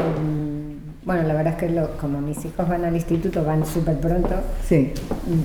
Bueno, 1.07 1.23
la 1.23 1.35
verdad 1.35 1.53
es 1.55 1.59
que 1.61 1.69
lo- 1.71 1.97
como 1.99 2.21
mis 2.21 2.45
hijos 2.45 2.69
van 2.69 2.85
al 2.85 2.95
instituto, 2.95 3.45
van 3.45 3.65
súper 3.65 3.97
pronto. 3.99 4.35
Sí. 4.69 4.93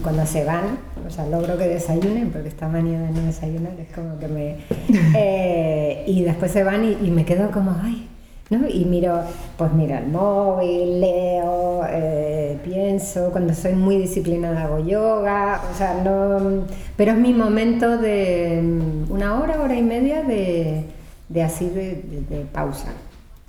Cuando 0.01 0.25
se 0.25 0.43
van, 0.43 0.79
o 1.07 1.09
sea, 1.11 1.27
logro 1.27 1.55
que 1.57 1.67
desayunen, 1.67 2.31
porque 2.31 2.47
esta 2.49 2.67
manía 2.67 2.99
de 2.99 3.11
no 3.11 3.21
desayunar 3.27 3.73
es 3.79 3.93
como 3.95 4.17
que 4.17 4.27
me... 4.27 4.55
eh, 5.15 6.03
y 6.07 6.23
después 6.23 6.51
se 6.51 6.63
van 6.63 6.83
y, 6.83 6.97
y 7.05 7.11
me 7.11 7.25
quedo 7.25 7.51
como, 7.51 7.75
ay, 7.83 8.07
¿no? 8.49 8.67
Y 8.67 8.85
miro, 8.85 9.21
pues 9.55 9.71
miro 9.73 9.95
el 9.97 10.07
móvil, 10.07 10.99
leo, 10.99 11.83
eh, 11.87 12.57
pienso, 12.63 13.29
cuando 13.31 13.53
soy 13.53 13.73
muy 13.73 13.97
disciplinada 13.97 14.63
hago 14.63 14.79
yoga, 14.79 15.61
o 15.71 15.77
sea, 15.77 15.93
no... 16.03 16.65
Pero 16.97 17.11
es 17.11 17.17
mi 17.19 17.33
momento 17.35 17.99
de 17.99 18.63
una 19.09 19.39
hora, 19.39 19.61
hora 19.61 19.75
y 19.75 19.83
media 19.83 20.23
de, 20.23 20.85
de 21.29 21.43
así 21.43 21.69
de, 21.69 22.01
de- 22.01 22.35
de 22.37 22.45
pausa. 22.45 22.87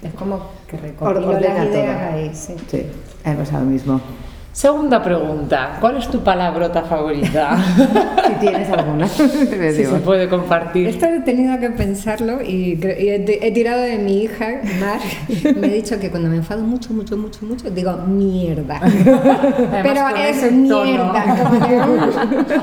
Es 0.03 0.15
como 0.15 0.41
que 0.67 0.77
recopilo 0.77 1.33
las 1.33 1.41
ideas 1.41 1.69
todo. 1.71 2.13
ahí, 2.13 2.31
sí. 2.35 2.57
Sí, 2.69 2.87
me 3.25 3.35
pasa 3.37 3.61
lo 3.61 3.67
mismo. 3.67 4.01
Segunda 4.53 5.03
pregunta, 5.03 5.79
¿cuál 5.81 5.97
es 5.97 6.09
tu 6.09 6.21
palabrota 6.21 6.83
favorita? 6.83 7.57
Si 8.23 8.35
tienes 8.35 8.71
alguna. 8.71 9.07
te 9.51 9.73
si 9.73 9.85
se 9.85 9.97
puede 9.97 10.29
compartir. 10.29 10.87
Esto 10.87 11.07
he 11.07 11.21
tenido 11.21 11.59
que 11.59 11.71
pensarlo 11.71 12.41
y, 12.41 12.79
he, 12.83 13.39
he 13.47 13.53
tirado 13.53 13.83
de 13.83 13.99
mi 13.99 14.23
hija, 14.23 14.61
Mar. 14.81 15.01
Me 15.57 15.67
he 15.67 15.75
dicho 15.75 15.99
que 15.99 16.11
cuando 16.11 16.29
me 16.29 16.37
enfado 16.37 16.63
mucho, 16.63 16.93
mucho, 16.93 17.17
mucho, 17.17 17.45
mucho, 17.45 17.71
digo 17.71 17.97
mierda. 18.07 18.81
Pero 19.83 20.09
es 20.17 20.53
mierda. 20.53 21.25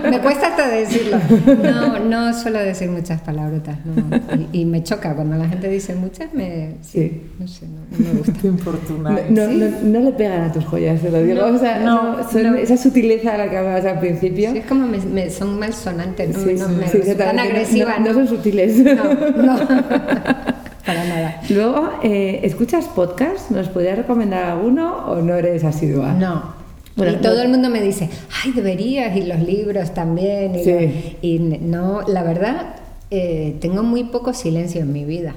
me 0.09 0.19
cuesta 0.19 0.47
hasta 0.47 0.67
decirlo. 0.69 1.17
No, 1.61 1.99
no 1.99 2.33
suelo 2.33 2.59
decir 2.59 2.89
muchas 2.89 3.21
palabrotas. 3.21 3.77
no. 3.85 4.17
Y, 4.53 4.61
y 4.61 4.65
me 4.65 4.81
choca 4.83 5.15
cuando 5.15 5.35
la 5.35 5.47
gente 5.47 5.67
dice 5.67 5.95
muchas, 5.95 6.33
me. 6.33 6.75
Sí. 6.81 7.21
No 7.37 7.47
sé, 7.47 7.67
no, 7.67 7.81
no 7.91 8.13
me 8.13 8.19
gusta. 8.19 8.47
Importuna. 8.47 9.09
No, 9.29 9.47
no, 9.47 9.47
no, 9.47 9.77
no 9.83 9.99
le 9.99 10.11
pegan 10.13 10.49
a 10.49 10.51
tus 10.51 10.65
joyas, 10.65 11.01
te 11.01 11.11
lo 11.11 11.21
digo. 11.21 11.35
No, 11.35 11.55
o 11.55 11.59
sea, 11.59 11.78
no, 11.79 12.17
no, 12.17 12.29
son 12.29 12.43
no. 12.43 12.55
esa 12.55 12.77
sutileza 12.77 13.31
de 13.33 13.37
la 13.39 13.49
que 13.49 13.57
hablabas 13.57 13.85
al 13.85 13.99
principio. 13.99 14.51
Sí, 14.51 14.57
es 14.59 14.65
como 14.65 14.87
me, 14.87 14.97
me- 14.99 15.29
son 15.29 15.57
malsonantes, 15.59 16.29
no, 16.29 16.39
Sí, 16.43 16.53
no 16.55 16.69
me 16.69 16.87
sí, 16.87 16.97
exactamente. 16.97 17.41
agresivas. 17.41 17.99
No, 18.01 18.13
son 18.13 18.27
sutiles. 18.27 18.77
No, 18.79 19.03
no. 19.03 19.59
Para 20.85 21.03
nada. 21.05 21.41
Luego, 21.49 21.89
eh, 22.03 22.39
¿escuchas 22.43 22.85
podcast? 22.85 23.51
¿Nos 23.51 23.67
podrías 23.69 23.97
recomendar 23.97 24.45
alguno 24.45 25.05
o 25.07 25.21
no 25.21 25.35
eres 25.35 25.63
asidua? 25.63 26.13
No. 26.13 26.57
Bueno, 26.95 27.13
y 27.13 27.15
todo 27.17 27.35
no- 27.35 27.41
el 27.43 27.49
mundo 27.49 27.69
me 27.69 27.81
dice, 27.81 28.09
ay, 28.43 28.51
deberías, 28.51 29.15
y 29.15 29.21
los 29.23 29.39
libros 29.39 29.93
también. 29.93 30.55
Y, 30.55 30.63
Sí. 30.63 30.71
lo- 30.71 30.79
y 31.21 31.39
no, 31.61 32.01
la 32.07 32.23
verdad, 32.23 32.75
eh, 33.11 33.55
tengo 33.61 33.83
muy 33.83 34.05
poco 34.05 34.33
silencio 34.33 34.81
en 34.81 34.91
mi 34.91 35.05
vida. 35.05 35.35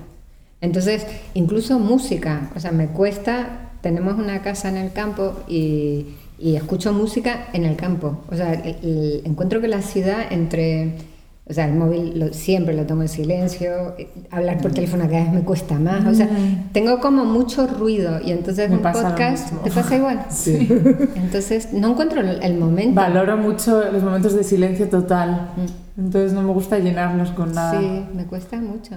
Entonces, 0.60 1.06
incluso 1.34 1.78
música, 1.78 2.50
o 2.56 2.60
sea, 2.60 2.70
me 2.72 2.86
cuesta, 2.86 3.70
tenemos 3.80 4.14
una 4.14 4.42
casa 4.42 4.68
en 4.68 4.76
el 4.76 4.92
campo 4.92 5.34
y, 5.48 6.06
y 6.42 6.56
escucho 6.56 6.92
música 6.92 7.46
en 7.52 7.64
el 7.64 7.76
campo. 7.76 8.18
O 8.30 8.34
sea, 8.36 8.52
el- 8.54 8.76
el- 8.82 9.22
encuentro 9.24 9.60
que 9.60 9.68
la 9.68 9.80
ciudad 9.82 10.18
entre... 10.30 10.96
O 11.44 11.52
sea, 11.52 11.66
el 11.66 11.74
móvil 11.74 12.18
lo- 12.18 12.32
siempre 12.32 12.72
lo 12.72 12.84
tomo 12.86 13.02
en 13.02 13.08
silencio, 13.08 13.94
eh, 13.98 14.08
hablar 14.30 14.58
por 14.60 14.72
teléfono 14.72 15.04
cada 15.08 15.24
vez 15.24 15.32
me 15.32 15.40
cuesta 15.42 15.76
más. 15.78 16.06
O 16.06 16.14
sea, 16.14 16.28
tengo 16.72 17.00
como 17.00 17.24
mucho 17.24 17.66
ruido 17.66 18.20
y 18.24 18.30
entonces 18.30 18.70
Me 18.70 18.76
un 18.76 18.82
podcast... 18.82 19.52
¿Te 19.64 19.70
pasa 19.70 19.96
igual? 19.96 20.24
Sí. 20.30 20.68
Entonces 21.16 21.72
no 21.72 21.90
encuentro 21.90 22.20
el, 22.20 22.54
momento. 22.58 22.94
Valoro 22.94 23.36
mucho 23.36 23.90
los 23.92 24.02
momentos 24.04 24.34
de 24.34 24.44
silencio 24.44 24.88
total. 24.88 25.50
Entonces 25.98 26.32
no 26.32 26.42
me 26.42 26.52
gusta 26.52 26.78
llenarlos 26.78 27.30
con 27.32 27.52
nada. 27.52 27.80
Sí, 27.80 28.04
me 28.14 28.24
cuesta 28.24 28.56
mucho. 28.58 28.94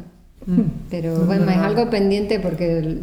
Pero 0.92 1.26
bueno, 1.26 1.50
es 1.50 1.58
algo 1.58 1.90
pendiente 1.90 2.40
porque 2.40 3.00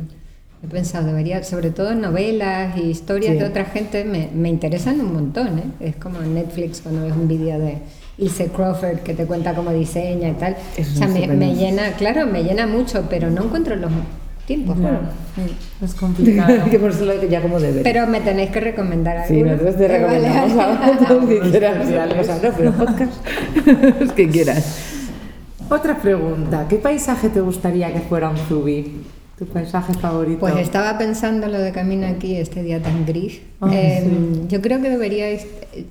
he 0.63 0.67
pensado, 0.69 1.07
debería, 1.07 1.43
sobre 1.43 1.71
todo 1.71 1.95
novelas 1.95 2.77
y 2.77 2.83
historias 2.83 3.33
Sí. 3.33 3.39
de 3.39 3.45
otra 3.45 3.65
gente, 3.65 4.05
me, 4.05 4.29
me 4.35 4.49
interesan 4.49 5.01
un 5.01 5.13
montón. 5.13 5.59
¿eh? 5.59 5.63
Es 5.81 5.97
como 5.97 6.21
Netflix 6.21 6.81
cuando 6.81 7.03
ves 7.03 7.13
un 7.15 7.27
vídeo 7.27 7.59
de 7.59 7.79
Ilse 8.19 8.49
Crawford 8.49 8.99
que 8.99 9.15
te 9.15 9.25
cuenta 9.27 9.55
cómo 9.55 9.73
diseña 9.73 10.29
y 10.29 10.33
tal. 10.35 10.57
O 10.79 10.85
sea, 10.85 11.09
me, 11.09 11.55
llena, 11.55 11.93
claro, 11.93 12.27
me 12.27 12.45
llena 12.45 12.67
mucho, 12.67 13.07
pero 13.11 13.31
no 13.31 13.45
encuentro 13.45 13.75
los 13.75 13.91
tiempos. 14.47 14.79
Bueno. 14.79 15.01
Es 15.83 15.95
complicado. 15.95 16.53
que 16.71 16.79
por 16.79 16.91
eso 16.91 17.07
lo 17.07 17.21
ya 17.25 17.41
como 17.41 17.59
debe. 17.59 17.81
Pero 17.83 18.07
me 18.07 18.21
tenéis 18.21 18.51
que 18.51 18.61
recomendar 18.61 19.17
algo. 19.17 19.35
Sí, 19.35 19.43
nosotros 19.43 19.77
te 19.77 19.89
recomendamos 19.99 20.53
algo 20.59 21.29
que 21.29 21.41
quieras. 21.41 21.89
no, 22.43 22.51
pero 22.57 22.73
podcast, 22.73 23.13
los 24.01 24.13
que 24.13 24.29
quieras. 24.29 24.79
Otra 25.69 25.97
pregunta, 25.97 26.67
¿qué 26.69 26.77
paisaje 26.77 27.31
te 27.31 27.41
gustaría 27.41 27.93
que 27.93 28.01
fuera 28.01 28.29
un 28.29 28.37
zubi? 28.37 29.01
¿Tu 29.43 29.49
paisaje 29.49 29.93
favorito? 29.95 30.39
Pues 30.39 30.57
estaba 30.59 30.97
pensando 30.97 31.49
lo 31.49 31.59
de 31.59 31.73
camino 31.73 32.07
aquí, 32.07 32.37
este 32.37 32.63
día 32.63 32.81
tan 32.81 33.05
gris. 33.05 33.41
Ah, 33.61 33.71
Eh, 33.75 34.05
sí. 34.07 34.43
Yo 34.47 34.63
creo 34.63 34.81
que 34.81 34.89
deberíais, 34.89 35.45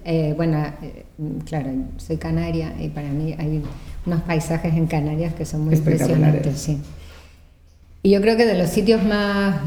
eh, 0.05 0.33
bueno, 0.37 0.63
eh, 0.81 1.03
claro, 1.43 1.69
soy 1.97 2.15
canaria 2.15 2.73
y 2.79 2.87
para 2.87 3.09
mí 3.09 3.35
hay 3.37 3.61
unos 4.05 4.21
paisajes 4.21 4.73
en 4.73 4.87
Canarias 4.87 5.33
que 5.33 5.43
son 5.43 5.65
muy 5.65 5.75
impresionantes, 5.75 6.59
sí. 6.59 6.77
Y 8.03 8.11
yo 8.11 8.21
creo 8.21 8.37
que 8.37 8.45
de 8.45 8.57
los 8.57 8.69
sitios 8.69 9.03
más, 9.03 9.57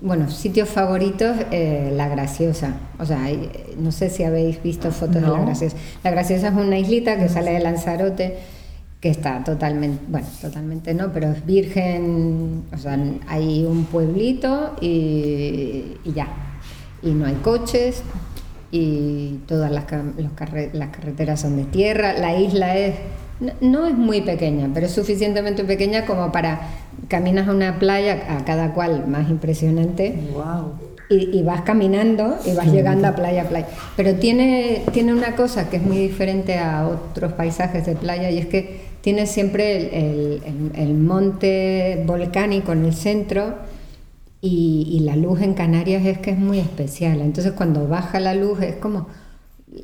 bueno, 0.00 0.30
sitios 0.30 0.70
favoritos, 0.70 1.36
eh, 1.50 1.92
La 1.94 2.08
Graciosa. 2.08 2.76
O 2.98 3.04
sea, 3.04 3.20
no 3.78 3.92
sé 3.92 4.08
si 4.08 4.24
habéis 4.24 4.62
visto 4.62 4.90
fotos 4.92 5.16
de 5.16 5.20
La 5.20 5.28
No. 5.28 5.44
Graciosa. 5.44 5.76
La 6.02 6.10
Graciosa 6.10 6.48
es 6.48 6.54
una 6.54 6.78
islita 6.78 7.18
que 7.18 7.28
sale 7.28 7.52
de 7.52 7.60
Lanzarote, 7.60 8.38
que 9.00 9.10
está 9.10 9.44
totalmente, 9.44 10.02
bueno, 10.08 10.26
totalmente 10.40 10.94
no, 10.94 11.12
pero 11.12 11.30
es 11.30 11.44
virgen, 11.44 12.64
o 12.74 12.78
sea, 12.78 12.98
hay 13.28 13.64
un 13.64 13.84
pueblito 13.84 14.74
y, 14.80 15.96
y 16.04 16.12
ya. 16.14 16.28
Y 17.02 17.10
no 17.10 17.26
hay 17.26 17.34
coches 17.34 18.02
y 18.72 19.40
todas 19.46 19.70
las, 19.70 19.84
los 20.18 20.32
carre- 20.32 20.70
las 20.72 20.88
carreteras 20.88 21.40
son 21.40 21.56
de 21.56 21.64
tierra. 21.64 22.14
La 22.14 22.38
isla 22.38 22.76
es 22.76 22.94
no, 23.60 23.86
es 23.86 23.94
muy 23.94 24.22
pequeña, 24.22 24.70
pero 24.72 24.86
es 24.86 24.92
suficientemente 24.92 25.62
pequeña 25.64 26.06
como 26.06 26.32
para 26.32 26.60
caminas 27.08 27.48
a 27.48 27.52
una 27.52 27.78
playa, 27.78 28.24
a 28.38 28.44
cada 28.46 28.72
cual 28.72 29.06
más 29.06 29.28
impresionante. 29.28 30.18
Y, 31.08 31.42
vas 31.44 31.60
caminando 31.60 32.36
y 32.44 32.54
vas 32.54 32.66
llegando 32.72 33.06
a 33.06 33.14
playa 33.14 33.42
a 33.42 33.48
playa. 33.48 33.68
Pero 33.96 34.14
tiene, 34.14 34.82
tiene 34.92 35.12
una 35.12 35.36
cosa 35.36 35.70
que 35.70 35.76
es 35.76 35.82
muy 35.82 35.98
diferente 35.98 36.58
a 36.58 36.88
otros 36.88 37.34
paisajes 37.34 37.86
de 37.86 37.94
playa 37.94 38.28
y 38.30 38.38
es 38.38 38.46
que 38.46 38.85
tiene 39.06 39.26
siempre 39.26 40.00
el, 40.00 40.72
el, 40.74 40.94
monte 40.94 42.02
volcánico 42.04 42.72
en 42.72 42.86
el 42.86 42.92
centro 42.92 43.54
y, 44.40 44.88
y, 44.90 44.98
la 45.04 45.14
luz 45.14 45.42
en 45.42 45.54
Canarias 45.54 46.04
es 46.04 46.18
que 46.18 46.32
es 46.32 46.38
muy 46.38 46.58
especial. 46.58 47.20
Entonces 47.20 47.52
cuando 47.52 47.86
baja 47.86 48.18
la 48.18 48.34
luz 48.34 48.60
es 48.62 48.74
como 48.74 49.06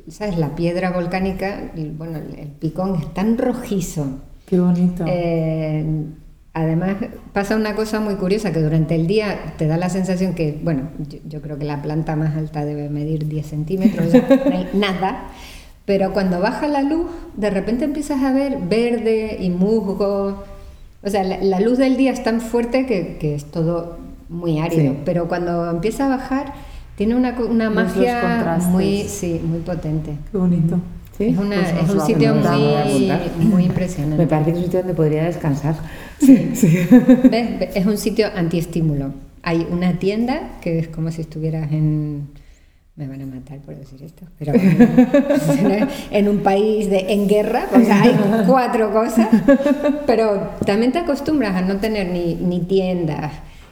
¿sabes? 0.09 0.37
La 0.37 0.57
piedra 0.57 0.91
volcánica, 0.91 1.71
bueno, 1.97 2.19
el, 2.37 2.49
picón 2.49 2.95
es 2.95 3.13
tan 3.13 3.37
rojizo. 3.37 4.19
Qué 4.45 4.59
bonito. 4.59 5.05
Eh, 5.07 5.85
además, 6.53 6.97
pasa 7.31 7.55
una 7.55 7.77
cosa 7.77 8.01
muy 8.01 8.15
curiosa, 8.15 8.51
que 8.51 8.59
durante 8.59 8.95
el 8.95 9.07
día 9.07 9.53
te 9.57 9.67
da 9.67 9.77
la 9.77 9.89
sensación 9.89 10.33
que, 10.33 10.59
bueno, 10.61 10.89
yo, 11.29 11.41
creo 11.41 11.57
que 11.57 11.63
la 11.63 11.81
planta 11.81 12.17
más 12.17 12.35
alta 12.35 12.65
debe 12.65 12.89
medir 12.89 13.29
10 13.29 13.47
centímetros, 13.47 14.13
no 14.13 14.53
hay 14.53 14.67
nada. 14.73 15.29
Pero 15.85 16.13
cuando 16.13 16.39
baja 16.39 16.67
la 16.67 16.81
luz, 16.81 17.07
de 17.35 17.49
repente 17.49 17.85
empiezas 17.85 18.23
a 18.23 18.31
ver 18.31 18.57
verde 18.57 19.37
y 19.39 19.49
musgo. 19.49 20.43
O 21.03 21.09
sea, 21.09 21.23
la, 21.23 21.59
luz 21.59 21.77
del 21.77 21.97
día 21.97 22.11
es 22.11 22.23
tan 22.23 22.39
fuerte 22.39 22.85
que, 22.85 23.17
que 23.19 23.35
es 23.35 23.45
todo 23.45 23.97
muy 24.29 24.59
árido. 24.59 24.95
Pero 25.03 25.27
cuando 25.27 25.69
empieza 25.69 26.05
a 26.05 26.09
bajar, 26.09 26.53
tiene 26.95 27.15
una, 27.15 27.35
una 27.39 27.69
magia 27.69 28.59
muy, 28.69 29.03
sí, 29.03 29.41
muy 29.43 29.59
potente. 29.59 30.15
Qué 30.31 30.37
bonito. 30.37 30.79
¿Sí? 31.17 31.25
Es, 31.25 31.37
una, 31.37 31.57
pues 31.57 31.83
es 31.83 31.89
un 31.89 32.01
sitio 32.01 32.35
muy, 32.35 33.11
muy, 33.45 33.63
impresionante. 33.65 34.17
Me 34.17 34.27
parece 34.27 34.51
que 34.51 34.51
es 34.51 34.57
un 34.57 34.63
sitio 34.63 34.79
donde 34.79 34.93
podría 34.95 35.23
descansar. 35.25 35.75
Sí. 36.19 36.51
sí. 36.55 36.87
¿Ves? 37.29 37.69
Es 37.75 37.85
un 37.85 37.97
sitio 37.97 38.27
antiestímulo. 38.35 39.11
Hay 39.43 39.67
una 39.69 39.99
tienda 39.99 40.53
que 40.61 40.79
es 40.79 40.87
como 40.87 41.11
si 41.11 41.21
estuvieras 41.21 41.71
en... 41.71 42.29
Me 42.95 43.07
van 43.07 43.21
a 43.23 43.25
matar 43.25 43.57
por 43.57 43.75
decir 43.75 44.03
esto, 44.03 44.23
pero 44.37 44.53
en 46.11 46.29
un 46.29 46.39
país 46.43 46.91
de, 46.91 47.11
en 47.11 47.27
guerra, 47.27 47.65
o 47.73 47.79
sea, 47.79 48.03
hay 48.03 48.15
cuatro 48.45 48.93
cosas, 48.93 49.29
pero 50.05 50.51
también 50.63 50.91
te 50.91 50.99
acostumbras 50.99 51.55
a 51.55 51.61
no 51.61 51.77
tener 51.77 52.09
ni, 52.09 52.35
ni 52.35 52.59
tiendas, 52.59 53.31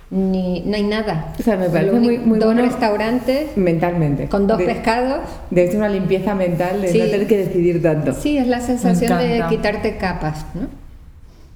ni, 0.09 0.61
no 0.61 0.75
hay 0.75 0.81
nada. 0.81 1.35
O 1.39 1.43
sea, 1.43 1.55
me 1.55 1.69
parece 1.69 1.99
muy, 1.99 2.17
muy 2.17 2.39
dos 2.39 2.55
restaurantes 2.55 3.55
mentalmente. 3.55 4.27
Con 4.27 4.47
dos 4.47 4.59
pescados. 4.59 5.19
De 5.51 5.65
hecho, 5.65 5.77
una 5.77 5.89
limpieza 5.89 6.33
mental 6.33 6.81
de 6.81 6.87
no 6.91 7.05
tener 7.05 7.27
que 7.27 7.37
decidir 7.37 7.79
tanto. 7.79 8.13
Sí, 8.13 8.39
es 8.39 8.47
la 8.47 8.59
sensación 8.59 9.19
de 9.19 9.43
quitarte 9.49 9.97
capas, 9.97 10.47
¿no? 10.55 10.67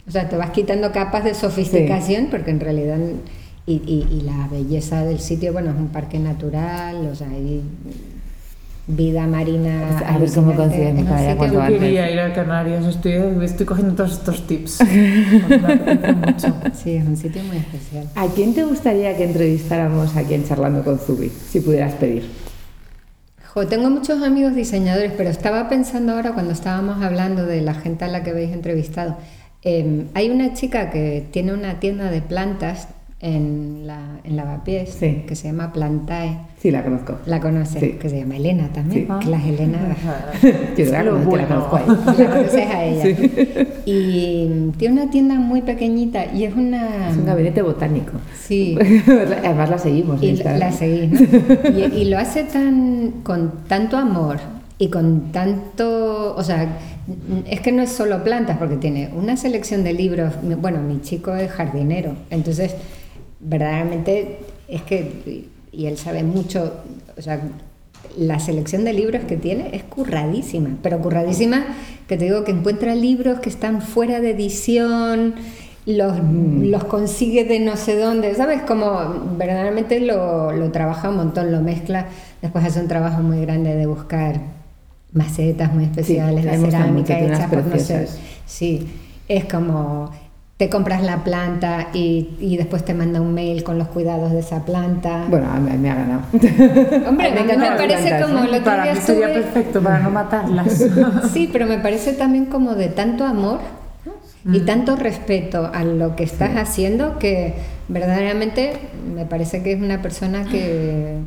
O 0.08 0.12
sea, 0.12 0.30
te 0.30 0.38
vas 0.38 0.52
quitando 0.52 0.92
capas 0.92 1.24
de 1.24 1.34
sofisticación 1.34 2.28
porque 2.30 2.52
en 2.52 2.60
realidad... 2.60 3.00
Y, 3.68 3.74
y, 3.74 4.08
y, 4.12 4.22
la 4.22 4.48
belleza 4.48 5.04
del 5.04 5.20
sitio, 5.20 5.52
bueno, 5.52 5.72
es 5.72 5.78
un 5.78 5.88
parque 5.88 6.20
natural, 6.20 7.08
o 7.12 7.16
sea, 7.16 7.30
hay 7.30 7.64
vida 8.88 9.26
marina. 9.26 10.00
A 10.06 10.18
ver 10.18 10.30
cómo 10.32 10.56
consigues 10.56 10.94
mi 10.94 11.04
Yo 11.04 11.80
quería 11.80 12.12
ir 12.12 12.20
a 12.20 12.34
Canarias, 12.34 12.86
estoy, 12.86 13.14
estoy 13.44 13.66
cogiendo 13.66 13.96
todos 13.96 14.14
estos 14.14 14.46
tips. 14.48 14.82
mucho. 14.82 16.56
Sí, 16.74 16.96
es 16.96 17.06
un 17.06 17.18
sitio 17.18 17.44
muy 17.44 17.58
especial. 17.58 18.08
¿A 18.16 18.28
quién 18.28 18.54
te 18.54 18.64
gustaría 18.64 19.16
que 19.18 19.24
entrevistáramos 19.24 20.16
aquí 20.16 20.36
en 20.36 20.46
Charlando 20.46 20.84
con 20.84 21.00
Zubi, 21.00 21.30
si 21.30 21.62
pudieras 21.62 21.94
pedir? 21.94 22.30
Jo, 23.54 23.66
tengo 23.68 23.90
muchos 23.90 24.22
amigos 24.22 24.54
diseñadores, 24.54 25.14
pero 25.16 25.30
estaba 25.30 25.70
pensando 25.70 26.14
ahora 26.14 26.34
cuando 26.34 26.52
estábamos 26.52 27.02
hablando 27.04 27.46
de 27.46 27.62
la 27.62 27.74
gente 27.74 28.06
a 28.06 28.08
la 28.08 28.24
que 28.24 28.32
habéis 28.32 28.52
entrevistado. 28.52 29.18
Eh, 29.64 30.06
hay 30.14 30.30
una 30.30 30.54
chica 30.54 30.92
que 30.92 31.26
tiene 31.32 31.54
una 31.54 31.80
tienda 31.80 32.12
de 32.12 32.22
plantas 32.22 32.90
en, 33.26 33.88
la, 33.88 34.20
en 34.24 34.36
Lavapiés, 34.36 34.96
que 34.96 35.36
se 35.36 35.48
llama 35.48 35.74
Plantae. 35.74 36.38
Sí, 36.60 36.70
la 36.70 36.84
conozco. 36.84 37.16
La 37.26 37.40
conoces, 37.40 37.98
que 37.98 38.10
se 38.10 38.20
llama 38.20 38.38
Elena 38.38 38.70
también. 38.72 39.08
Sí. 39.22 39.30
Las 39.30 39.44
Elena. 39.44 39.80
Yo 40.78 40.86
la, 40.86 41.04
conozco, 41.04 41.38
la 41.38 41.48
conozco 41.48 41.80
La 42.18 42.30
conoces 42.30 42.68
a 42.68 42.86
ella. 42.86 43.18
Y 43.86 44.72
tiene 44.78 45.02
una 45.02 45.10
tienda 45.10 45.36
muy 45.36 45.64
pequeñita 45.64 46.32
y 46.34 46.44
es 46.44 46.56
una. 46.56 47.10
Es 47.10 47.18
un 47.18 47.26
gabinete 47.26 47.64
botánico. 47.64 48.14
Sí. 48.40 48.78
Además 49.44 49.70
la 49.72 49.80
seguimos. 49.80 50.22
Y 50.22 50.36
la, 50.36 50.72
seguís, 50.72 51.20
y, 51.20 51.98
y, 51.98 52.06
lo 52.06 52.20
hace 52.20 52.44
tan 52.44 53.12
con 53.24 53.64
tanto 53.68 53.98
amor 53.98 54.38
y 54.78 54.90
con 54.90 55.32
tanto. 55.32 56.36
O 56.36 56.44
sea, 56.44 56.78
es 57.50 57.60
que 57.60 57.72
no 57.72 57.82
es 57.82 57.92
solo 57.92 58.24
plantas, 58.24 58.60
porque 58.60 58.78
tiene 58.78 59.10
una 59.16 59.36
selección 59.36 59.84
de 59.84 59.94
libros. 59.94 60.34
Bueno, 60.62 60.80
mi 60.82 61.02
chico 61.02 61.34
es 61.36 61.50
jardinero, 61.50 62.14
entonces 62.30 62.76
verdaderamente 63.48 64.40
es 64.68 64.82
que, 64.84 65.46
y 65.72 65.86
él 65.86 65.98
sabe 65.98 66.24
mucho, 66.24 66.74
o 67.18 67.22
sea, 67.22 67.42
la 68.18 68.40
selección 68.40 68.84
de 68.84 68.94
libros 68.94 69.24
que 69.24 69.38
tiene 69.38 69.70
es 69.74 69.84
curradísima, 69.84 70.70
pero 70.82 71.00
curradísima 71.00 71.66
que 72.08 72.18
te 72.18 72.26
digo 72.26 72.44
que 72.44 72.52
encuentra 72.52 72.96
libros 72.96 73.40
que 73.40 73.50
están 73.50 73.82
fuera 73.82 74.22
de 74.22 74.32
edición, 74.32 75.36
los, 75.86 76.18
mm. 76.22 76.66
los 76.66 76.84
consigue 76.86 77.46
de 77.46 77.60
no 77.60 77.78
sé 77.78 77.98
dónde, 77.98 78.34
¿sabes? 78.36 78.62
Como 78.62 79.36
verdaderamente 79.38 80.00
lo, 80.00 80.52
lo 80.52 80.72
trabaja 80.72 81.10
un 81.10 81.18
montón, 81.18 81.52
lo 81.52 81.62
mezcla, 81.62 82.08
después 82.42 82.66
hace 82.66 82.80
un 82.80 82.88
trabajo 82.88 83.22
muy 83.22 83.42
grande 83.42 83.76
de 83.76 83.86
buscar 83.86 84.40
macetas 85.14 85.74
muy 85.74 85.86
especiales 85.86 86.44
de 86.44 86.58
cerámica 86.58 87.20
hechas 87.20 87.50
por 87.50 87.66
no 87.66 87.80
sé. 87.80 88.08
Sí, 88.46 88.88
es 89.28 89.46
como 89.46 90.12
te 90.58 90.70
compras 90.70 91.04
la 91.04 91.24
planta 91.24 91.90
y, 91.94 92.30
y, 92.40 92.56
después 92.56 92.86
te 92.86 92.94
manda 92.94 93.20
un 93.20 93.34
mail 93.34 93.64
con 93.66 93.78
los 93.78 93.90
cuidados 93.90 94.32
de 94.32 94.40
esa 94.40 94.64
planta. 94.64 95.26
Bueno, 95.30 95.52
a 95.52 95.60
mí 95.60 95.78
me 95.78 95.92
ha 95.92 95.96
ganado. 95.96 96.22
Hombre, 97.10 97.28
a 97.28 97.44
mí 97.44 97.58
me, 97.58 97.72
parece 97.72 98.22
como 98.22 98.46
lo 98.46 98.52
que 98.52 98.62
Para 98.62 98.94
mí 98.94 99.00
sería 99.02 99.34
perfecto 99.34 99.82
para 99.82 100.00
no 100.00 100.12
matarlas. 100.12 100.86
sí, 101.34 101.50
pero 101.52 101.66
me 101.66 101.78
parece 101.80 102.14
también 102.14 102.46
como 102.46 102.74
de 102.76 102.88
tanto 102.88 103.26
amor 103.26 103.60
y 104.46 104.60
mm. 104.60 104.66
tanto 104.66 104.96
respeto 104.96 105.70
a 105.74 105.84
lo 105.84 106.16
que 106.16 106.24
estás 106.24 106.56
haciendo 106.56 107.20
que 107.20 107.56
verdaderamente 107.90 108.78
me 109.14 109.26
parece 109.26 109.62
que 109.62 109.74
es 109.74 109.82
una 109.82 110.02
persona 110.02 110.46
que, 110.46 111.18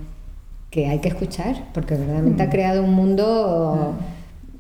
que 0.70 0.88
hay 0.88 1.00
que 1.00 1.08
escuchar, 1.08 1.64
porque 1.74 1.96
verdaderamente 1.96 2.44
ha 2.44 2.46
mm. 2.46 2.50
creado 2.50 2.82
un 2.82 2.94
mundo 2.94 3.94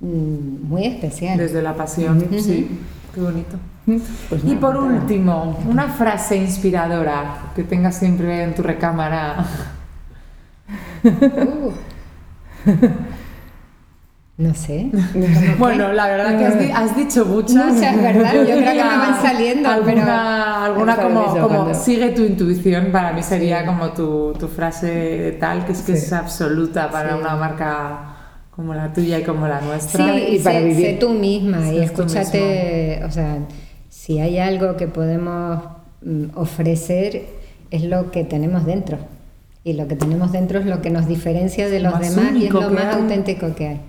mm, 0.00 0.68
muy 0.68 0.84
especial. 0.84 1.38
Desde 1.38 1.62
la 1.62 1.74
pasión, 1.74 2.26
sí. 2.38 2.68
Qué 3.18 3.24
bonito. 3.24 3.56
Pues 4.28 4.44
y 4.44 4.54
por 4.54 4.76
último, 4.76 5.58
una 5.68 5.88
frase 5.88 6.36
inspiradora 6.36 7.50
que 7.56 7.64
tengas 7.64 7.96
siempre 7.96 8.44
en 8.44 8.54
tu 8.54 8.62
recámara. 8.62 9.44
Uh. 11.02 11.72
No 14.36 14.54
sé. 14.54 14.92
bueno, 15.58 15.92
la 15.92 16.06
verdad 16.06 16.38
que 16.38 16.72
has, 16.72 16.94
dicho 16.94 17.24
muchas. 17.24 17.74
Muchas, 17.74 17.96
¿verdad? 17.96 18.34
Yo 18.34 18.44
creo 18.44 18.72
que 18.72 18.84
me 18.84 18.98
van 18.98 19.20
saliendo. 19.22 19.68
Alguna, 19.68 20.64
alguna 20.66 20.96
como, 20.96 21.74
sigue 21.74 22.10
tu 22.10 22.22
intuición, 22.22 22.92
para 22.92 23.12
mí 23.12 23.24
sería 23.24 23.66
como 23.66 23.90
tu, 23.94 24.32
tu 24.38 24.46
frase 24.46 25.36
tal, 25.40 25.66
que 25.66 25.72
es 25.72 25.82
que 25.82 25.94
es 25.94 26.12
absoluta 26.12 26.88
para 26.88 27.16
una 27.16 27.34
marca 27.34 28.07
como 28.58 28.74
la 28.74 28.92
tuya 28.92 29.20
y 29.20 29.22
como 29.22 29.46
la 29.46 29.60
nuestra. 29.60 30.12
Sí, 30.12 30.24
y 30.30 30.38
para 30.40 30.58
vivir. 30.58 30.86
Sé 30.86 30.92
tú 30.94 31.10
misma 31.10 31.72
y 31.72 31.78
escúchate, 31.78 33.04
o 33.04 33.10
sea, 33.12 33.38
si 33.88 34.18
hay 34.18 34.40
algo 34.40 34.76
que 34.76 34.88
podemos 34.88 35.62
mm, 36.02 36.36
ofrecer 36.36 37.22
es 37.70 37.84
lo 37.84 38.10
que 38.10 38.24
tenemos 38.24 38.66
dentro. 38.66 38.98
Y 39.62 39.74
lo 39.74 39.86
que 39.86 39.94
tenemos 39.94 40.32
dentro 40.32 40.58
es 40.58 40.66
lo 40.66 40.82
que 40.82 40.90
nos 40.90 41.06
diferencia 41.06 41.68
de 41.68 41.78
los 41.78 42.00
demás 42.00 42.32
y 42.34 42.46
es 42.46 42.52
lo 42.52 42.68
más 42.70 42.96
auténtico 42.96 43.54
que 43.54 43.68
hay. 43.68 43.80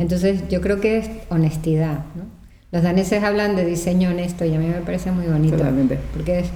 Entonces 0.00 0.48
yo 0.48 0.60
creo 0.60 0.80
que 0.80 0.98
es 0.98 1.08
honestidad. 1.28 1.98
¿no? 2.16 2.24
Los 2.72 2.82
daneses 2.82 3.22
hablan 3.22 3.54
de 3.54 3.64
diseño 3.64 4.10
honesto 4.10 4.44
y 4.44 4.56
a 4.56 4.58
mí 4.58 4.66
me 4.66 4.80
parece 4.80 5.12
muy 5.12 5.28
bonito. 5.28 5.56
Totalmente. 5.56 6.00
Porque 6.12 6.40
es, 6.40 6.48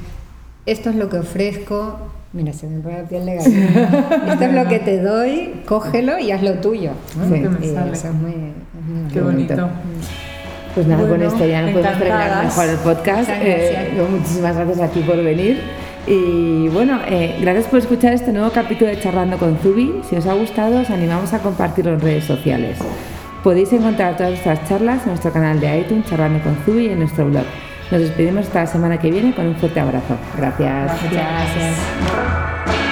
esto 0.66 0.90
es 0.90 0.96
lo 0.96 1.08
que 1.08 1.18
ofrezco, 1.18 1.98
Mira, 2.32 2.52
se 2.52 2.68
me 2.68 2.80
pone 2.80 3.02
la 3.02 3.08
piel 3.08 3.26
de 3.26 3.34
gallina. 3.34 3.66
Esto 4.28 4.44
es 4.44 4.54
lo 4.54 4.68
que 4.68 4.78
te 4.78 5.02
doy, 5.02 5.62
cógelo 5.66 6.18
y 6.18 6.30
haz 6.30 6.42
lo 6.42 6.54
tuyo. 6.54 6.92
Sí. 7.12 7.44
Eso 7.62 8.08
es 8.08 8.14
muy, 8.14 8.52
Qué 9.12 9.20
bonito. 9.20 9.68
Pues 10.74 10.86
nada, 10.86 11.08
con 11.08 11.20
esto 11.20 11.44
ya 11.44 11.62
no 11.62 11.72
podemos 11.72 11.98
terminar 11.98 12.44
mejor 12.44 12.68
el 12.68 12.76
podcast. 12.76 13.30
Eh, 13.32 14.06
muchísimas 14.08 14.54
gracias 14.54 14.80
a 14.80 14.88
ti 14.88 15.00
por 15.00 15.16
venir. 15.16 15.60
Y 16.06 16.68
bueno, 16.68 17.00
eh, 17.08 17.36
gracias 17.40 17.66
por 17.66 17.80
escuchar 17.80 18.12
este 18.12 18.32
nuevo 18.32 18.50
capítulo 18.50 18.90
de 18.90 19.00
Charlando 19.00 19.36
con 19.36 19.58
Zubi. 19.58 20.00
Si 20.08 20.14
os 20.14 20.26
ha 20.26 20.34
gustado, 20.34 20.80
os 20.80 20.90
animamos 20.90 21.32
a 21.32 21.40
compartirlo 21.40 21.94
en 21.94 22.00
redes 22.00 22.24
sociales. 22.24 22.78
Podéis 23.42 23.72
encontrar 23.72 24.16
todas 24.16 24.30
nuestras 24.30 24.68
charlas 24.68 25.02
en 25.02 25.08
nuestro 25.08 25.32
canal 25.32 25.58
de 25.58 25.80
iTunes, 25.80 26.06
Charlando 26.06 26.40
con 26.44 26.54
Zubi, 26.64 26.86
y 26.86 26.90
en 26.90 27.00
nuestro 27.00 27.26
blog. 27.26 27.44
Nos 27.90 28.00
despedimos 28.00 28.44
esta 28.44 28.66
semana 28.66 28.98
que 28.98 29.10
viene 29.10 29.34
con 29.34 29.46
un 29.46 29.56
fuerte 29.56 29.80
abrazo. 29.80 30.16
Gracias. 30.36 31.10
Gracias. 31.10 32.89